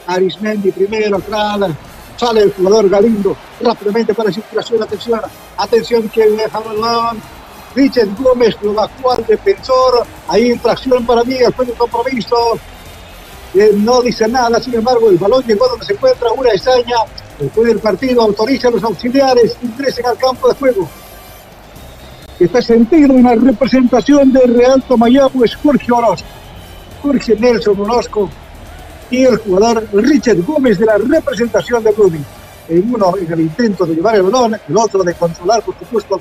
[0.07, 1.71] Arismendi primero, atrás.
[2.17, 4.83] Sale el jugador Galindo rápidamente para circulación.
[4.83, 5.21] Atención,
[5.57, 7.23] atención que deja el balón
[7.75, 10.07] Richard Gómez lo bajó al defensor.
[10.29, 12.37] Ahí infracción para mí, después del compromiso.
[13.55, 16.97] Eh, no dice nada, sin embargo, el balón llegó donde se encuentra una Esaña.
[17.39, 20.89] Después del partido autoriza a los auxiliares, ingresen al campo de juego.
[22.39, 26.29] Está sentido una representación de Real Tomayapo, es Jorge Orozco.
[27.03, 28.31] Jorge Nelson Orozco
[29.11, 32.25] y el jugador Richard Gómez de la representación de Blooming.
[32.69, 36.21] En uno en el intento de llevar el balón, el otro de controlar, por supuesto,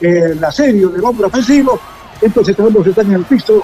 [0.00, 1.78] el asedio del hombre ofensivo.
[2.20, 3.62] Entonces tenemos están en el piso.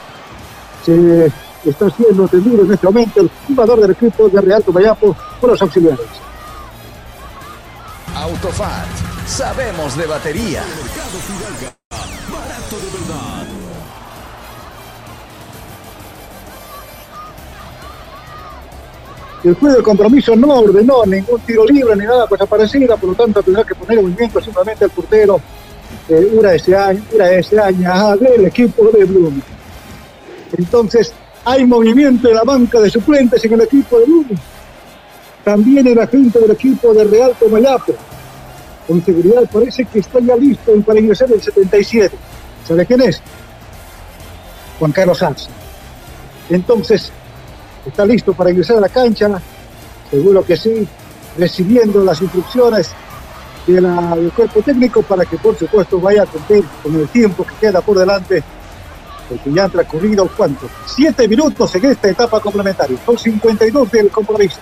[0.84, 1.30] Se
[1.64, 5.60] está siendo atendido en este momento el jugador del equipo de Real Tomayapo por los
[5.62, 6.06] auxiliares.
[8.14, 8.88] Autofat,
[9.26, 10.62] sabemos de batería.
[19.42, 23.14] El juez de compromiso no ordenó ningún tiro libre ni nada cosa parecida, por lo
[23.14, 25.40] tanto tendrá que poner en movimiento simplemente el portero
[26.08, 29.42] eh, una ese año, una ese año del equipo de Blooming.
[30.58, 31.12] Entonces,
[31.44, 34.40] hay movimiento en la banca de suplentes en el equipo de Blooming.
[35.42, 37.94] También el agente del equipo de Real Tomayapo.
[38.86, 42.14] Con seguridad parece que está ya listo para ingresar el 77.
[42.68, 43.22] ¿Sabe quién es?
[44.78, 45.48] Juan Carlos Sanz.
[46.50, 47.10] Entonces,
[47.90, 49.40] está listo para ingresar a la cancha.
[50.10, 50.88] Seguro que sí,
[51.36, 52.90] recibiendo las instrucciones
[53.66, 57.80] del cuerpo técnico para que por supuesto vaya a cumplir con el tiempo que queda
[57.80, 58.42] por delante,
[59.28, 64.58] porque ya han transcurrido cuánto, siete minutos en esta etapa complementaria, son 52 del compromiso.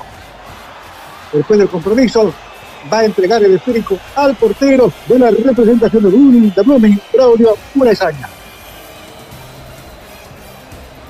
[1.32, 2.32] Después del compromiso
[2.92, 7.56] va a entregar el esférico al portero de la representación de Blooming, de Blooming, Claudio
[7.74, 8.28] Puresaña.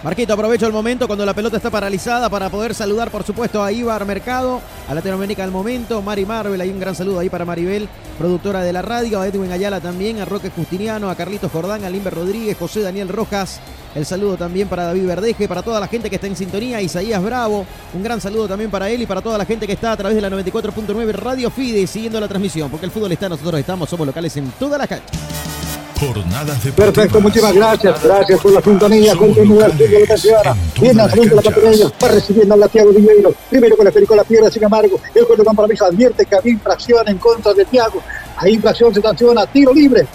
[0.09, 3.71] Marquito, aprovecho el momento cuando la pelota está paralizada para poder saludar, por supuesto, a
[3.71, 7.91] Ibar Mercado, a Latinoamérica del momento, Mari Marvel, hay un gran saludo ahí para Maribel,
[8.17, 11.91] productora de la radio, a Edwin Ayala también, a Roque Justiniano, a Carlitos Jordán, a
[11.91, 13.61] Limber Rodríguez, José Daniel Rojas,
[13.95, 17.23] el saludo también para David Verdeje, para toda la gente que está en sintonía, Isaías
[17.23, 19.97] Bravo, un gran saludo también para él y para toda la gente que está a
[19.99, 23.91] través de la 94.9 Radio Fide siguiendo la transmisión, porque el fútbol está, nosotros estamos,
[23.91, 25.05] somos locales en toda la calle.
[25.99, 28.03] Jornadas de Perfecto, muchísimas gracias.
[28.03, 29.17] Gracias por la sintonía.
[29.17, 31.93] Continúa el fútbol de Viene al frente de la campaña.
[32.03, 33.35] Va recibiendo a Tiago Viñeiro.
[33.51, 37.19] Primero con la piedra, sin embargo, el juez de compromiso advierte que había infracción en
[37.19, 38.01] contra de Tiago.
[38.37, 39.45] Hay infracción, se sanciona.
[39.47, 40.07] Tiro libre.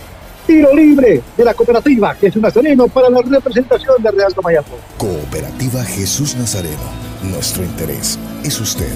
[0.48, 4.78] Tiro libre de la cooperativa Jesús Nazareno para la representación de Real Tomayapo.
[4.98, 6.78] Cooperativa Jesús Nazareno.
[7.24, 8.92] Nuestro interés es usted.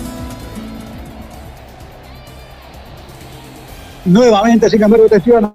[4.06, 5.52] Nuevamente, sin embargo, atención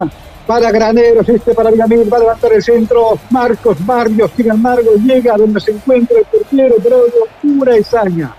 [0.47, 5.37] para Graneros, este para Villamil, va a levantar el centro, Marcos Barrios, sin embargo, llega
[5.37, 8.35] donde se encuentra el portero, Braulio Pura Esaña.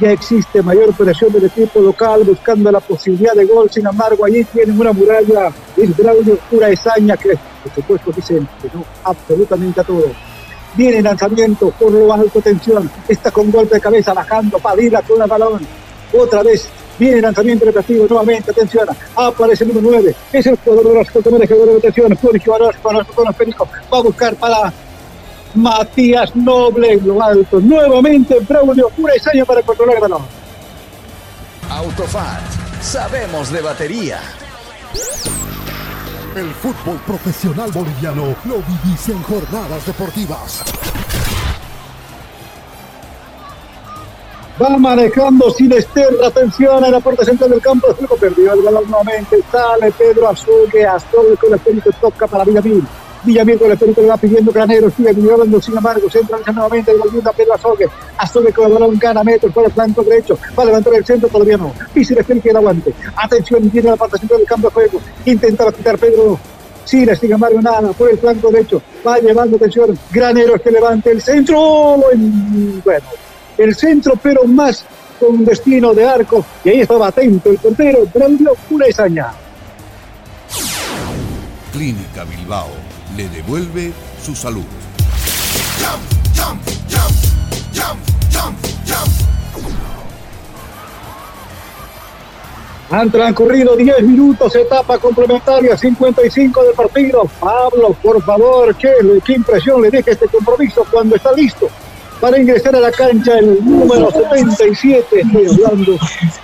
[0.00, 3.70] ya existe mayor presión del equipo local buscando la posibilidad de gol.
[3.70, 8.68] Sin embargo, allí tienen una muralla es Braulio Pura Esaña que, por supuesto, dicen que
[8.72, 10.06] no absolutamente a todo.
[10.74, 12.90] Viene lanzamiento por lo alto, tensión.
[13.08, 14.58] Está con golpe de cabeza bajando.
[14.58, 15.66] Padilla con el balón.
[16.12, 16.68] Otra vez
[17.00, 18.86] Viene lanzamiento repetido nuevamente, atención,
[19.16, 22.94] aparece el número 9, es el jugador de los que de atención, Florencio con
[23.24, 24.70] los Perico, va a buscar para
[25.54, 30.22] Matías Noble en lo alto, nuevamente Braulio pura y para controlar el balón.
[31.70, 32.42] Autofat,
[32.82, 34.20] sabemos de batería.
[36.36, 40.62] El fútbol profesional boliviano lo vivís en jornadas deportivas.
[44.60, 48.16] Va manejando sin la atención en la puerta central del campo de juego.
[48.16, 49.40] Perdió el balón nuevamente.
[49.50, 50.84] Sale Pedro Azuque.
[50.84, 52.84] Azuque con el espíritu toca para Villamil.
[53.24, 54.90] Villamil con el espíritu le va pidiendo Granero.
[54.90, 56.92] Sigue Villamil, sin embargo, centra nuevamente.
[56.94, 57.86] Volviendo a Pedro Azuque.
[58.18, 60.38] Azuque con el balón gana metros por el flanco derecho.
[60.58, 61.30] Va a levantar el centro.
[61.30, 61.72] Todavía no.
[61.94, 62.92] El que el aguante.
[63.16, 65.00] Atención, tiene la parte central del campo de juego.
[65.24, 66.38] Intentaba quitar Pedro
[66.84, 71.20] Siles, sin embargo, nada, por el flanco derecho, va llevando atención, Granero que levante el
[71.20, 71.96] centro,
[72.84, 73.06] bueno,
[73.60, 74.84] el centro, pero más
[75.18, 76.44] con destino de arco.
[76.64, 79.32] Y ahí estaba atento el portero, Braulio Puresaña.
[81.72, 82.70] Clínica Bilbao
[83.16, 83.92] le devuelve
[84.24, 84.64] su salud.
[92.92, 97.22] Han transcurrido 10 minutos, etapa complementaria, 55 del partido.
[97.38, 98.92] Pablo, por favor, ¿qué,
[99.24, 101.70] qué impresión le deja este compromiso cuando está listo
[102.20, 105.98] para ingresar a la cancha el número 77, estoy hablando,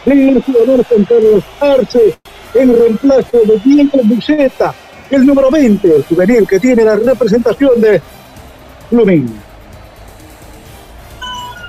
[0.07, 2.17] el jugador Juan Carlos Arce,
[2.55, 4.75] en reemplazo de Diego Buceta,
[5.11, 8.01] el número 20, el juvenil que tiene la representación de
[8.91, 9.41] Blooming.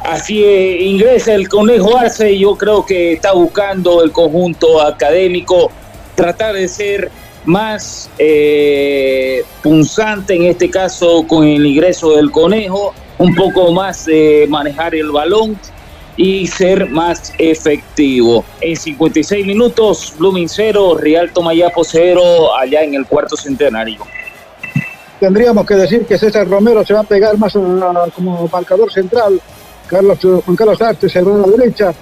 [0.06, 5.70] Así ingresa el Conejo Arce y yo creo que está buscando el conjunto académico
[6.16, 7.12] tratar de ser
[7.44, 14.46] más eh, punzante en este caso con el ingreso del Conejo un poco más de
[14.50, 15.58] manejar el balón
[16.16, 18.44] y ser más efectivo.
[18.60, 24.00] En 56 minutos, Blooming 0, Real Tomayapo 0, allá en el cuarto centenario.
[25.20, 29.40] Tendríamos que decir que César Romero se va a pegar más como marcador central.
[29.88, 31.94] Carlos, Juan Carlos Artes se va a la derecha.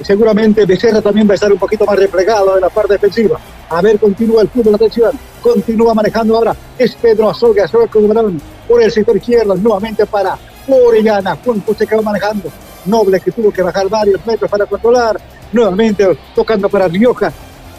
[0.00, 3.38] seguramente Becerra también va a estar un poquito más replegado en la parte defensiva.
[3.68, 5.12] A ver, continúa el fútbol, atención.
[5.40, 6.54] Continúa manejando ahora.
[6.78, 11.86] Es Pedro Azogue, Azogue con el por el sector izquierdo, nuevamente para Orellana, Juanjo se
[11.86, 12.50] quedó manejando.
[12.86, 15.20] Noble que tuvo que bajar varios metros para controlar.
[15.52, 17.32] Nuevamente tocando para Rioja.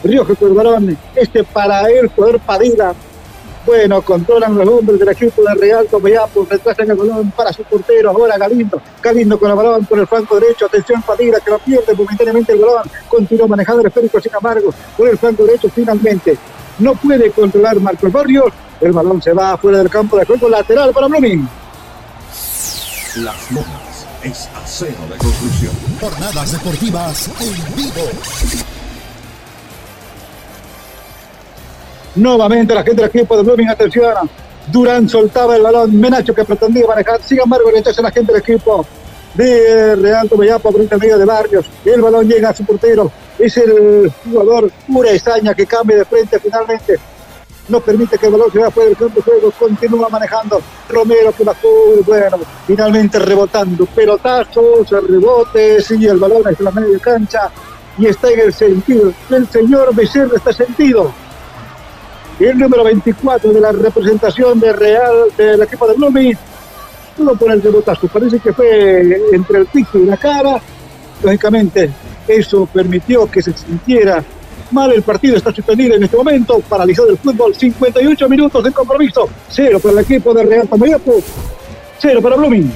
[0.04, 0.98] Rioja con el balón.
[1.16, 2.94] Este para el poder Padilla.
[3.66, 8.10] Bueno, controlan los hombres del equipo de Real Tomayapo, retrasan el balón para su portero,
[8.10, 11.94] ahora Galindo, Galindo con el balón por el flanco derecho, atención Padilla que lo pierde
[11.94, 16.38] momentáneamente el balón, continúa manejando el esférico sin embargo, por el flanco derecho finalmente,
[16.80, 18.52] no puede controlar Marcos Barrios,
[18.82, 21.48] el balón se va fuera del campo de juego lateral para Blooming.
[23.18, 25.72] Las Lomas es acero de construcción.
[26.02, 28.10] Jornadas deportivas en vivo.
[32.16, 34.28] Nuevamente la gente del equipo de Blooming, atención.
[34.66, 38.84] Durán soltaba el balón, Menacho que pretendía manejar, sin embargo rechaza la gente del equipo
[39.36, 41.68] de Real Tomayapo por intermedio de Barrios.
[41.86, 46.40] El balón llega a su portero, es el jugador Pura Esaña que cambia de frente
[46.40, 46.98] finalmente
[47.70, 51.32] no permite que el balón se vaya fuera del campo de juego, continúa manejando Romero
[51.32, 51.68] que bajó,
[52.06, 57.50] bueno, finalmente rebotando, pelotazos, rebotes y el balón es en la media cancha.
[57.98, 61.12] Y está en el sentido, el señor Becerra está sentido.
[62.40, 66.38] El número 24 de la representación de Real del equipo de Blooming.
[67.16, 70.60] Pudo poner el rebotazo, parece que fue entre el piso y la cara,
[71.22, 71.92] lógicamente
[72.28, 74.24] eso permitió que se sintiera
[74.74, 74.92] mal.
[74.92, 76.60] El partido está suspendido en este momento.
[76.68, 77.56] Paralizado el fútbol.
[77.56, 79.30] 58 minutos de compromiso.
[79.50, 81.22] Cero para el equipo de Real Tamayapo.
[82.00, 82.72] Cero para Blooming.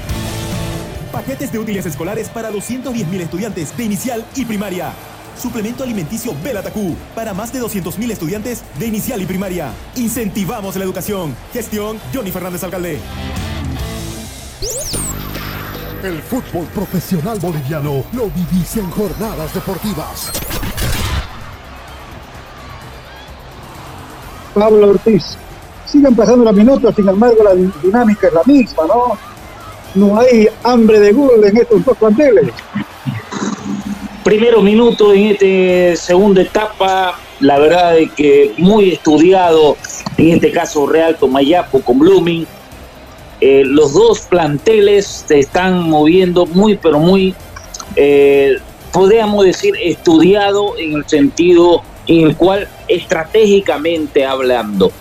[1.11, 4.93] Paquetes de útiles escolares para 210.000 estudiantes de inicial y primaria.
[5.37, 9.71] Suplemento alimenticio Belatacú para más de 200.000 estudiantes de inicial y primaria.
[9.95, 11.35] Incentivamos la educación.
[11.53, 12.99] Gestión Johnny Fernández Alcalde.
[16.03, 20.31] El fútbol profesional boliviano lo vivís en jornadas deportivas.
[24.59, 25.38] Pablo Ortiz.
[25.85, 29.17] Siguen pasando los minutos, sin embargo la dinámica es la misma, ¿no?
[29.95, 32.51] No hay hambre de gol en estos dos planteles.
[34.23, 39.77] Primero minuto en esta segunda etapa, la verdad es que muy estudiado,
[40.17, 42.45] en este caso Real Tomayapo con Blooming.
[43.39, 47.35] Eh, los dos planteles se están moviendo muy, pero muy
[47.95, 48.57] eh,
[48.91, 54.91] podríamos decir, estudiado en el sentido en el cual estratégicamente hablando.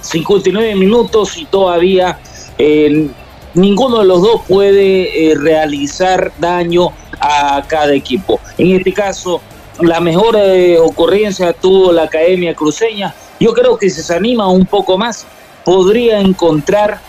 [0.00, 2.18] 59 minutos y todavía
[2.56, 3.08] eh,
[3.54, 8.40] ninguno de los dos puede eh, realizar daño a cada equipo.
[8.56, 9.40] En este caso,
[9.80, 13.14] la mejor eh, ocurrencia tuvo la Academia Cruceña.
[13.38, 15.26] Yo creo que si se anima un poco más,
[15.64, 17.00] podría encontrar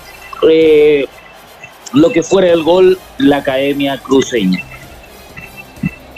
[1.91, 4.63] lo que fuera el gol la Academia Cruceña.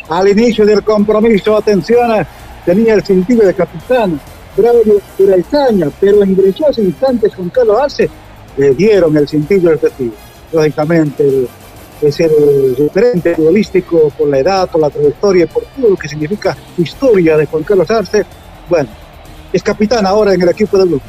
[0.09, 2.27] Al inicio del compromiso, atención,
[2.65, 4.19] tenía el sentido de capitán
[4.55, 5.01] Braulio
[5.37, 8.09] Itaña, pero en esos instantes con Carlos Arce
[8.57, 10.13] le dieron el sentido efectivo.
[10.51, 11.47] Lógicamente,
[12.01, 16.57] es el referente futbolístico por la edad, por la trayectoria, por todo lo que significa
[16.77, 18.25] historia de Juan Carlos Arce.
[18.69, 18.89] Bueno,
[19.53, 21.01] es capitán ahora en el equipo de Blue.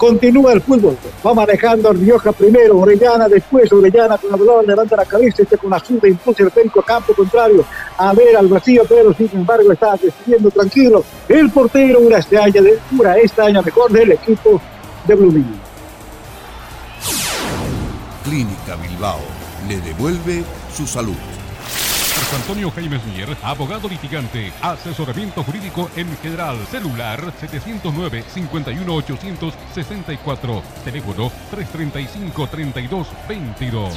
[0.00, 0.96] Continúa el fútbol.
[1.24, 5.68] Va manejando Rioja primero, Orellana después, Orellana con la balón, levanta la cabeza, este con
[5.68, 7.66] la zurda, impulsa el técnico a campo contrario.
[7.98, 11.04] A ver al vacío, pero sin embargo está decidiendo tranquilo.
[11.28, 14.58] El portero, una estaña, de, una estaña mejor del equipo
[15.06, 15.60] de Blooming.
[18.24, 19.20] Clínica Bilbao
[19.68, 20.44] le devuelve
[20.74, 21.39] su salud.
[22.32, 32.46] Antonio Jaime Mier, abogado litigante, asesoramiento jurídico en general, celular 709 51 864, teléfono 335
[32.46, 33.94] 32 22.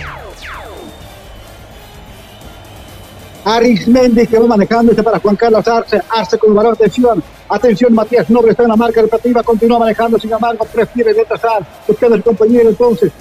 [3.45, 7.93] Arismendi que va manejando este para Juan Carlos Arce, Arce con el balón, atención, atención
[7.93, 12.23] Matías Nobre está en la marca deportiva, continúa manejando, sin embargo prefiere retrasar, buscando el
[12.23, 13.11] compañero entonces,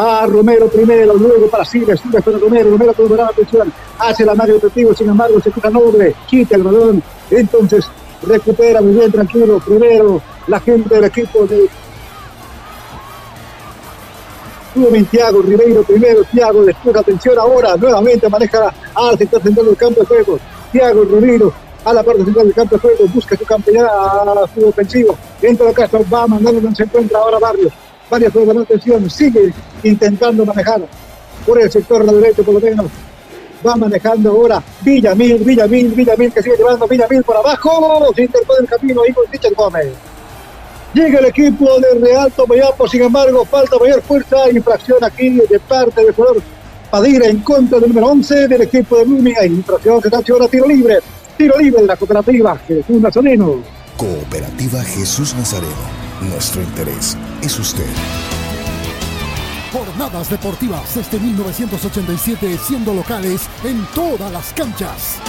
[0.00, 4.32] a Romero primero, luego para Siles, Siles para Romero, Romero con la atención, hace la
[4.32, 7.84] marca deportiva, sin embargo se quita Nobre, quita el balón, entonces
[8.22, 11.68] recupera muy bien tranquilo, primero la gente del equipo de
[15.10, 20.06] Tiago Ribeiro primero, Tiago después atención ahora, nuevamente maneja al sector central del campo de
[20.06, 20.38] juego,
[20.70, 21.52] Tiago Ribeiro
[21.84, 25.98] a la parte central del campo de juego, busca su campeonato ofensivo, dentro de casa
[26.12, 27.72] va mandando donde se encuentra ahora Barrios,
[28.08, 29.52] varias de la atención, sigue
[29.82, 30.80] intentando manejar
[31.46, 32.86] por el sector de la derecha por lo menos.
[33.66, 38.12] Va manejando ahora Villamil, Villamil, Villamil que sigue llevando Villamil por abajo.
[38.14, 39.88] Se interpone el camino ahí con Richard Gómez.
[40.94, 44.50] Llega el equipo de Real Tomayapo, sin embargo, falta mayor fuerza.
[44.50, 46.42] Infracción aquí de parte del jugador
[46.90, 49.34] Padira en contra del número 11 del equipo de.
[49.38, 50.98] Hay infracción que está ahora tiro libre.
[51.36, 53.62] Tiro libre de la cooperativa Jesús Nazareno.
[53.96, 56.07] Cooperativa Jesús Nazareno.
[56.20, 57.86] Nuestro interés es usted.
[59.72, 65.20] Jornadas deportivas desde 1987 siendo locales en todas las canchas.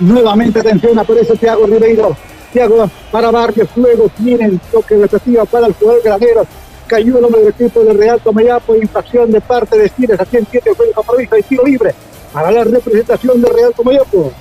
[0.00, 2.16] Nuevamente atención, aparece Thiago Ribeiro.
[2.52, 6.46] Thiago para Barrios, luego tiene el toque repetido para el jugador granero.
[6.88, 10.46] Cayó el hombre del equipo de Real Tomayapo, infracción de parte de Stines, aquí en
[10.50, 11.94] 7 fue el compromiso y tiro libre
[12.32, 14.32] para la representación de Real Tomayapo.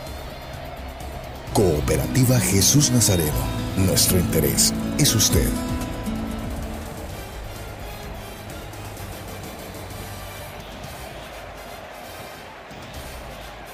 [1.54, 3.32] Cooperativa Jesús Nazareno.
[3.78, 5.48] Nuestro interés es usted.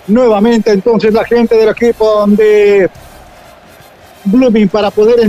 [0.07, 2.89] Nuevamente entonces la gente del equipo de
[4.23, 5.19] Blooming para poder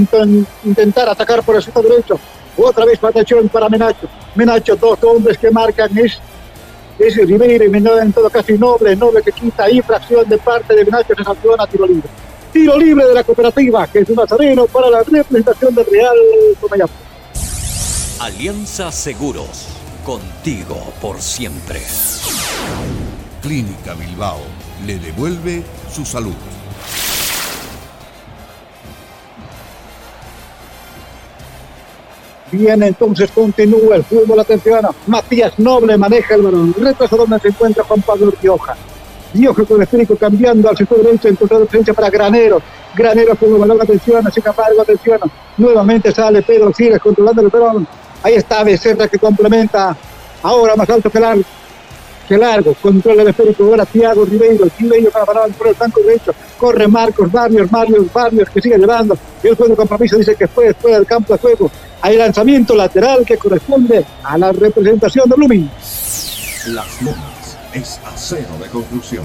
[0.65, 2.19] intentar atacar por el sector derecho.
[2.57, 4.09] Otra vez atención para Menacho.
[4.35, 6.21] Menacho, dos hombres que marcan es
[6.99, 11.15] es Ribeiro y en todo caso Noble, Noble que quita infracción de parte de Menacho,
[11.17, 12.09] se sanciona tiro libre.
[12.53, 16.17] Tiro libre de la cooperativa, que es un nazareno para la representación del Real
[16.61, 16.93] Tomayapo.
[18.21, 19.69] Alianza Seguros,
[20.05, 21.81] contigo por siempre.
[23.43, 24.41] Clínica Bilbao
[24.85, 25.63] le devuelve
[25.93, 26.35] su salud.
[32.51, 34.87] Bien, entonces continúa el fútbol atención.
[35.07, 36.75] Matías Noble maneja el balón.
[36.79, 38.75] Retraso donde se encuentra Juan Pablo Rioja.
[39.35, 42.63] Rioja con el esférico cambiando al sector derecho, encontrando presencia para Granero.
[42.97, 45.21] Granero con el balón, atención, así capaz, atención.
[45.59, 47.87] Nuevamente sale Pedro Siles controlando el balón.
[48.23, 49.95] Ahí está Becerra que complementa.
[50.43, 51.43] Ahora más alto que largo.
[52.27, 53.65] Que largo, controla el esférico.
[53.65, 54.67] Ahora Thiago Ribeiro.
[54.79, 56.33] Ribeiro para parar por el flanco derecho.
[56.57, 59.19] Corre Marcos Barrios, Barrios, Barrios que sigue llevando.
[59.43, 61.71] El juego de compromiso dice que fue después del campo de juego
[62.01, 65.71] hay lanzamiento lateral que corresponde a la representación de Blooming.
[66.69, 69.25] Las Lomas es acero de conclusión.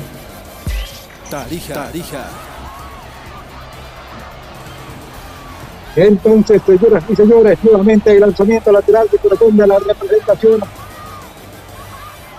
[1.30, 2.30] Tarija, Tarija.
[5.95, 10.60] Entonces, señoras y señores, nuevamente el lanzamiento lateral que corresponde a la representación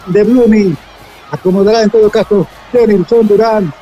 [0.07, 0.77] de Blooming.
[1.31, 3.73] Acomodará en todo caso Denilson Durán.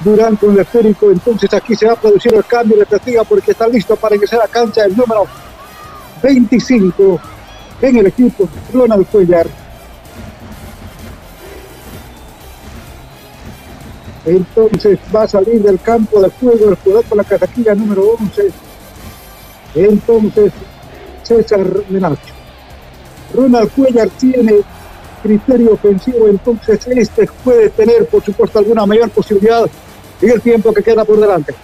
[0.00, 1.10] Durán con el esférico.
[1.10, 4.48] Entonces aquí se va a producir el cambio de porque está listo para ingresar a
[4.48, 5.26] cancha el número
[6.22, 7.20] 25
[7.80, 9.46] en el equipo Ronald Cuellar.
[14.24, 18.50] Entonces va a salir del campo de juego el jugador con la casaquilla número 11.
[19.74, 20.52] Entonces
[21.22, 22.34] César Menacho.
[23.34, 24.60] Ronald Cuellar tiene
[25.22, 29.64] criterio ofensivo, entonces este puede tener, por supuesto, alguna mayor posibilidad
[30.20, 31.54] en el tiempo que queda por delante.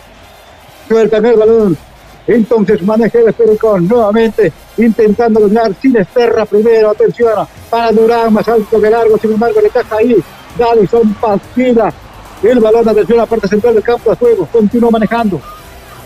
[0.88, 1.87] Suelta el balón.
[2.28, 6.90] Entonces maneja el esférico nuevamente, intentando dominar sin esterra primero.
[6.90, 7.32] Atención
[7.70, 9.16] para Durán, más alto que largo.
[9.16, 10.14] Sin embargo, le caja ahí.
[10.58, 11.90] Davison Pastilla.
[12.42, 14.46] El balón, atención a la parte central del campo de juego.
[14.52, 15.40] Continúa manejando.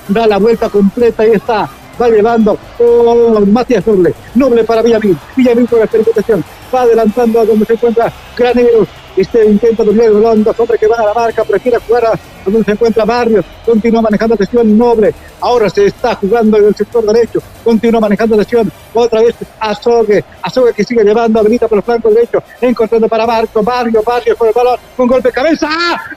[0.07, 1.27] Da la vuelta completa.
[1.27, 1.69] y está
[2.01, 2.59] va llevando.
[2.79, 6.45] Oh, Matías Noble, Noble para Villamil, Villamil con la percusión,
[6.75, 10.87] va adelantando a donde se encuentra Graneros, este intenta dominar el balón, dos hombres que
[10.87, 12.13] van a la marca, prefiere jugar a
[12.45, 17.05] donde se encuentra Barrios, continúa manejando sesión Noble, ahora se está jugando en el sector
[17.05, 22.11] derecho, continúa manejando sesión, otra vez Azogue, Azogue que sigue llevando habilita por el flanco
[22.11, 25.69] derecho, encontrando para Barco, Barrios, Barrios con el balón, con golpe de cabeza,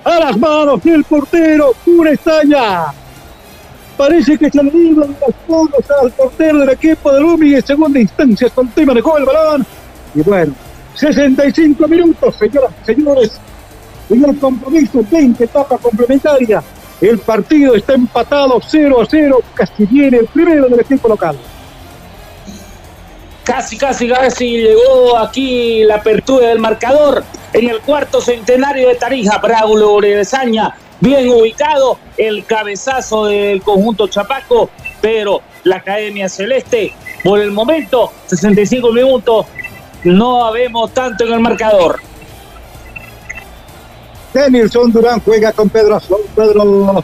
[0.03, 3.04] a las manos del portero, pura estaña.
[3.97, 7.99] Parece que se le dieron las manos al portero del equipo de Lumi en segunda
[7.99, 8.49] instancia.
[8.49, 9.65] Conti manejó el balón.
[10.13, 10.53] Y bueno,
[10.95, 13.31] 65 minutos, señoras y señores.
[14.09, 16.61] En el compromiso, 20 etapa complementaria.
[16.99, 19.39] El partido está empatado 0 a 0.
[19.53, 21.37] Casi viene el primero del equipo local.
[23.43, 27.23] Casi, casi, casi llegó aquí la apertura del marcador
[27.53, 29.37] en el cuarto centenario de Tarija.
[29.37, 34.69] Braulio Oredesaña bien ubicado el cabezazo del conjunto Chapaco,
[35.01, 36.93] pero la Academia Celeste,
[37.23, 39.45] por el momento, 65 minutos,
[40.03, 41.99] no vemos tanto en el marcador.
[44.33, 45.99] Denilson Durán juega con Pedro,
[46.35, 47.03] Pedro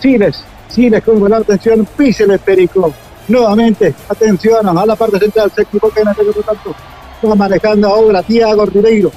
[0.00, 0.44] Siles.
[0.68, 2.92] Siles con buena atención, pise el esférico.
[3.26, 6.14] Nuevamente, atención a la parte central, se equivoca en el
[6.44, 6.74] tanto.
[7.26, 9.10] Va manejando ahora Tiago Ribeiro.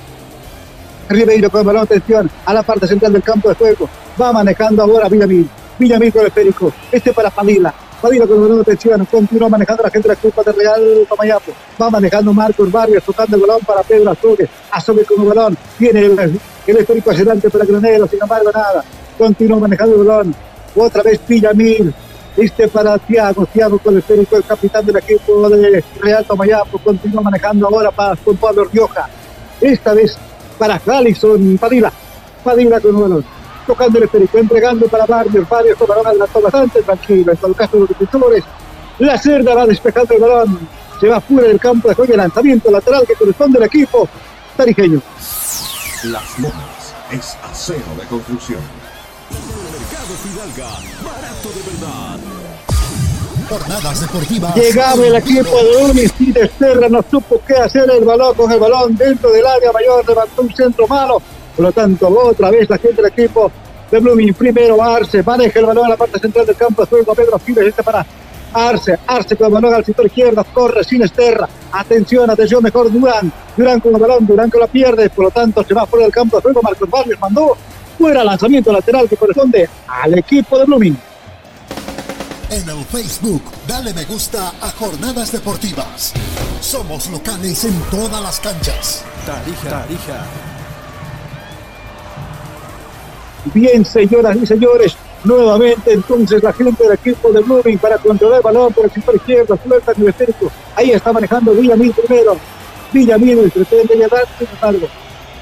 [1.12, 3.90] Ribeiro con buena atención a la parte central del campo de juego.
[4.20, 5.50] Va manejando ahora Villamil.
[5.78, 6.74] Villamil con el esférico.
[6.92, 7.74] Este para Padilla.
[8.02, 9.06] Padilla con el de atención.
[9.06, 11.52] Continúa manejando la gente de la Copa de Real Tomayapo.
[11.82, 13.04] Va manejando Marcos Barrios.
[13.04, 14.50] Tocando el balón para Pedro Azogue.
[14.72, 15.58] Azogue con el balón.
[15.78, 18.08] Tiene el, el esférico hacia adelante para Granero.
[18.08, 18.84] Sin embargo, nada.
[19.18, 20.36] Continúa manejando el balón.
[20.76, 21.94] Otra vez Villamil.
[22.38, 27.22] Este para Tiago, Tiago con el esférico, el capitán del equipo de Real Tomayapo, continúa
[27.22, 29.10] manejando ahora para con Pablo Rioja.
[29.60, 30.18] Esta vez
[30.62, 31.92] para Galison Padilla.
[32.44, 33.26] Padilla con el balón
[33.66, 37.80] tocando el esférico, entregando para Barrios, Barrios con balón adelantó bastante tranquilo, en todo caso
[37.80, 38.44] los defensores,
[39.00, 40.60] la cerda va despejando el balón,
[41.00, 44.08] se va fuera del campo de juego, el lanzamiento lateral que corresponde al equipo
[44.56, 45.02] tarijeño.
[46.04, 48.62] Las Lomas es acero de construcción.
[49.32, 50.70] Mercado Fidalga,
[51.04, 52.31] barato de verdad.
[53.52, 54.56] Jornadas deportivas.
[54.56, 58.58] Llegaba el equipo de Unis y Desterra no supo qué hacer el balón con el
[58.58, 61.22] balón dentro del área mayor, levantó un centro malo,
[61.58, 63.52] por lo tanto, otra vez la gente del equipo
[63.92, 64.34] de Blooming.
[64.36, 66.86] Primero Arce, maneja el balón a la parte central del campo.
[66.86, 68.06] Juego Pedro Files, este para
[68.54, 68.98] Arce.
[69.06, 70.46] Arce con el balón al sector izquierdo.
[70.54, 71.50] Corre sin Esterra.
[71.74, 73.34] Atención, atención, mejor Durán.
[73.58, 75.10] Durán con el balón, Durán que lo pierde.
[75.10, 76.62] Por lo tanto, se va fuera del campo de juego.
[76.62, 77.58] Marcos Barrios mandó
[77.98, 81.11] fuera lanzamiento lateral que corresponde al equipo de Blooming.
[82.52, 86.12] En el Facebook, dale me gusta a Jornadas Deportivas.
[86.60, 89.06] Somos locales en todas las canchas.
[89.26, 89.70] Tarija.
[89.70, 90.26] Tarija.
[93.54, 98.44] Bien, señoras y señores, nuevamente entonces la gente del equipo de Blooming para controlar el
[98.44, 100.52] balón por el sector izquierdo, suelta el esférico.
[100.76, 102.36] Ahí está manejando Villamil primero.
[102.92, 104.88] Villamil pretende llevar, sin embargo.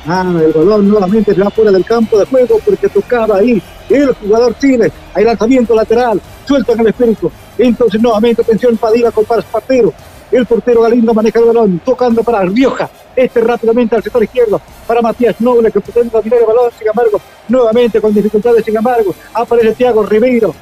[0.07, 4.13] Ah, el balón nuevamente se va fuera del campo de juego porque tocaba ahí el
[4.13, 4.91] jugador Chile.
[5.13, 7.31] Hay lanzamiento lateral, sueltan el esférico.
[7.57, 9.93] Entonces nuevamente atención Padilla con Partero.
[10.31, 12.89] El portero Galindo maneja el balón, tocando para Rioja.
[13.15, 16.71] Este rápidamente al sector izquierdo para Matías Noble, que pretende dominar el balón.
[16.77, 18.63] Sin embargo, nuevamente con dificultades.
[18.63, 20.53] Sin embargo, aparece Thiago Ribeiro.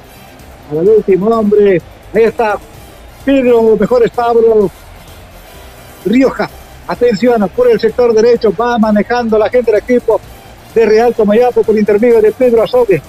[0.70, 1.80] Al último hombre.
[2.14, 2.58] Ahí está
[3.24, 4.70] Pedro, mejor es Pablo
[6.06, 6.48] Rioja.
[6.88, 10.18] Atención, por el sector derecho va manejando la gente del equipo
[10.74, 13.02] de Real Tomayapo por intermedio de Pedro Azogue.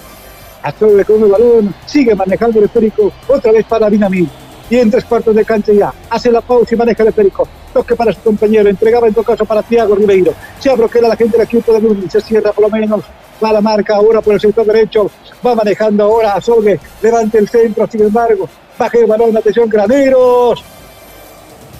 [0.61, 4.29] Azogue con el balón, sigue manejando el esférico, otra vez para Dinamín
[4.69, 5.93] y en tres cuartos de cancha ya.
[6.09, 7.47] Hace la pausa y maneja el esférico.
[7.73, 8.69] Toque para su compañero.
[8.69, 10.33] Entregaba en todo caso para Thiago Ribeiro.
[10.59, 12.09] Se abroquela la gente del equipo de Blooming.
[12.09, 13.01] Se cierra por lo menos.
[13.43, 15.09] Va la marca ahora por el sector derecho.
[15.45, 16.79] Va manejando ahora a Sogue.
[17.01, 17.87] Levante el centro.
[17.87, 18.47] Sin embargo,
[18.77, 19.35] baja el balón.
[19.35, 20.63] Atención, graneros.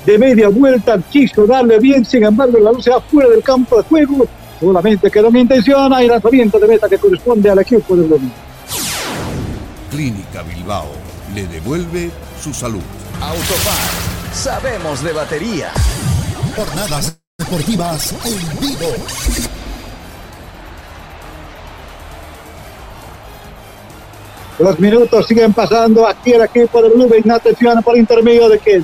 [0.10, 2.04] De media vuelta quiso darle bien.
[2.04, 4.26] Sin embargo, la luz se va fuera del campo de juego.
[4.60, 5.94] Solamente quedó mi intención.
[5.94, 8.34] Hay lanzamiento de meta que corresponde al equipo de Blooming.
[9.92, 10.88] Clínica Bilbao
[11.36, 12.10] le devuelve
[12.42, 12.82] su salud.
[13.22, 15.70] Autofat, sabemos de batería.
[16.56, 18.92] Jornadas deportivas en vivo.
[24.58, 28.82] Los minutos siguen pasando aquí el equipo de Blue Atención por intermedio de que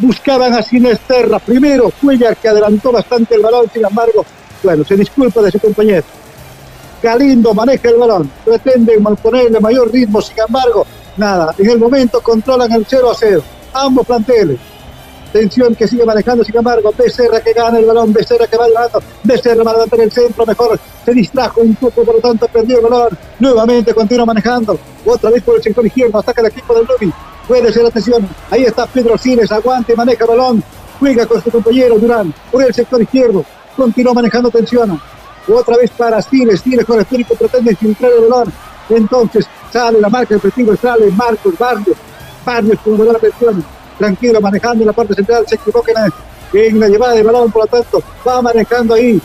[0.00, 1.38] buscaban a Sinesterra.
[1.38, 4.24] Primero Cuellar que adelantó bastante el balón, sin embargo,
[4.62, 6.04] bueno, se disculpa de su compañero.
[7.02, 10.84] Galindo maneja el balón, pretende ponerle mayor ritmo, sin embargo,
[11.16, 11.54] nada.
[11.56, 13.42] En el momento controlan el 0 a 0.
[13.74, 14.58] Ambos planteles.
[15.32, 19.02] Tensión que sigue manejando, sin embargo, Becerra que gana el balón, Becerra que va ganando,
[19.22, 22.84] Becerra va a el centro, mejor se distrajo un poco, por lo tanto perdió el
[22.84, 27.12] balón, nuevamente continúa manejando, otra vez por el sector izquierdo, ataca el equipo del Lobby,
[27.48, 30.62] puede ser atención, ahí está Pedro Cines, aguante, maneja balón,
[31.00, 33.44] juega con su compañero Durán, por el sector izquierdo,
[33.74, 35.00] continúa manejando tensión,
[35.48, 38.52] otra vez para Siles, Siles con el espíritu pretende infiltrar el balón,
[38.90, 41.96] entonces sale la marca efectiva, sale Marcos Barrios,
[42.44, 43.64] Barrios con la atención,
[43.98, 45.92] tranquilo manejando en la parte central, se equivoca
[46.52, 49.20] en, la llevada de balón, por lo tanto, va manejando ahí.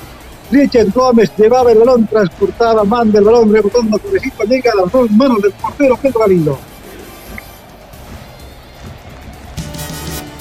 [0.52, 4.00] Richard Gómez llevaba el balón, transportaba, manda el balón, rebotando
[4.48, 6.60] llega a las dos manos del portero Pedro Galindo.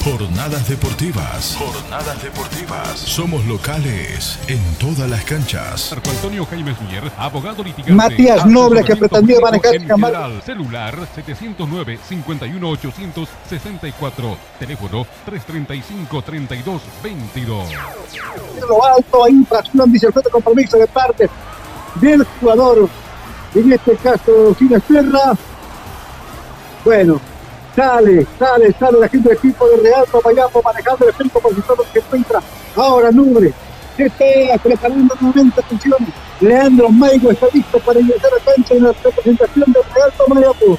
[0.03, 1.55] Jornadas deportivas.
[1.57, 2.99] Jornadas deportivas.
[2.99, 5.91] Somos locales en todas las canchas.
[5.91, 7.93] Marco Antonio Jaime Mier, abogado litigante.
[7.93, 14.37] Matías Noble que pretendía manejar general, Celular 709 51 864.
[14.59, 17.69] Teléfono 335 32 22.
[18.67, 21.29] Lo alto, infracción, el de compromiso de parte
[22.01, 22.89] del jugador.
[23.55, 25.33] En este caso, Sinesterra.
[26.83, 27.21] Bueno,
[27.75, 31.55] Sale, sale, sale la gente del equipo de Real Tomayapo manejando el centro por
[31.91, 32.39] que encuentra
[32.75, 33.51] ahora Nube.
[33.97, 35.97] Se pega, preparando nuevamente atención.
[36.39, 40.77] Leandro Maigo está listo para ingresar a cancha en la representación de Real Tomayapo.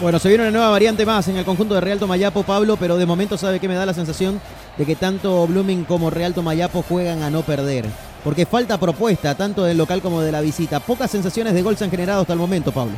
[0.00, 2.96] Bueno, se viene una nueva variante más en el conjunto de Real Tomayapo, Pablo, pero
[2.96, 4.40] de momento sabe que me da la sensación
[4.76, 7.84] de que tanto Blooming como Real Tomayapo juegan a no perder.
[8.24, 10.80] Porque falta propuesta, tanto del local como de la visita.
[10.80, 12.94] Pocas sensaciones de gol se han generado hasta el momento, Pablo.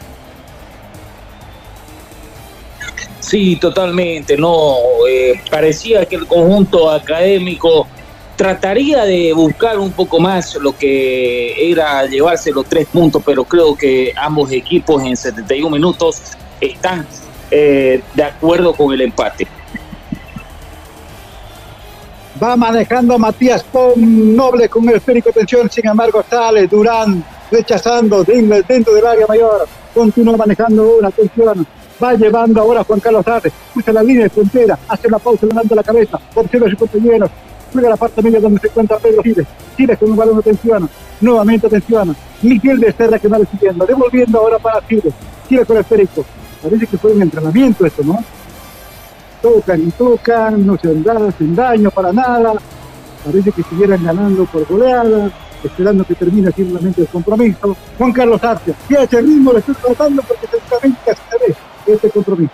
[3.25, 4.37] Sí, totalmente.
[4.37, 4.77] No,
[5.09, 7.87] eh, parecía que el conjunto académico
[8.37, 13.75] trataría de buscar un poco más lo que era llevarse los tres puntos, pero creo
[13.75, 16.21] que ambos equipos en 71 minutos
[16.61, 17.07] están
[17.51, 19.47] eh, de acuerdo con el empate.
[22.43, 28.93] Va manejando Matías con Noble con el esférico tensión, sin embargo sale Durán rechazando dentro
[28.93, 31.67] del área mayor, continúa manejando una tensión
[32.03, 33.53] Va llevando ahora Juan Carlos Arre.
[33.69, 34.79] Escucha la línea de frontera.
[34.89, 36.19] Hace la pausa, levanta la cabeza.
[36.35, 37.31] Observa a sus compañeros.
[37.73, 39.47] Juega la parte media donde se encuentra Pedro Giles.
[39.77, 40.89] Giles con un balón atención.
[41.21, 42.16] Nuevamente atención.
[42.43, 43.87] Miguel de Serra que va recibiendo.
[43.87, 45.15] Devolviendo ahora para Giles.
[45.49, 46.25] Giles con el esférico.
[46.62, 48.19] Parece que fue un entrenamiento esto, ¿no?
[49.41, 50.66] Tocan y tocan.
[50.66, 50.95] No se
[51.39, 52.55] sin daño para nada.
[53.25, 55.31] Parece que siguieran ganando por goleada
[55.65, 57.77] esperando que termine simplemente el compromiso.
[57.99, 62.53] Juan Carlos Arce, y ese ritmo le estoy tratando porque seguramente se ve este compromiso.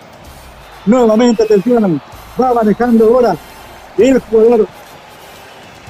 [0.85, 2.01] Nuevamente, atención,
[2.39, 3.35] va manejando ahora
[3.97, 4.67] el jugador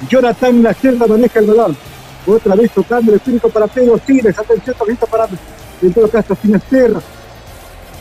[0.08, 1.76] Jonathan La izquierda maneja el balón.
[2.26, 4.38] Otra vez tocando el espíritu para Pedro Siles.
[4.38, 5.28] Atención, poquito para
[5.80, 7.00] en todo caso Sinesterra.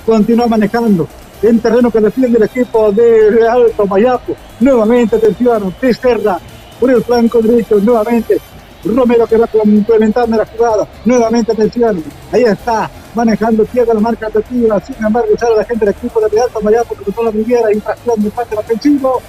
[0.06, 1.08] Continúa manejando
[1.42, 4.36] en terreno que defiende el equipo de Real Tomayapo.
[4.60, 6.40] Nuevamente, atención, Serra
[6.80, 7.80] por el flanco derecho.
[7.80, 8.40] Nuevamente,
[8.84, 10.88] Romero que va complementando la jugada.
[11.06, 12.04] Nuevamente, atención.
[12.32, 14.80] Ahí está, manejando tierra la marca efectiva.
[14.82, 17.74] Sin embargo, sale la gente del equipo de Real Tomayapo porque controla la Riviera.
[17.74, 19.22] Infracción de parte ofensivo.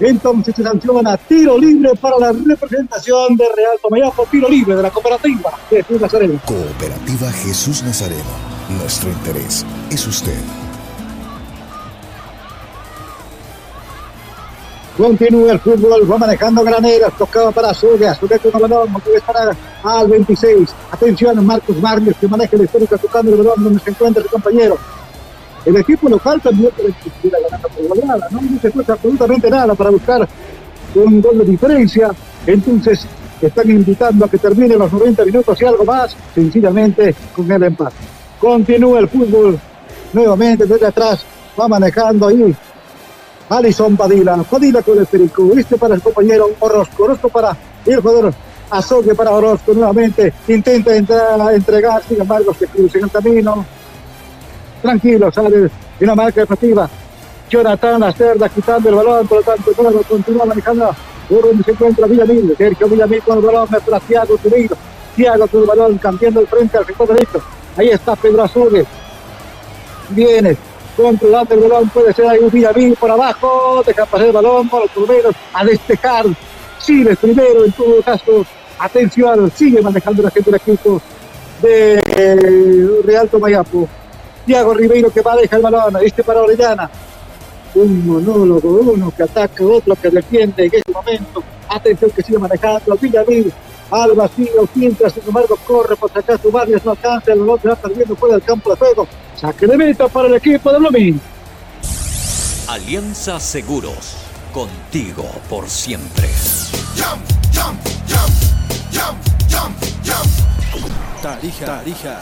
[0.00, 4.26] Entonces se sanciona tiro libre para la representación de Real Tomayapo.
[4.30, 6.40] Tiro libre de la cooperativa Jesús Nazareno.
[6.44, 8.52] Cooperativa Jesús Nazareno.
[8.68, 10.61] Nuestro interés es usted.
[14.96, 19.56] Continúa el fútbol, va manejando Graneras, tocaba para Soga, Soga con el balón, puede estar
[19.82, 20.68] al 26.
[20.90, 24.76] Atención, Marcos Barrios que maneja el histórico tocando el balón donde se encuentra su compañero.
[25.64, 28.40] El equipo local también estuviera ganando por goleada, ¿no?
[28.60, 30.28] Se absolutamente nada para buscar
[30.94, 32.10] un gol de diferencia.
[32.46, 33.06] Entonces,
[33.40, 37.96] están invitando a que termine los 90 minutos y algo más, sencillamente con el empate.
[38.38, 39.58] Continúa el fútbol
[40.12, 41.24] nuevamente desde atrás,
[41.58, 42.54] va manejando ahí
[43.52, 47.54] Alison Padilla, Padilla con el perico, este para el compañero Orozco, Orozco para
[47.84, 48.32] el jugador
[48.70, 53.66] Azogue para Orozco nuevamente, intenta entrar entregar, sin embargo se cruza en el camino,
[54.80, 55.70] tranquilo, sale
[56.00, 56.88] y una marca efectiva,
[57.50, 60.90] Jonathan Acerda quitando el balón, por lo tanto todo continúa manejando
[61.28, 64.76] por donde se encuentra Villamil, Sergio Villamil con el balón, para Thiago Tureiro,
[65.14, 67.42] Thiago con el balón cambiando el frente al sector derecho,
[67.76, 68.86] ahí está Pedro Azogue,
[70.08, 70.56] viene
[70.96, 74.84] controlando el balón, puede ser ahí un Villamil por abajo, deja pasar el balón para
[74.84, 76.26] los primeros a despejar.
[76.78, 78.44] Siles primero, en todo caso,
[78.78, 81.00] atención, sigue manejando la gente del equipo
[81.62, 83.88] de eh, Real Tomayapo.
[84.44, 86.90] Thiago Ribeiro que va a dejar el balón, este para Orellana.
[87.74, 91.42] Un monólogo, uno que ataca, otro que defiende en este momento.
[91.68, 93.52] Atención que sigue manejando Villamil
[93.92, 97.68] al vacío, mientras sin embargo corre por sacar su Vargas, no alcanza, el balón se
[97.68, 99.06] va perdiendo fuera del campo de juego.
[99.36, 101.20] Saque de meta para el equipo de Blooming.
[102.68, 104.16] Alianza Seguros,
[104.52, 106.28] contigo por siempre.
[111.20, 112.20] Tarija, Tarija.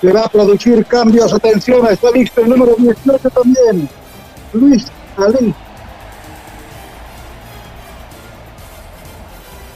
[0.00, 3.88] Se va a producir cambios, atención, está listo el número 18 también.
[4.52, 4.86] Luis
[5.16, 5.54] Ali.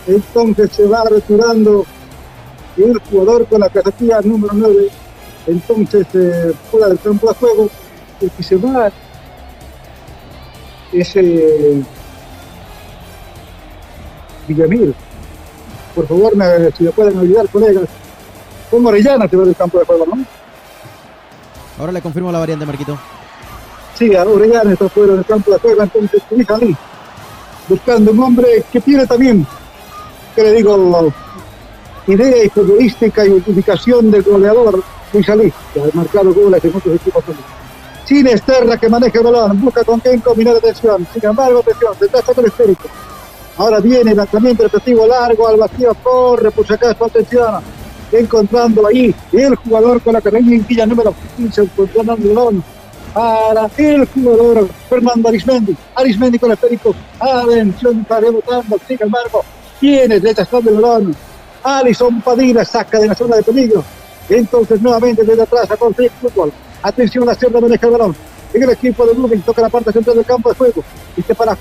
[0.09, 1.85] Entonces se va retirando
[2.79, 4.89] el jugador con la cajetilla número 9.
[5.47, 7.69] Entonces, eh, fuera del campo de juego,
[8.21, 8.91] el que se va
[10.93, 11.83] es eh,
[14.47, 14.95] Villamil.
[15.95, 17.89] Por favor, me, si me pueden ayudar, colegas.
[18.71, 20.25] Con Orellana se va del campo de juego, ¿no?
[21.79, 22.99] Ahora le confirmo la variante, Marquito.
[23.95, 26.77] Sí, a Orellana está fuera del campo de juego, entonces Ali.
[27.69, 29.47] Buscando un hombre que tiene también,
[30.43, 31.13] le digo,
[32.07, 34.83] idea y futbolística y ubicación del goleador
[35.13, 37.25] Luis Ali, que ha marcado goles en otros equipos.
[38.05, 41.07] Sin Esterra que maneja el balón, busca con quién combinar atención.
[41.13, 42.89] Sin embargo, atención, detrás está el esférico.
[43.59, 47.63] Ahora viene el lanzamiento repetitivo largo al vacío, corre por si acaso, atención.
[48.11, 52.65] Encontrando ahí el jugador con la carrera en número 15, encontrando el balón
[53.13, 55.77] para el jugador Fernando Arismendi.
[55.95, 56.95] Arismendi con el esférico.
[57.19, 58.79] Atención, está rebotando.
[58.87, 59.45] Sin embargo,
[59.81, 61.15] tiene derecha del balón.
[61.63, 63.85] Alison Padilla saca de la zona de peligro.
[64.29, 66.53] Entonces, nuevamente desde atrás a conseguir fútbol.
[66.83, 68.17] Atención, a Cerda maneja el balón.
[68.53, 70.85] En el equipo de Blooming toca la parte central del campo de juego.
[71.17, 71.57] Este para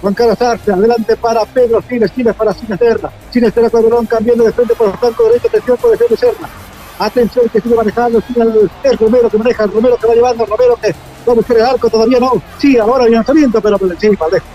[0.00, 3.10] Juan Carlos Arce, adelante para Pedro Siles, Siles para Sinesterra.
[3.30, 6.16] Sinesterra con el balón cambiando de frente por el flanco derecho, atención por el de
[6.16, 6.48] Serna.
[7.00, 10.94] Atención que sigue manejando, es Romero que maneja, Romero que va llevando, Romero que
[11.26, 12.42] va a buscar el arco, todavía no.
[12.58, 14.48] Sí, ahora hay lanzamiento, pero por encima, lejos.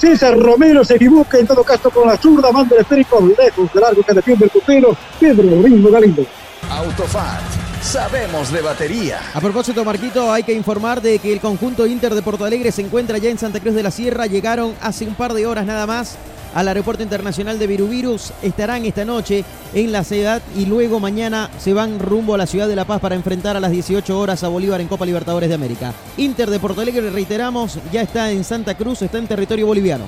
[0.00, 3.80] César Romero se equivoca en todo caso con la zurda, manda el esférico lejos de
[3.82, 6.24] largo que defiende el Pedro Domingo Galindo.
[6.70, 7.42] Autofat,
[7.82, 9.20] sabemos de batería.
[9.34, 12.80] A propósito, Marquito, hay que informar de que el conjunto Inter de Porto Alegre se
[12.80, 14.26] encuentra ya en Santa Cruz de la Sierra.
[14.26, 16.16] Llegaron hace un par de horas nada más
[16.54, 18.32] al Aeropuerto Internacional de Viruvirus.
[18.42, 19.44] Estarán esta noche
[19.74, 23.00] en la ciudad y luego mañana se van rumbo a la ciudad de La Paz
[23.00, 25.92] para enfrentar a las 18 horas a Bolívar en Copa Libertadores de América.
[26.16, 30.04] Inter de Porto Alegre, reiteramos, ya está en Santa Cruz, está en territorio boliviano.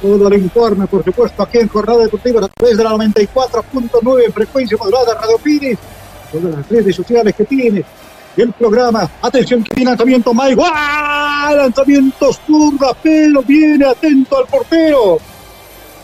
[0.00, 4.32] Todo el informe, por supuesto, aquí en Jornada Deportiva a través de la 94.9 en
[4.32, 5.78] frecuencia modulada Radio Pires,
[6.32, 7.84] todas las redes sociales que tiene
[8.36, 9.10] el programa.
[9.22, 10.62] Atención, que viene lanzamiento Mike.
[10.64, 11.52] ¡Ah!
[11.56, 15.18] Lanzamiento zurda, pero viene atento al portero.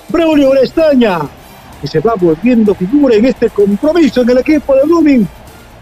[0.09, 1.21] Braulio Orestaña,
[1.81, 5.29] que se va volviendo figura en este compromiso en el equipo de Blooming.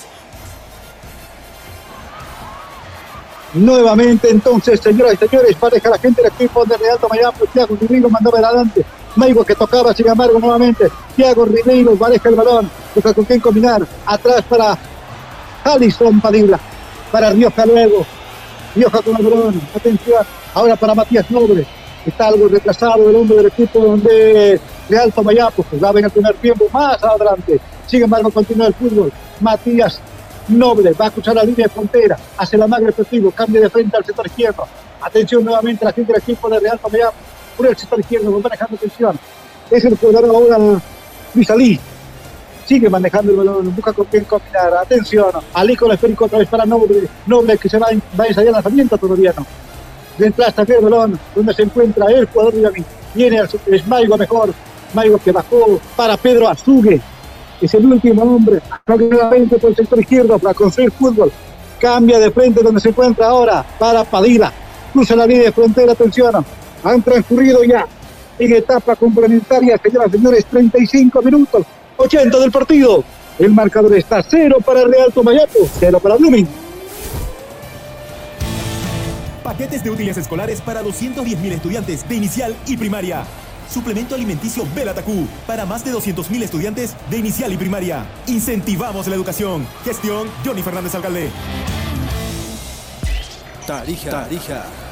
[3.54, 8.08] Nuevamente entonces, señoras y señores, pareja la gente del equipo de Real Miami, Thiago Ribeiro
[8.10, 8.86] mandó adelante.
[9.16, 10.90] Maigo que tocaba, sin embargo, nuevamente.
[11.16, 13.86] Thiago Ribeiro maneja el balón, busca con quién combinar.
[14.06, 14.78] Atrás para
[15.64, 16.60] Alison Padilla,
[17.12, 18.06] para Rioja luego.
[18.76, 20.26] Rioja con el balón, atención.
[20.54, 21.66] Ahora para Matías Nobre,
[22.06, 24.60] está algo retrasado el hombre del equipo de
[24.90, 27.60] Real Tomayapo, va a venir el primer tiempo más adelante.
[27.86, 29.12] Sin embargo, continúa el fútbol.
[29.40, 30.00] Matías
[30.48, 33.96] Noble va a cruzar la línea de frontera, hace la magre efectivo, cambia de frente
[33.96, 34.68] al sector izquierdo.
[35.02, 37.14] Atención nuevamente la gente del equipo de Real Tomayapo,
[37.60, 39.20] por el sector izquierdo, va manejando atención.
[39.70, 40.82] Es el jugador ahora
[41.34, 41.80] Luis Ali.
[42.66, 44.74] Sigue manejando el balón, busca con quién combinar.
[44.76, 47.10] Atención, Ali con el esférico otra vez para Noble.
[47.28, 47.88] Noble que se va,
[48.18, 49.46] va a ensayar lanzamiento todavía no
[50.20, 52.86] reemplaza el balón donde se encuentra el jugador Yamin.
[53.16, 54.54] Viene es Maigo mejor,
[54.94, 57.02] Maigo que bajó para Pedro Azugue,
[57.62, 61.32] es el último hombre, nuevamente por el sector izquierdo para construir fútbol.
[61.80, 64.52] Cambia de frente donde se encuentra ahora para Padilla.
[64.92, 66.46] Cruza la línea de frontera, atención.
[66.84, 67.86] Han transcurrido ya
[68.38, 71.66] en etapa complementaria, señoras y señores, 35 minutos,
[71.98, 73.04] 80 del partido.
[73.38, 76.48] El marcador está cero para el Real Tomayapo, cero para Blooming.
[79.44, 83.24] Paquetes de útiles escolares para 210.000 estudiantes de inicial y primaria.
[83.70, 88.06] Suplemento alimenticio Belatacú para más de 200.000 estudiantes de inicial y primaria.
[88.28, 89.66] Incentivamos la educación.
[89.84, 91.30] Gestión Johnny Fernández Alcalde.
[93.68, 94.89] Tarija, Tarija.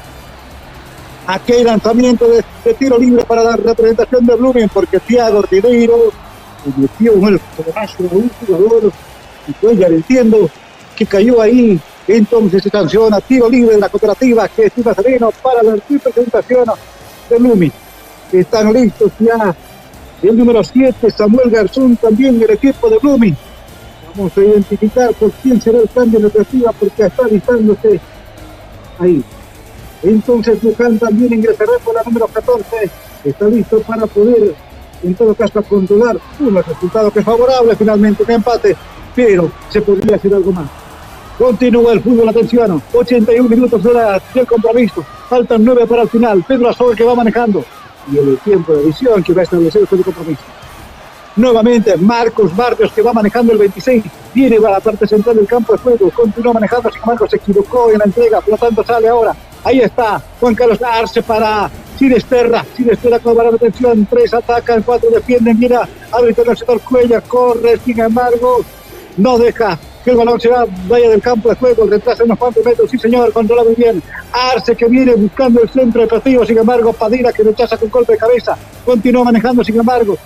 [1.28, 6.10] Aquel lanzamiento de, tiro libre para la representación de Blooming porque Thiago Ribeiro
[6.76, 7.40] metió un
[8.10, 8.92] un jugador
[9.46, 10.50] y pues ya entiendo
[10.96, 15.76] que cayó ahí entonces se sanciona tiro libre de la cooperativa Jesús Nazareno para la
[15.88, 16.64] representación
[17.30, 17.72] de Blooming
[18.32, 19.54] están listos ya.
[20.20, 23.36] El número 7, Samuel Garzón, también el equipo de Blooming.
[24.08, 28.00] Vamos a identificar por quién será el cambio de ofensiva porque está listándose
[28.98, 29.22] ahí.
[30.02, 32.90] Entonces Luján también ingresará por la número 14.
[33.24, 34.54] Está listo para poder,
[35.02, 38.76] en todo caso, controlar un resultado que es favorable finalmente, un empate,
[39.14, 40.68] pero se podría hacer algo más.
[41.36, 46.96] Continúa el fútbol, atención, 81 minutos del compromiso, faltan 9 para el final, Pedro Azor
[46.96, 47.64] que va manejando,
[48.10, 50.42] y el tiempo de edición que va a establecer el compromiso.
[51.36, 54.04] Nuevamente Marcos Barrios que va manejando el 26,
[54.34, 57.92] viene a la parte central del campo de juego, continúa manejando, sin embargo se equivocó
[57.92, 59.36] en la entrega, por lo tanto sale ahora.
[59.68, 65.58] Ahí está Juan Carlos Arce para Sinesterra, Sinesterra con la atención, tres atacan, cuatro defienden,
[65.58, 68.64] mira, abre el sector Cuella, corre, sin embargo,
[69.18, 72.64] no deja que el balón se va, vaya del campo de juego, retrasa unos cuantos
[72.64, 74.02] metros, sí señor, controla muy bien.
[74.32, 78.12] Arce que viene buscando el centro de partido, sin embargo, Padilla que rechaza con golpe
[78.12, 80.16] de cabeza, continúa manejando, sin embargo,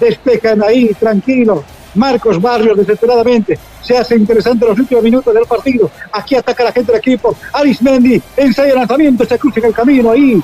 [0.00, 1.62] despejan ahí, tranquilo.
[1.96, 5.90] Marcos Barrios desesperadamente se hace interesante los últimos minutos del partido.
[6.12, 7.36] Aquí ataca la gente del equipo.
[7.52, 10.42] Alice Mendy ensaya lanzamiento, se cruza en el camino ahí.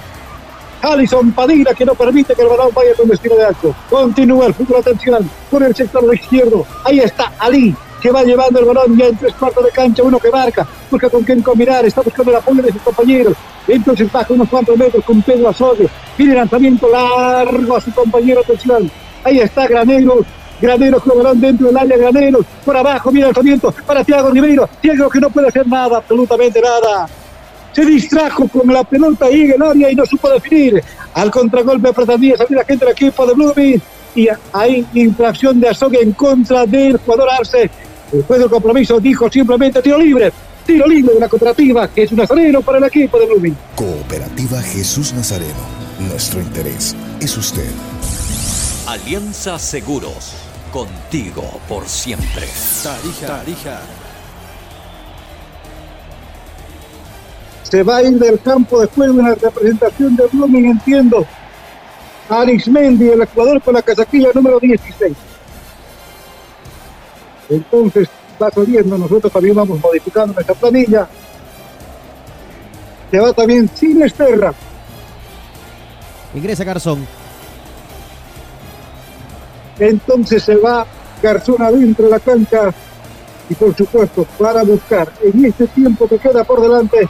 [0.83, 3.75] Alison Padilla que no permite que el balón vaya con destino de alto.
[3.89, 6.67] Continúa el fútbol, atención, por el sector izquierdo.
[6.85, 10.19] Ahí está Ali, que va llevando el balón ya en tres cuartos de cancha, uno
[10.19, 13.35] que marca, busca con quién combinar, está buscando el apoyo de sus compañeros.
[13.69, 15.89] Entonces baja unos cuantos metros con Pedro Azogue.
[16.19, 18.91] Viene lanzamiento largo a su compañero, atención.
[19.23, 20.25] Ahí está Granero,
[20.63, 24.31] Granero con el balón dentro del área, Granero por abajo, mira el lanzamiento para Thiago
[24.31, 24.69] Ribeiro.
[24.81, 27.09] Thiago que no puede hacer nada, absolutamente nada
[27.73, 30.83] se distrajo con la pelota ahí en el área y no supo definir.
[31.15, 33.83] Al contragolpe pretendía salir la gente del equipo de Blooming
[34.15, 37.71] y hay infracción de Azogue en contra del jugador Arce.
[38.11, 40.33] Después del compromiso dijo simplemente tiro libre.
[40.67, 43.57] Tiro libre de la cooperativa Jesús Nazareno para el equipo de Blooming.
[43.75, 45.83] Cooperativa Jesús Nazareno.
[45.99, 47.71] Nuestro interés es usted.
[48.87, 50.42] Alianza Seguros.
[50.73, 52.49] Contigo por siempre.
[52.83, 53.81] Tarija, Tarija.
[57.73, 61.25] se va a ir del campo de juego en la representación de Blooming, entiendo.
[62.29, 65.17] Arismendi, el Ecuador con la casaquilla número 16.
[67.49, 68.09] Entonces
[68.41, 71.09] va saliendo, nosotros también vamos modificando nuestra planilla.
[73.11, 74.53] Se va también sin Esterra.
[76.35, 77.07] Ingresa Garzón.
[79.79, 80.87] Entonces se va
[81.23, 82.73] Garzón adentro de la cancha
[83.49, 87.09] y por supuesto para buscar en este tiempo que queda por delante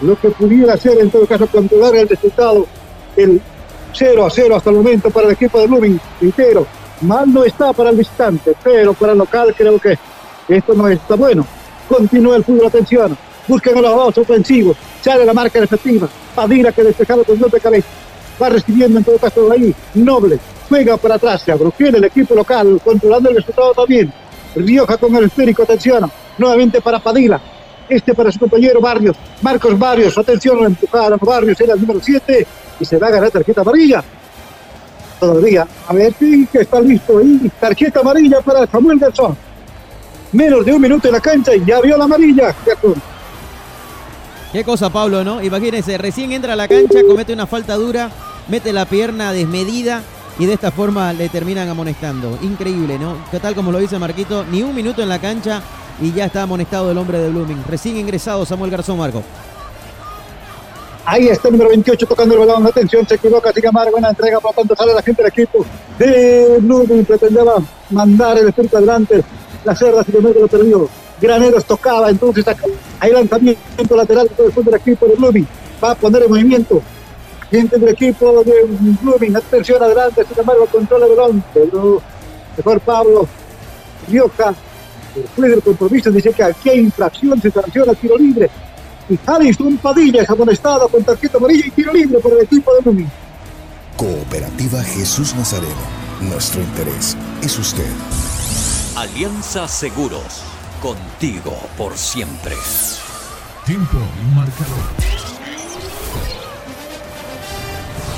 [0.00, 2.66] lo que pudiera ser en todo caso controlar el resultado,
[3.16, 3.40] el
[3.92, 6.66] 0 a 0 hasta el momento para el equipo de Blooming entero.
[7.02, 9.98] Mal no está para el visitante, pero para el local creo que
[10.48, 11.46] esto no está bueno.
[11.88, 13.16] Continúa el fútbol, atención.
[13.46, 14.76] Buscan a los dos ofensivos.
[15.02, 16.08] Sale la marca efectiva.
[16.34, 17.88] Padilla que despejado con de cabeza.
[18.40, 19.74] Va recibiendo en todo caso ahí.
[19.94, 20.38] Noble.
[20.68, 21.42] Juega para atrás.
[21.42, 24.12] Se tiene el equipo local controlando el resultado también.
[24.56, 26.10] Rioja con el esférico, atención.
[26.38, 27.40] Nuevamente para Padilla
[27.88, 30.16] Este para su compañero Barrios, Marcos Barrios.
[30.16, 32.46] Atención, lo empujaron Barrios, era el número 7
[32.80, 34.02] y se va a ganar tarjeta amarilla.
[35.20, 37.50] Todavía, a ver, sí, está listo ahí.
[37.60, 39.36] Tarjeta amarilla para Samuel Garzón.
[40.32, 42.54] Menos de un minuto en la cancha y ya vio la amarilla.
[42.66, 42.94] Garzón.
[44.52, 45.42] Qué cosa, Pablo, ¿no?
[45.42, 48.10] Imagínense, recién entra a la cancha, comete una falta dura,
[48.48, 50.02] mete la pierna desmedida
[50.38, 52.38] y de esta forma le terminan amonestando.
[52.42, 53.16] Increíble, ¿no?
[53.30, 54.44] ¿Qué tal como lo dice Marquito?
[54.50, 55.62] Ni un minuto en la cancha
[56.00, 57.64] y ya está amonestado el hombre de Blooming.
[57.68, 59.22] Recién ingresado Samuel Garzón Marco.
[61.06, 62.66] Ahí está el número 28 tocando el balón.
[62.66, 63.52] Atención, se equivoca.
[63.52, 64.40] Sigue Marco en entrega.
[64.40, 65.64] Por tanto, sale la gente del equipo
[65.98, 67.04] de Blooming.
[67.04, 67.42] Pretendía
[67.90, 69.22] mandar el espíritu adelante.
[69.64, 70.88] La cerda, sin embargo, lo perdió.
[71.20, 72.08] Graneros tocaba.
[72.08, 72.44] Entonces,
[73.00, 75.46] hay lanzamiento lateral del del equipo de Blooming.
[75.82, 76.82] Va a poner en movimiento
[77.50, 78.64] gente del equipo de
[79.02, 82.02] Blooming, atención adelante, sin embargo, controla el balón, pero
[82.56, 83.28] mejor Pablo
[84.08, 84.54] Rioja,
[85.14, 88.50] después del compromiso, dice que aquí hay infracción, se sanciona tiro libre.
[89.08, 92.80] Y Harrison Padilla es amonestado con tarjeta amarilla y tiro libre por el equipo de
[92.80, 93.10] Blooming.
[93.96, 95.72] Cooperativa Jesús Nazareno,
[96.20, 97.90] nuestro interés es usted.
[98.96, 100.42] Alianza Seguros,
[100.80, 102.54] contigo por siempre.
[103.66, 103.98] Tiempo
[104.34, 105.33] marcador.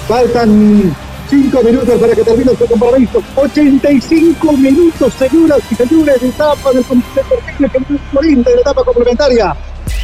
[0.08, 0.94] Faltan
[1.28, 3.22] 5 minutos para que termine este compromiso.
[3.34, 7.22] 85 minutos, señoras y señores, de etapa del Comité
[7.58, 9.56] que de la etapa complementaria.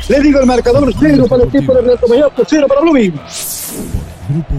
[0.09, 3.13] Le digo el marcador cero para el tiempo de Real Mayor, cero para Blooming.
[4.29, 4.55] Grupo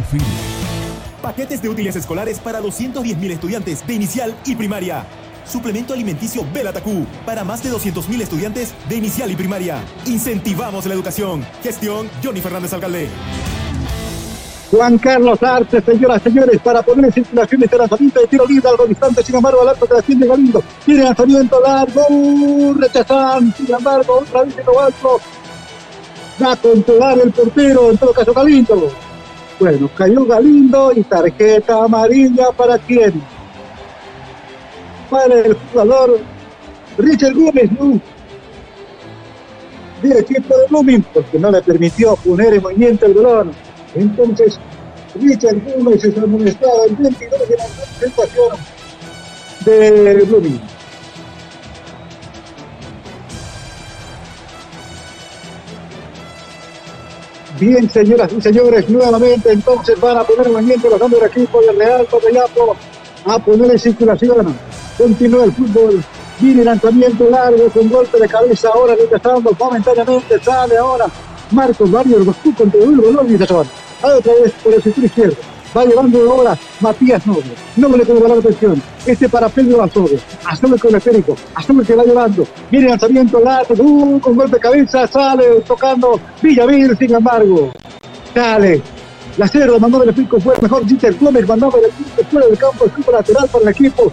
[1.21, 5.05] Paquetes de útiles escolares para 210.000 estudiantes de inicial y primaria.
[5.45, 9.83] Suplemento alimenticio Belatacú para más de 200.000 estudiantes de inicial y primaria.
[10.05, 11.45] Incentivamos la educación.
[11.61, 13.09] Gestión Johnny Fernández Alcalde.
[14.73, 18.67] Juan Carlos Artes, señoras y señores, para poner en circulación este lanzamiento de tiro libre,
[18.67, 20.63] algo distante, sin embargo, al arco que defiende Galindo.
[20.83, 25.19] Tiene lanzamiento largo, rechazan, sin embargo, otra vez en lo alto.
[26.41, 28.89] Va a controlar el portero, en todo caso Galindo.
[29.59, 33.21] Bueno, cayó Galindo y tarjeta amarilla para quién?
[35.07, 36.19] Para el jugador
[36.97, 38.01] Richard Gómez, ¿no?
[40.01, 43.72] Del equipo de Blooming, porque no le permitió poner en movimiento el balón.
[43.95, 44.59] Entonces,
[45.15, 47.65] Richard Gómez es amonestado el 22 de la
[47.99, 48.57] presentación
[49.65, 50.61] de Blooming.
[57.59, 61.61] Bien, señoras y señores, nuevamente entonces van a poner en movimiento los hombres del equipo
[61.61, 62.75] de Real Cotellapo
[63.25, 64.57] a poner en circulación.
[64.97, 66.03] Continúa el fútbol.
[66.39, 71.05] Viene lanzamiento largo con golpe de cabeza ahora, rechazando momentáneamente, sale ahora
[71.51, 75.35] Marcos Barrios Boscu contra el balón y se otra vez por el sector izquierdo.
[75.75, 77.51] Va llevando ahora Matías Noble.
[77.77, 78.81] Noble con la atención.
[79.07, 80.19] Este para Pedro Azogue.
[80.45, 81.35] Azogue con el esférico.
[81.55, 82.45] Azogue que va llevando.
[82.69, 83.73] Viene lanzamiento largo.
[83.79, 85.07] Uh, con golpe de cabeza.
[85.07, 87.71] Sale tocando Villavir, sin embargo.
[88.33, 88.81] Sale.
[89.37, 90.85] La cerda mandó el esférico fue mejor.
[90.85, 92.85] Dieter Gómez mandaba el equipo fuera del campo.
[92.85, 94.11] El lateral para el equipo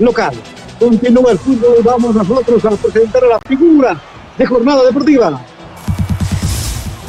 [0.00, 0.34] local.
[0.80, 1.76] Continúa el fútbol.
[1.84, 4.00] Vamos nosotros a presentar a la figura
[4.36, 5.40] de jornada deportiva.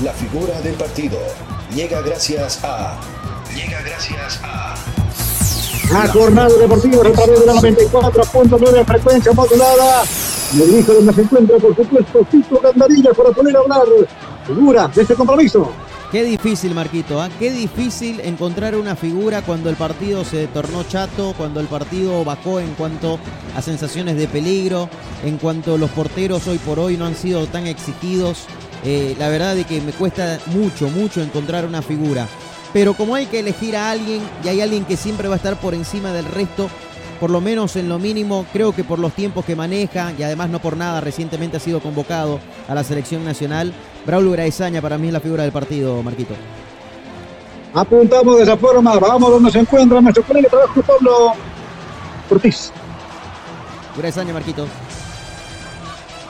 [0.03, 1.19] La figura del partido
[1.75, 2.99] llega gracias a.
[3.53, 4.73] Llega gracias a.
[5.93, 10.03] A Jornada Deportiva a través de la 94.9 en frecuencia modulada.
[10.53, 13.83] Me dirijo donde se encuentra, por supuesto, Tito Gandarilla para poder hablar
[14.47, 15.71] figura de este compromiso.
[16.11, 17.29] Qué difícil, Marquito, ¿eh?
[17.39, 22.59] qué difícil encontrar una figura cuando el partido se tornó chato, cuando el partido bajó
[22.59, 23.19] en cuanto
[23.55, 24.89] a sensaciones de peligro,
[25.23, 28.47] en cuanto los porteros hoy por hoy no han sido tan exigidos.
[28.83, 32.27] Eh, la verdad es que me cuesta mucho, mucho encontrar una figura.
[32.73, 35.59] Pero como hay que elegir a alguien y hay alguien que siempre va a estar
[35.59, 36.69] por encima del resto,
[37.19, 40.49] por lo menos en lo mínimo, creo que por los tiempos que maneja y además
[40.49, 43.73] no por nada, recientemente ha sido convocado a la selección nacional.
[44.05, 46.33] Braulio Graizaña para mí es la figura del partido, Marquito.
[47.73, 51.33] Apuntamos de esa forma, vamos donde se encuentra nuestro colega de trabajo, Pablo
[52.29, 52.71] Ortiz.
[53.97, 54.65] Graizaña, Marquito.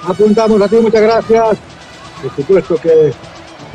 [0.07, 1.57] Apuntamos a ti, muchas gracias.
[2.22, 3.14] Por supuesto que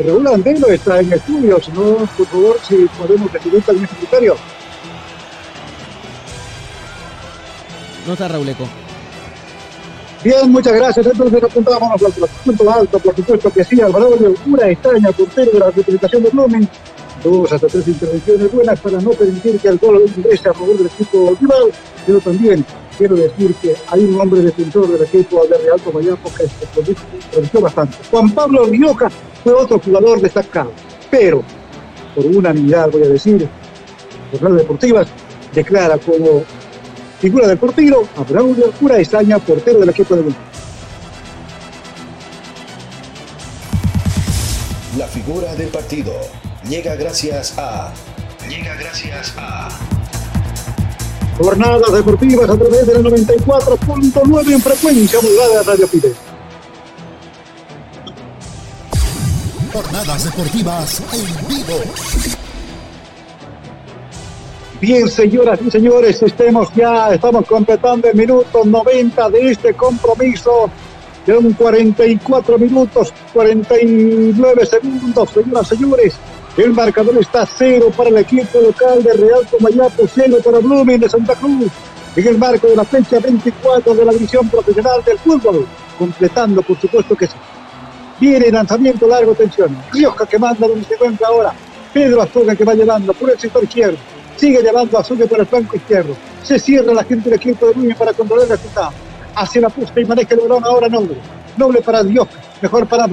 [0.05, 4.36] Raúl Andelo está en estudio, si no, por favor, si podemos recibir también su criterio.
[8.07, 8.68] No está Raúl Eco.
[10.23, 11.07] Bien, muchas gracias.
[11.07, 12.12] Entonces apuntábamos al
[12.44, 16.31] punto alto, por supuesto que sí, Alvarado de Una extraña portero de la representación de
[16.31, 16.68] Blumen.
[17.25, 20.86] Dos hasta tres intervenciones buenas para no permitir que el gol ingrese a favor del
[20.86, 21.73] equipo rival,
[22.07, 22.65] pero también
[22.97, 26.66] quiero decir que hay un hombre defensor del equipo de Real Comayampo que se
[27.33, 27.97] produjo bastante.
[28.10, 29.10] Juan Pablo Rioja
[29.42, 30.73] fue otro jugador destacado,
[31.10, 31.42] pero
[32.15, 33.49] por unanimidad voy a decir,
[34.41, 35.07] las deportivas
[35.55, 36.44] declara como
[37.20, 40.57] figura del portero a Braulio Pura Estaña, portero del equipo de Bolivia.
[45.16, 46.12] figura del partido
[46.68, 47.92] llega gracias a...
[48.49, 49.95] Llega gracias a...
[51.39, 56.12] Jornadas deportivas a través de la 94.9 en frecuencia modulada de Radio Pide.
[59.73, 61.81] Jornadas deportivas en vivo.
[64.81, 70.70] Bien, señoras y señores, estemos ya, estamos completando el minuto 90 de este compromiso.
[71.26, 76.15] Quedan 44 minutos, 49 segundos, señoras y señores.
[76.56, 81.08] El marcador está cero para el equipo local de Real Comayapo, cero para Blooming de
[81.08, 81.70] Santa Cruz.
[82.16, 85.66] En el marco de la fecha 24 de la división profesional del fútbol,
[85.98, 87.34] completando, por supuesto que sí.
[88.18, 89.76] Viene lanzamiento largo, tensión.
[89.92, 91.52] Rioja que manda donde se encuentra ahora.
[91.92, 93.98] Pedro Azuga que va llevando por el sector izquierdo.
[94.36, 96.16] Sigue llevando Azuga por el flanco izquierdo.
[96.42, 98.92] Se cierra la gente del equipo de Núñez para controlar el resultado.
[99.34, 101.16] Hacia la puesta y maneja el balón ahora Noble.
[101.58, 102.26] Noble para Dios.
[102.62, 103.08] Mejor para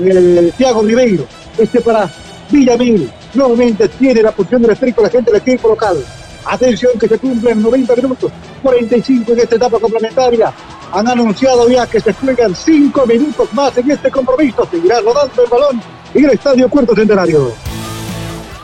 [0.00, 1.24] eh, Thiago Ribeiro.
[1.56, 2.10] Este para
[2.50, 3.10] Villamil.
[3.34, 6.04] Nuevamente tiene la posición del esférico la gente del equipo local.
[6.44, 10.52] Atención que se cumplen 90 minutos, 45 en esta etapa complementaria.
[10.92, 14.66] Han anunciado ya que se juegan 5 minutos más en este compromiso.
[14.70, 15.82] Seguirá rodando el balón
[16.14, 17.52] en el Estadio Cuarto Centenario.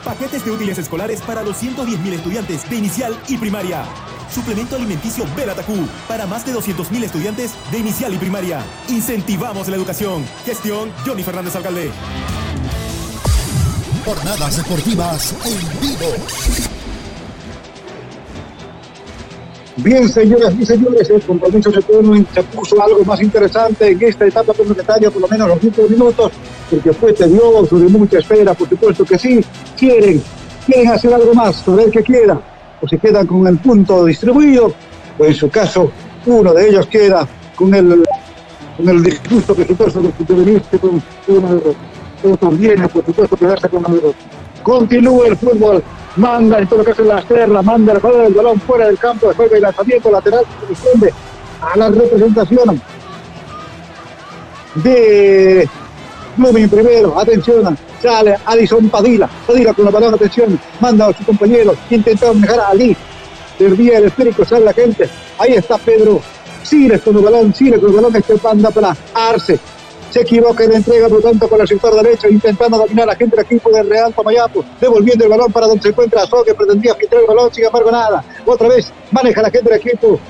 [0.03, 3.85] Paquetes de útiles escolares para los 110.000 estudiantes de inicial y primaria.
[4.31, 8.63] Suplemento alimenticio Belatacú para más de 200.000 estudiantes de inicial y primaria.
[8.89, 10.25] Incentivamos la educación.
[10.45, 11.91] Gestión Johnny Fernández Alcalde.
[14.05, 16.13] Jornadas deportivas en vivo.
[19.77, 24.53] Bien, señoras y señores, el compromiso se, se puso algo más interesante en esta etapa
[24.53, 26.33] complementaria, por lo menos los últimos minutos,
[26.71, 29.43] porque fue tedioso, de mucha espera, por supuesto que sí.
[29.75, 30.23] Quieren,
[30.67, 32.39] quieren hacer algo más, a ver qué queda,
[32.83, 34.75] o se quedan con el punto distribuido,
[35.19, 35.91] o en su caso,
[36.27, 37.27] uno de ellos queda
[37.57, 38.05] con el,
[38.77, 41.94] con el disgusto que se tuviste con una derrota.
[42.25, 44.19] Otro viene, por supuesto, quedarse con derrota.
[44.63, 45.83] Continúa el fútbol,
[46.17, 49.35] manda en todo caso la esterla, manda el juego del balón fuera del campo de
[49.35, 51.13] juego y lanzamiento lateral que corresponde
[51.61, 52.81] a la representación
[54.77, 55.69] de
[56.37, 61.75] Blooming primero, atención, sale Alison Padilla, Padilla con el balón, atención, manda a su compañero,
[61.91, 62.97] intenta manejar a Ali,
[63.59, 66.21] perdía el esférico, sale la gente, ahí está Pedro,
[66.63, 69.61] Siles con el balón, Siles con el balón, este panda para Arce,
[70.15, 73.07] se equivoca en la entrega, por lo tanto, con el sector derecho, intentando dominar a
[73.07, 76.45] la gente del equipo del Real Tomayapo, devolviendo el balón para donde se encuentra Azó,
[76.45, 78.25] que pretendía quitar el balón, sin embargo, nada.
[78.47, 80.21] Otra vez maneja la gente del equipo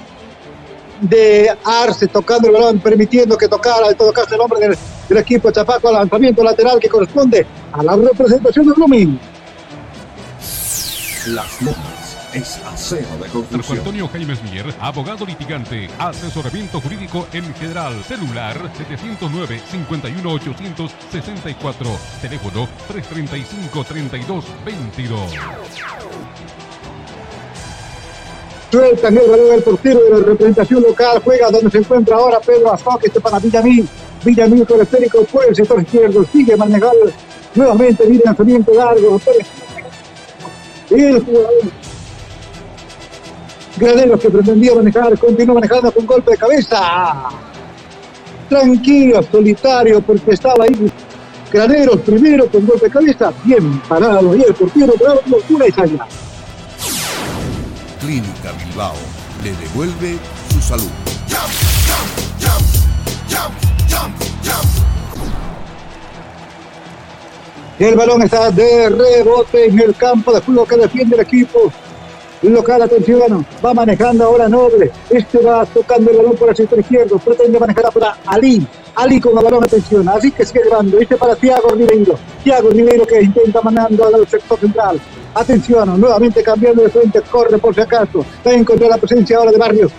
[1.03, 5.19] de Arce, tocando el balón, permitiendo que tocara, en todo caso, el hombre del, del
[5.19, 9.21] equipo Chapaco, al lanzamiento lateral que corresponde a la representación de Blooming.
[11.27, 11.61] Las
[12.35, 13.79] es acero de Marco construcción.
[13.79, 21.87] Antonio Jaimes Mier, abogado litigante, asesoramiento jurídico en general, celular 709-51864,
[22.21, 25.31] teléfono 335-3222.
[28.71, 33.21] Sueltan el portero de la representación local, juega donde se encuentra ahora Pedro Azoque, este
[33.21, 33.89] para Villamil.
[34.25, 37.13] Villamil con el esférico por el sector izquierdo, sigue manejando
[37.55, 39.21] nuevamente, viene lanzamiento largo.
[40.91, 41.53] El jugador
[43.77, 47.29] Graneros que pretendía manejar, continúa manejando con golpe de cabeza.
[48.49, 50.93] Tranquilo, solitario, porque estaba ahí.
[51.53, 54.37] Graneros primero con golpe de cabeza, bien parado.
[54.37, 56.07] Y el portero, bravo, una y salida.
[58.01, 58.95] Clínica Bilbao
[59.43, 60.19] le devuelve
[60.53, 60.91] su salud.
[67.79, 71.73] El balón está de rebote en el campo de juego que defiende el equipo
[72.53, 72.83] local.
[72.83, 74.91] Atención, va manejando ahora Noble.
[75.11, 77.19] Este va tocando el balón por el sector izquierdo.
[77.19, 78.67] Pretende manejar para Ali.
[78.97, 80.09] Ali con el balón, atención.
[80.09, 80.99] Así que sigue llevando.
[80.99, 82.19] Este para Thiago Ribeiro.
[82.43, 85.01] Thiago Ribeiro que intenta manejando al sector central.
[85.35, 87.21] Atención, nuevamente cambiando de frente.
[87.23, 88.25] Corre por si acaso.
[88.47, 89.93] Va a encontrar la presencia ahora de Barrios.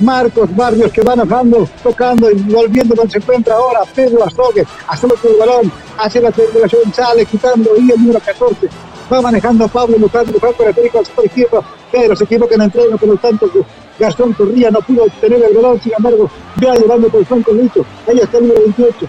[0.00, 5.14] Marcos Barrios que va manejando, tocando y volviendo donde se encuentra ahora Pedro Azogue, Azogue
[5.14, 8.68] con el balón, hace la circulación, sale quitando y el número 14,
[9.12, 12.64] va manejando Pablo Luján, Luján con el al sector izquierdo, pero se equivoca en la
[12.64, 13.50] entrega, por lo tanto
[13.98, 16.30] Gastón Corría no pudo obtener el balón, sin embargo,
[16.64, 19.06] va llevando por el flanco derecho, ahí está el número 28,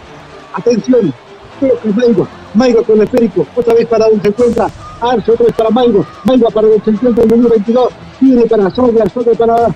[0.54, 1.14] atención,
[1.60, 4.70] creo que es Maigo, Maigo con el perico, otra vez para donde se encuentra.
[5.00, 9.02] Arce, otra vez para Maigo, Maigo para donde se el número 22, tiene para Azogue,
[9.02, 9.68] Azogue para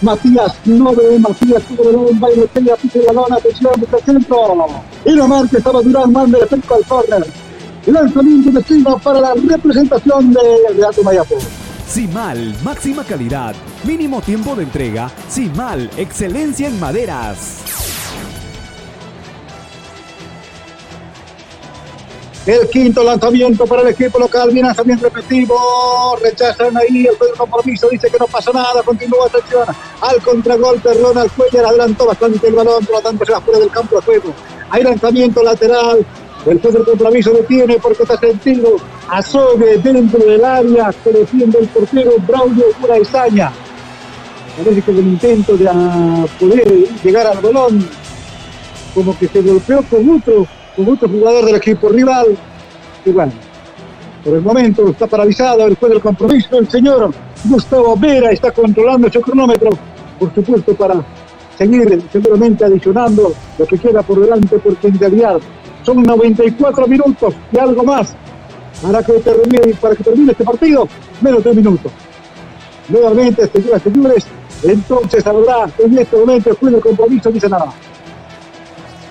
[0.00, 0.54] Matías.
[0.64, 4.66] Noble, Matías tuvo el balón, baile, pega, pisa el balón, atención, busca el centro.
[5.04, 7.47] Y lo marca, estaba Durán, manda el efecto al córner.
[7.86, 10.40] Lanzamiento de para la representación de
[10.76, 11.36] Real Mayapo.
[11.86, 15.10] Simal, máxima calidad, mínimo tiempo de entrega.
[15.28, 17.62] Simal, excelencia en maderas.
[22.44, 25.54] El quinto lanzamiento para el equipo local, bien lanzamiento repetido,
[26.22, 29.64] rechazan ahí el compromiso, dice que no pasa nada, continúa atención
[30.00, 33.70] al contragolpe, Ronald Cuellar adelantó bastante el balón, por lo tanto se va fuera del
[33.70, 34.34] campo de juego.
[34.70, 36.06] Hay lanzamiento lateral,
[36.50, 38.76] el juez del compromiso detiene porque está sentido
[39.08, 43.52] Azogue dentro del área que defiende el portero Braulio Uraesaña.
[44.56, 45.66] Parece que el intento de
[46.40, 47.88] poder llegar al balón,
[48.94, 52.26] como que se golpeó con otro, con otro jugador del equipo rival.
[53.04, 53.32] Y bueno,
[54.24, 56.58] por el momento está paralizado juez del compromiso.
[56.58, 57.12] El señor
[57.44, 59.70] Gustavo Vera está controlando su cronómetro,
[60.18, 61.04] por supuesto, para
[61.56, 65.38] seguir seguramente adicionando lo que queda por delante, porque en realidad
[65.88, 68.14] son 94 minutos y algo más
[68.82, 70.86] para que termine, para que termine este partido,
[71.22, 71.90] menos de un minuto.
[72.90, 74.26] Nuevamente, señoras y señores,
[74.62, 77.72] entonces habrá en este momento el de compromiso, dice nada.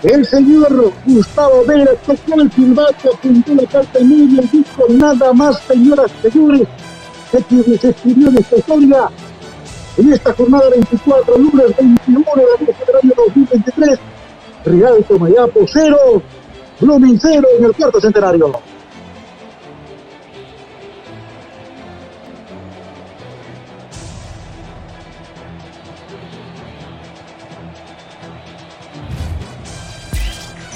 [0.04, 5.34] El señor Gustavo Vera tocó el silbato, pintó la carta en medio y dijo nada
[5.34, 6.68] más, señoras y señores,
[7.32, 9.10] que se escribió en esta historia
[9.98, 12.44] en esta jornada 24, lunes 21 de
[13.02, 14.00] año 2023.
[14.66, 16.22] Real Tomayapo 0,
[16.80, 18.52] Blooming 0 en el cuarto centenario.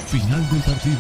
[0.08, 0.98] Final del partido.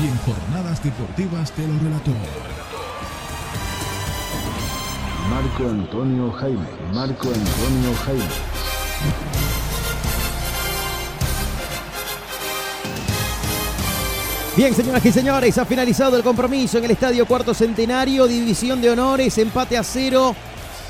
[0.00, 2.10] Y en jornadas deportivas te lo relató.
[5.28, 6.66] Marco Antonio Jaime.
[6.92, 9.31] Marco Antonio Jaime.
[14.54, 18.90] Bien, señoras y señores, ha finalizado el compromiso en el Estadio Cuarto Centenario, división de
[18.90, 20.36] honores, empate a cero,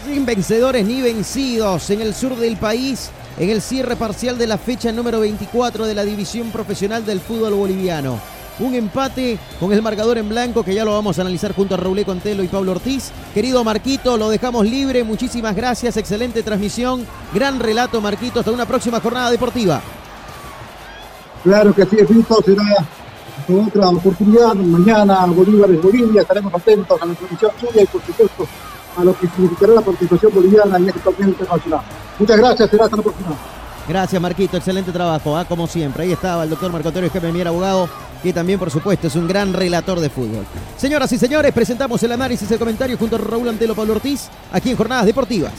[0.05, 4.59] sin vencedores ni vencidos en el sur del país en el cierre parcial de la
[4.59, 8.19] fecha número 24 de la división profesional del fútbol boliviano.
[8.59, 11.79] Un empate con el marcador en blanco que ya lo vamos a analizar junto a
[11.79, 13.13] Raúl Contelo y Pablo Ortiz.
[13.33, 15.05] Querido Marquito, lo dejamos libre.
[15.05, 15.97] Muchísimas gracias.
[15.97, 17.07] Excelente transmisión.
[17.33, 18.41] Gran relato, Marquito.
[18.41, 19.81] Hasta una próxima jornada deportiva.
[21.45, 22.43] Claro que sí, Fito.
[22.45, 22.87] Será
[23.49, 24.55] otra oportunidad.
[24.55, 26.23] Mañana Bolívar es Bolivia.
[26.23, 28.47] Estaremos atentos a la transmisión suya y, por supuesto,
[28.97, 31.81] a lo que significará la participación boliviana en este torneo internacional.
[32.19, 33.37] Muchas gracias, será hasta la próxima.
[33.89, 34.57] Gracias, Marquito.
[34.57, 35.45] Excelente trabajo, ¿ah?
[35.45, 36.05] como siempre.
[36.05, 37.89] Ahí estaba el doctor Marco Antonio Mier, abogado,
[38.23, 40.45] que también, por supuesto, es un gran relator de fútbol.
[40.77, 44.29] Señoras y señores, presentamos el análisis y el comentario junto a Raúl Antelo Pablo Ortiz,
[44.53, 45.53] aquí en Jornadas Deportivas.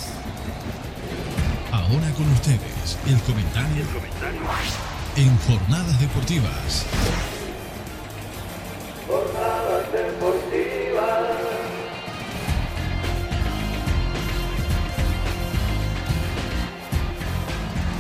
[1.72, 4.42] Ahora con ustedes, el comentario, el comentario.
[5.18, 6.86] en Jornadas Deportivas.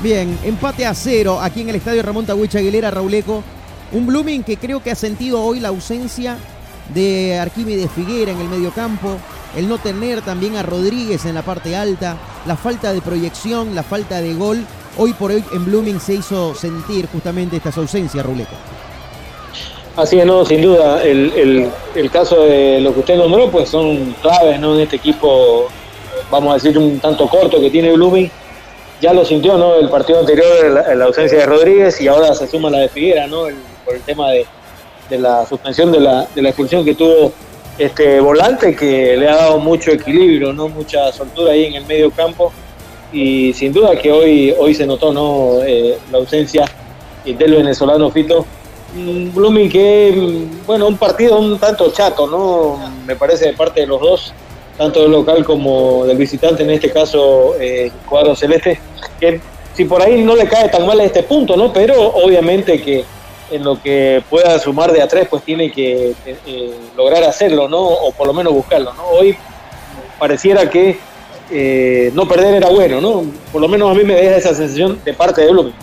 [0.03, 3.41] Bien, empate a cero aquí en el estadio Ramón Tagüicha Aguilera, Rauleco.
[3.93, 6.37] Un Blooming que creo que ha sentido hoy la ausencia
[6.93, 9.17] de Arquímedes Figuera en el mediocampo,
[9.55, 13.83] el no tener también a Rodríguez en la parte alta, la falta de proyección, la
[13.83, 14.65] falta de gol.
[14.97, 18.72] Hoy por hoy en Blooming se hizo sentir justamente estas ausencias, Rauleco.
[19.95, 21.03] Así es, no, sin duda.
[21.03, 24.75] El, el, caso de lo que usted nombró, pues son claves ¿no?
[24.75, 25.67] en este equipo,
[26.31, 28.29] vamos a decir, un tanto corto que tiene Blooming
[29.03, 29.75] ya lo sintió, ¿no?
[29.75, 30.47] El partido anterior,
[30.95, 33.47] la, ausencia de Rodríguez y ahora se suma la de Figuera, ¿no?
[33.83, 34.45] por el tema de,
[35.19, 37.33] la suspensión de la, de la expulsión que tuvo
[37.77, 40.69] este volante que le ha dado mucho equilibrio, ¿no?
[40.69, 42.53] Mucha soltura ahí en el medio campo
[43.11, 45.61] y sin duda que hoy, hoy se notó, ¿no?
[45.65, 46.63] Eh, la ausencia
[47.25, 48.45] del venezolano Fito.
[48.95, 52.91] Blooming que, bueno, un partido un tanto chato, ¿no?
[53.05, 54.33] Me parece de parte de los dos
[54.77, 58.79] tanto del local como del visitante, en este caso eh, cuadro celeste,
[59.19, 59.39] que
[59.73, 61.71] si por ahí no le cae tan mal a este punto, ¿no?
[61.71, 63.05] Pero obviamente que
[63.51, 67.81] en lo que pueda sumar de a tres, pues tiene que eh, lograr hacerlo, ¿no?
[67.81, 69.05] O por lo menos buscarlo, ¿no?
[69.09, 69.37] Hoy
[70.17, 70.97] pareciera que
[71.51, 73.23] eh, no perder era bueno, ¿no?
[73.51, 75.75] Por lo menos a mí me deja esa sensación de parte de Blooming.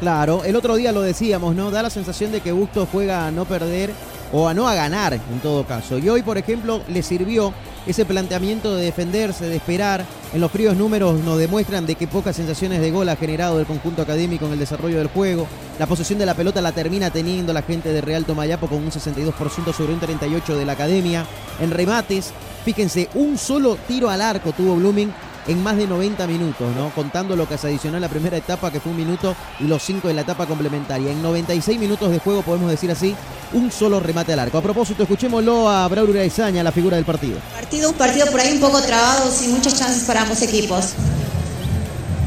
[0.00, 1.72] Claro, el otro día lo decíamos, ¿no?
[1.72, 3.90] Da la sensación de que Busto juega a no perder
[4.32, 5.98] o a no a ganar en todo caso.
[5.98, 7.52] Y hoy, por ejemplo, le sirvió
[7.84, 10.04] ese planteamiento de defenderse, de esperar.
[10.32, 13.66] En los fríos números nos demuestran de que pocas sensaciones de gol ha generado el
[13.66, 15.48] conjunto académico en el desarrollo del juego.
[15.78, 18.90] La posesión de la pelota la termina teniendo la gente de Real Tomayapo con un
[18.90, 21.24] 62% sobre un 38% de la academia.
[21.60, 22.32] En remates,
[22.64, 25.12] fíjense, un solo tiro al arco tuvo Blooming
[25.48, 26.90] en más de 90 minutos, ¿no?
[26.90, 29.82] Contando lo que se adicionó en la primera etapa, que fue un minuto, y los
[29.82, 31.10] cinco de la etapa complementaria.
[31.10, 33.14] En 96 minutos de juego, podemos decir así,
[33.54, 34.58] un solo remate al arco.
[34.58, 37.38] A propósito, escuchémoslo a Braulio Uraizaña, la figura del partido.
[37.54, 40.92] Partido, un partido por ahí un poco trabado, sin muchas chances para ambos equipos.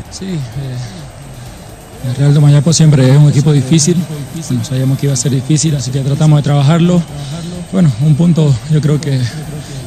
[0.10, 0.40] Sí, eh,
[2.10, 3.96] el Real de Mayapo siempre es un equipo difícil.
[4.50, 7.02] Bueno, sabíamos que iba a ser difícil, así que tratamos de trabajarlo.
[7.72, 9.20] Bueno, un punto yo creo que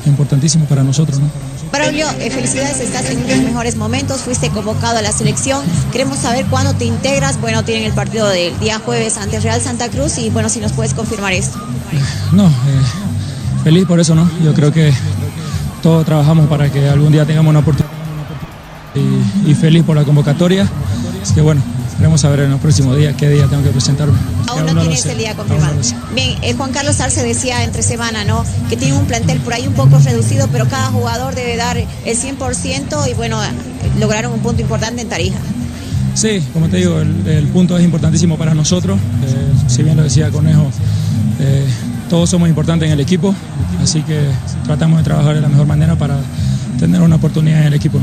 [0.07, 1.54] importantísimo para nosotros, ¿no?
[1.75, 5.61] Braulio, eh, felicidades, estás en unos mejores momentos, fuiste convocado a la selección.
[5.91, 7.41] Queremos saber cuándo te integras.
[7.41, 10.71] Bueno, tienen el partido del día jueves ante Real Santa Cruz y bueno, si nos
[10.71, 11.59] puedes confirmar esto.
[12.31, 12.53] No, eh,
[13.65, 14.31] feliz por eso, ¿no?
[14.45, 14.93] Yo creo que
[15.83, 17.93] todos trabajamos para que algún día tengamos una oportunidad
[18.95, 20.71] y, y feliz por la convocatoria.
[21.23, 21.61] Así que bueno,
[21.95, 24.19] Esperemos saber en los próximos días qué día tengo que presentarme.
[24.49, 25.77] Aún no, tienes el día confirmado.
[26.13, 28.45] Bien, eh, Juan Carlos Arce decía entre semana, ¿no?
[28.69, 31.87] Que tiene un plantel por ahí un poco reducido, pero cada jugador debe dar el
[32.17, 33.39] 100% y bueno,
[34.01, 35.39] lograron un punto importante en Tarija.
[36.15, 38.99] Sí, como te digo, el, punto es importantísimo para nosotros.
[38.99, 40.67] Eh, si bien lo decía Conejo,
[41.39, 41.65] eh,
[42.11, 43.33] todos somos importantes en el equipo,
[43.81, 44.21] así que
[44.65, 46.19] tratamos de trabajar de la mejor manera para
[46.77, 48.01] tener una oportunidad en el equipo.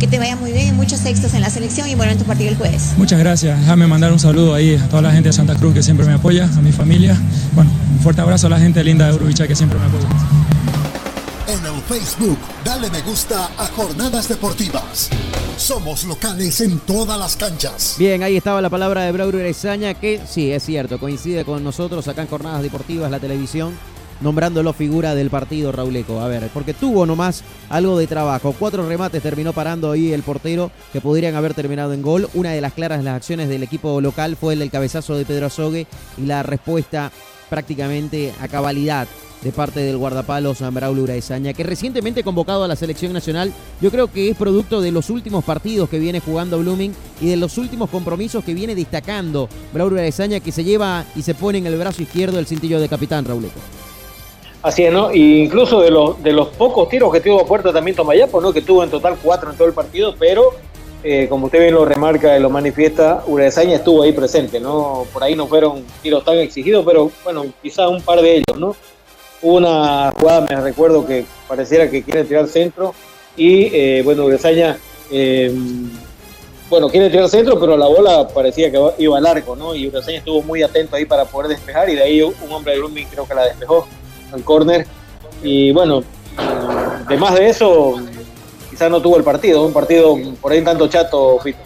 [0.00, 2.48] Que te vaya muy bien muchos éxitos en la selección y bueno, en tu partido
[2.48, 2.94] el jueves.
[2.96, 3.60] Muchas gracias.
[3.60, 6.14] Déjame mandar un saludo ahí a toda la gente de Santa Cruz que siempre me
[6.14, 7.14] apoya, a mi familia.
[7.54, 10.08] Bueno, un fuerte abrazo a la gente linda de Urubicha que siempre me apoya.
[11.48, 15.10] En el Facebook, dale me gusta a Jornadas Deportivas.
[15.58, 17.96] Somos locales en todas las canchas.
[17.98, 22.08] Bien, ahí estaba la palabra de Braulio Erezaña, que sí, es cierto, coincide con nosotros
[22.08, 23.74] acá en Jornadas Deportivas, la televisión
[24.20, 26.20] nombrándolo figura del partido Rauleco.
[26.20, 28.54] A ver, porque tuvo nomás algo de trabajo.
[28.58, 32.28] Cuatro remates terminó parando ahí el portero que podrían haber terminado en gol.
[32.34, 35.46] Una de las claras las acciones del equipo local fue el del cabezazo de Pedro
[35.46, 37.10] Azogue y la respuesta
[37.48, 39.08] prácticamente a cabalidad
[39.42, 44.12] de parte del guardapalos Braulio Uraesaña, que recientemente convocado a la selección nacional, yo creo
[44.12, 47.90] que es producto de los últimos partidos que viene jugando Blooming y de los últimos
[47.90, 52.02] compromisos que viene destacando Braulio Uraesaña, que se lleva y se pone en el brazo
[52.02, 53.60] izquierdo el cintillo de capitán Rauleco.
[54.62, 55.10] Así es, ¿no?
[55.12, 58.52] Y incluso de los, de los pocos tiros que tuvo a puerta también Tomayapo, ¿no?
[58.52, 60.52] Que tuvo en total cuatro en todo el partido, pero
[61.02, 65.06] eh, como usted bien lo remarca y lo manifiesta, Uraesaña estuvo ahí presente, ¿no?
[65.14, 68.76] Por ahí no fueron tiros tan exigidos, pero bueno, quizá un par de ellos, ¿no?
[69.40, 72.94] Una jugada, me recuerdo que pareciera que quiere tirar centro
[73.38, 74.78] y, eh, bueno, Uraesaña,
[75.10, 75.50] eh,
[76.68, 79.74] bueno, quiere tirar centro, pero la bola parecía que iba al arco, ¿no?
[79.74, 82.80] Y Uraesaña estuvo muy atento ahí para poder despejar y de ahí un hombre de
[82.80, 83.88] Blooming creo que la despejó
[84.32, 84.86] al córner.
[85.42, 86.02] Y bueno,
[87.06, 87.96] además de eso,
[88.70, 91.58] quizás no tuvo el partido, un partido por ahí tanto chato, Fito.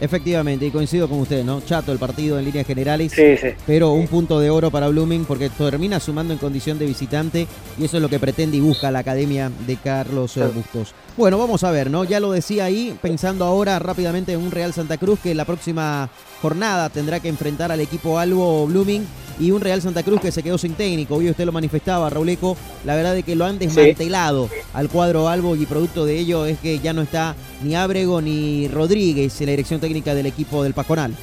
[0.00, 1.60] Efectivamente, y coincido con usted, ¿no?
[1.60, 3.12] Chato el partido en líneas generales.
[3.12, 3.48] Sí, sí.
[3.66, 7.46] Pero un punto de oro para Blooming porque termina sumando en condición de visitante
[7.78, 10.94] y eso es lo que pretende y busca la academia de Carlos Bustos.
[11.18, 12.04] Bueno, vamos a ver, ¿no?
[12.04, 16.08] Ya lo decía ahí, pensando ahora rápidamente en un Real Santa Cruz que la próxima
[16.40, 19.06] jornada tendrá que enfrentar al equipo Albo Blooming
[19.38, 21.16] y un Real Santa Cruz que se quedó sin técnico.
[21.16, 22.56] Hoy usted lo manifestaba, Rauleco.
[22.84, 26.58] La verdad es que lo han desmantelado al cuadro Albo y producto de ello es
[26.58, 30.74] que ya no está ni Ábrego ni Rodríguez en la dirección técnica del equipo del
[30.74, 31.14] Pasconal.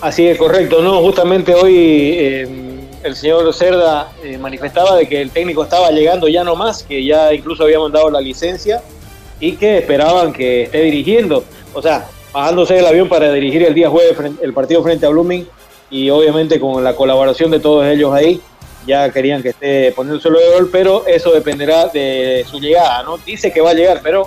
[0.00, 1.00] Así es, correcto, ¿no?
[1.00, 2.48] Justamente hoy eh,
[3.04, 7.04] el señor Cerda eh, manifestaba de que el técnico estaba llegando ya no más, que
[7.04, 8.82] ya incluso había mandado la licencia
[9.38, 11.44] y que esperaban que esté dirigiendo.
[11.74, 15.46] O sea, bajándose del avión para dirigir el día jueves el partido frente a Blooming
[15.90, 18.40] y obviamente con la colaboración de todos ellos ahí
[18.86, 23.18] ya querían que esté poniéndoselo de gol, pero eso dependerá de su llegada, ¿no?
[23.18, 24.26] Dice que va a llegar, pero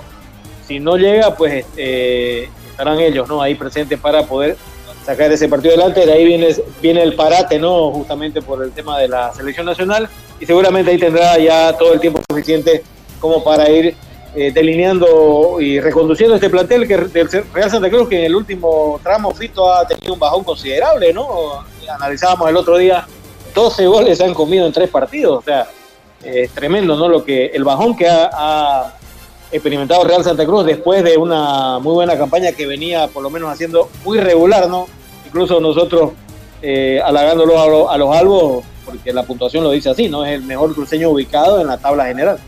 [0.66, 3.42] si no llega, pues eh, estarán ellos, ¿no?
[3.42, 4.56] Ahí presentes para poder
[5.04, 6.06] sacar ese partido adelante.
[6.06, 7.90] De ahí viene, viene el parate, ¿no?
[7.92, 10.08] Justamente por el tema de la selección nacional
[10.40, 12.82] y seguramente ahí tendrá ya todo el tiempo suficiente
[13.20, 13.94] como para ir
[14.38, 19.00] eh, delineando y reconduciendo este plantel que del Real Santa Cruz que en el último
[19.02, 21.64] tramo Fito ha tenido un bajón considerable, ¿no?
[21.88, 23.06] Analizábamos el otro día,
[23.54, 25.66] 12 goles se han comido en tres partidos, o sea,
[26.22, 27.08] es tremendo, ¿no?
[27.08, 28.92] Lo que el bajón que ha,
[29.50, 33.50] experimentado Real Santa Cruz después de una muy buena campaña que venía por lo menos
[33.50, 34.86] haciendo muy regular, ¿no?
[35.24, 36.12] Incluso nosotros
[36.60, 40.26] eh, halagándolo a, a los albos, porque la puntuación lo dice así, ¿no?
[40.26, 42.38] Es el mejor cruceño ubicado en la tabla general.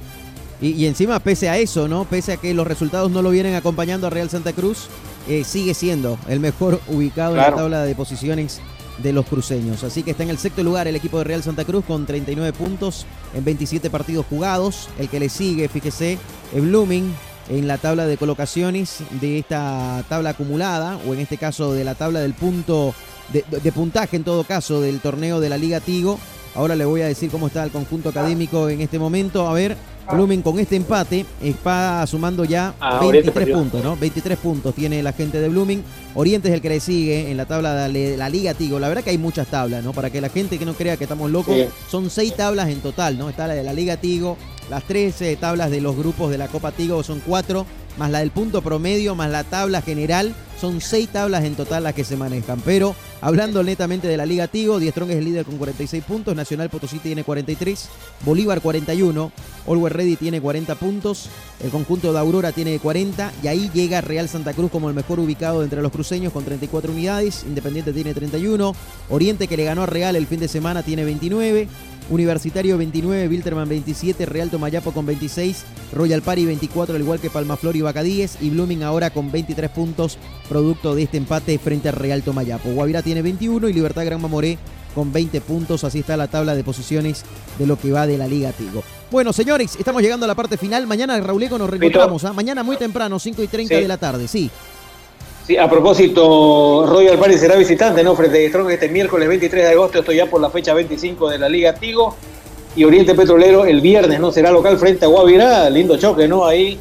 [0.61, 2.05] Y, encima, pese a eso, ¿no?
[2.05, 4.89] Pese a que los resultados no lo vienen acompañando a Real Santa Cruz,
[5.29, 8.61] eh, sigue siendo el mejor ubicado en la tabla de posiciones
[9.03, 9.85] de los cruceños.
[9.85, 12.53] Así que está en el sexto lugar el equipo de Real Santa Cruz con 39
[12.53, 14.89] puntos en 27 partidos jugados.
[14.99, 16.19] El que le sigue, fíjese,
[16.53, 17.15] es Blooming
[17.49, 21.95] en la tabla de colocaciones de esta tabla acumulada, o en este caso de la
[21.95, 22.95] tabla del punto
[23.33, 26.19] de, de puntaje en todo caso del torneo de la Liga Tigo.
[26.55, 29.49] Ahora le voy a decir cómo está el conjunto académico en este momento.
[29.49, 29.77] A ver,
[30.13, 33.97] Blooming con este empate está sumando ya 23 ah, puntos, ¿no?
[33.97, 35.83] 23 puntos tiene la gente de Blooming.
[36.15, 38.79] Oriente es el que le sigue en la tabla de la Liga Tigo.
[38.79, 39.93] La verdad que hay muchas tablas, ¿no?
[39.93, 41.57] Para que la gente que no crea que estamos locos,
[41.91, 43.29] son seis tablas en total, ¿no?
[43.29, 44.37] Está la de la Liga Tigo,
[44.71, 47.67] las 13 tablas de los grupos de la Copa Tigo son cuatro
[47.99, 50.35] más la del punto promedio, más la tabla general.
[50.61, 52.61] Son seis tablas en total las que se manejan.
[52.65, 56.35] Pero hablando netamente de la Liga Tigo, Die Strong es el líder con 46 puntos,
[56.35, 57.89] Nacional Potosí tiene 43,
[58.25, 59.33] Bolívar 41,
[59.67, 61.29] Always Ready tiene 40 puntos,
[61.63, 65.21] el conjunto de Aurora tiene 40 y ahí llega Real Santa Cruz como el mejor
[65.21, 68.75] ubicado entre los cruceños con 34 unidades, Independiente tiene 31,
[69.11, 71.69] Oriente que le ganó a Real el fin de semana tiene 29,
[72.11, 77.77] Universitario 29, Wilterman 27, Real Tomayapo con 26, Royal Party 24, al igual que Palmaflor
[77.77, 82.23] y Bacadíes, y Blooming ahora con 23 puntos, producto de este empate frente al Real
[82.23, 82.71] Tomayapo.
[82.71, 84.59] Guavirá tiene 21 y Libertad Gran Mamoré
[84.95, 85.85] con 20 puntos.
[85.85, 87.25] Así está la tabla de posiciones
[87.59, 88.83] de lo que va de la Liga Tigo.
[89.11, 90.87] Bueno, señores, estamos llegando a la parte final.
[90.87, 92.25] Mañana, Rauleco, nos reencontramos.
[92.25, 92.33] ¿ah?
[92.33, 93.81] Mañana muy temprano, 5 y 30 Sí.
[93.83, 94.51] de la tarde, sí.
[95.49, 98.15] Sí, a propósito, Royal Party será visitante, ¿no?
[98.15, 101.39] Frente a Strong este miércoles 23 de agosto, esto ya por la fecha 25 de
[101.39, 102.17] la Liga Tigo.
[102.77, 104.31] Y Oriente Petrolero el viernes, ¿no?
[104.31, 105.71] Será local frente a Guavirá.
[105.71, 106.45] Lindo choque, ¿no?
[106.45, 106.79] Ahí,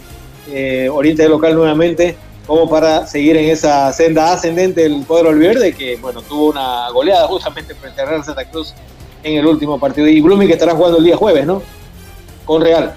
[0.52, 5.96] eh, Oriente local nuevamente, como para seguir en esa senda ascendente del cuadro Verde, que,
[5.96, 8.74] bueno, tuvo una goleada justamente frente a Real Santa Cruz
[9.24, 10.10] en el último partido.
[10.10, 11.62] Y Blooming que estará jugando el día jueves, ¿no?
[12.44, 12.96] Con Real.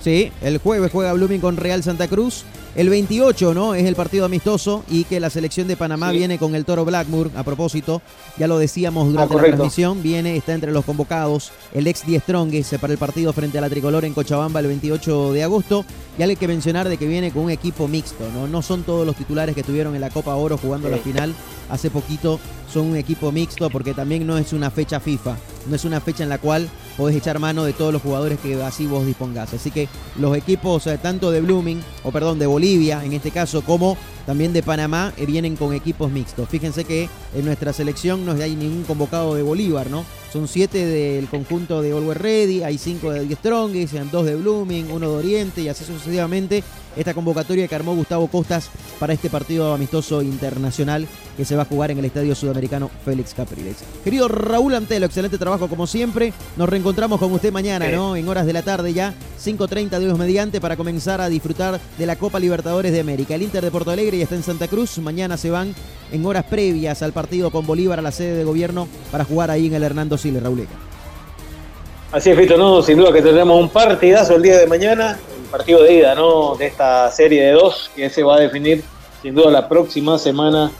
[0.00, 2.44] Sí, el jueves juega Blooming con Real Santa Cruz.
[2.78, 3.74] El 28, ¿no?
[3.74, 6.18] Es el partido amistoso y que la selección de Panamá Sí.
[6.18, 7.28] viene con el Toro Blackmore.
[7.34, 8.00] A propósito,
[8.38, 12.74] ya lo decíamos durante la transmisión, viene, está entre los convocados el ex Die Strongest
[12.74, 15.84] para el partido frente a la Tricolor en Cochabamba el 28 de agosto.
[16.16, 18.46] Y hay que mencionar de que viene con un equipo mixto, ¿no?
[18.46, 21.34] No son todos los titulares que estuvieron en la Copa Oro jugando la final
[21.70, 22.38] hace poquito,
[22.72, 26.22] son un equipo mixto porque también no es una fecha FIFA, no es una fecha
[26.22, 29.54] en la cual podés echar mano de todos los jugadores que así vos dispongas.
[29.54, 29.88] Así que
[30.18, 33.96] los equipos eh, tanto de Blooming, o perdón, de Bolivia en este caso, como
[34.28, 36.50] también de Panamá, eh, vienen con equipos mixtos.
[36.50, 40.04] Fíjense que en nuestra selección no hay ningún convocado de Bolívar, ¿no?
[40.30, 44.36] Son siete del conjunto de Always Ready, hay cinco de Die Strongest, sean dos de
[44.36, 46.62] Blooming, uno de Oriente y así sucesivamente.
[46.94, 51.64] Esta convocatoria que armó Gustavo Costas para este partido amistoso internacional que se va a
[51.66, 53.76] jugar en el Estadio Sudamericano Félix Capriles.
[54.02, 56.32] Querido Raúl Antelo, excelente trabajo como siempre.
[56.56, 57.92] Nos reencontramos con usted mañana, Sí.
[57.94, 58.16] ¿no?
[58.16, 62.16] En horas de la tarde ya, 5.30 de mediante, para comenzar a disfrutar de la
[62.16, 63.36] Copa Libertadores de América.
[63.36, 64.98] El Inter de Porto Alegre está en Santa Cruz.
[64.98, 65.74] Mañana se van
[66.12, 69.66] en horas previas al partido con Bolívar a la sede de gobierno para jugar ahí
[69.66, 70.74] en el Hernando Siles, Rauleca.
[72.10, 75.50] Así es, Fito, no, sin duda que tendremos un partidazo el día de mañana, el
[75.50, 76.56] partido de ida, ¿no?
[76.56, 78.82] De esta serie de dos, que se va a definir
[79.20, 80.70] sin duda la próxima semana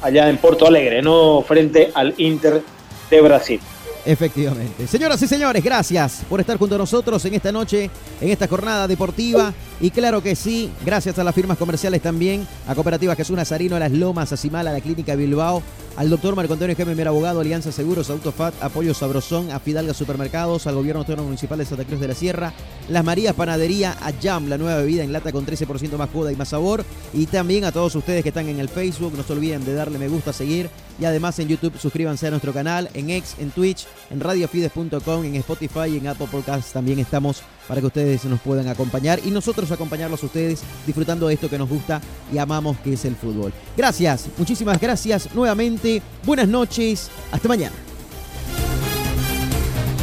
[0.00, 1.42] allá en Porto Alegre, ¿no?
[1.42, 2.62] Frente al Inter
[3.10, 3.60] de Brasil.
[4.04, 4.86] Efectivamente.
[4.86, 7.88] Señoras y señores, gracias por estar junto a nosotros en esta noche,
[8.20, 9.52] en esta jornada deportiva.
[9.80, 13.80] Y claro que sí, gracias a las firmas comerciales también, a Cooperativa Jesús Nazarino, a
[13.80, 15.62] Las Lomas, a Simala, a la Clínica Bilbao,
[15.96, 20.74] al doctor Marco Antonio Gemmer, Abogado, Alianza Seguros, Autofat, Apoyo Sabrosón, a Fidalga Supermercados, al
[20.74, 22.52] Gobierno Autónomo Municipal de Santa Cruz de la Sierra,
[22.88, 26.36] Las Marías Panadería, a Jam, la nueva bebida en lata con 13% más joda y
[26.36, 26.84] más sabor.
[27.12, 29.98] Y también a todos ustedes que están en el Facebook, no se olviden de darle
[29.98, 30.70] me gusta, seguir.
[31.00, 35.36] Y además en YouTube suscríbanse a nuestro canal, en X, en Twitch, en radiofides.com, en
[35.36, 39.70] Spotify y en Apple Podcasts también estamos para que ustedes nos puedan acompañar y nosotros
[39.70, 42.00] acompañarlos a ustedes disfrutando de esto que nos gusta
[42.32, 43.52] y amamos que es el fútbol.
[43.76, 46.02] Gracias, muchísimas gracias nuevamente.
[46.24, 47.74] Buenas noches, hasta mañana.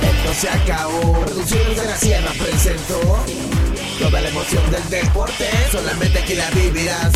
[0.02, 1.22] Esto se acabó.
[1.26, 3.69] Producciones de la Sierra presentó
[4.00, 7.11] Toda la emoción del deporte solamente aquí la vivirás.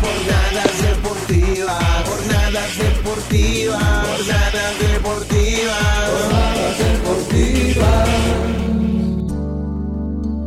[0.00, 8.65] Jornadas deportivas, jornadas deportivas, jornadas deportivas, jornadas deportivas.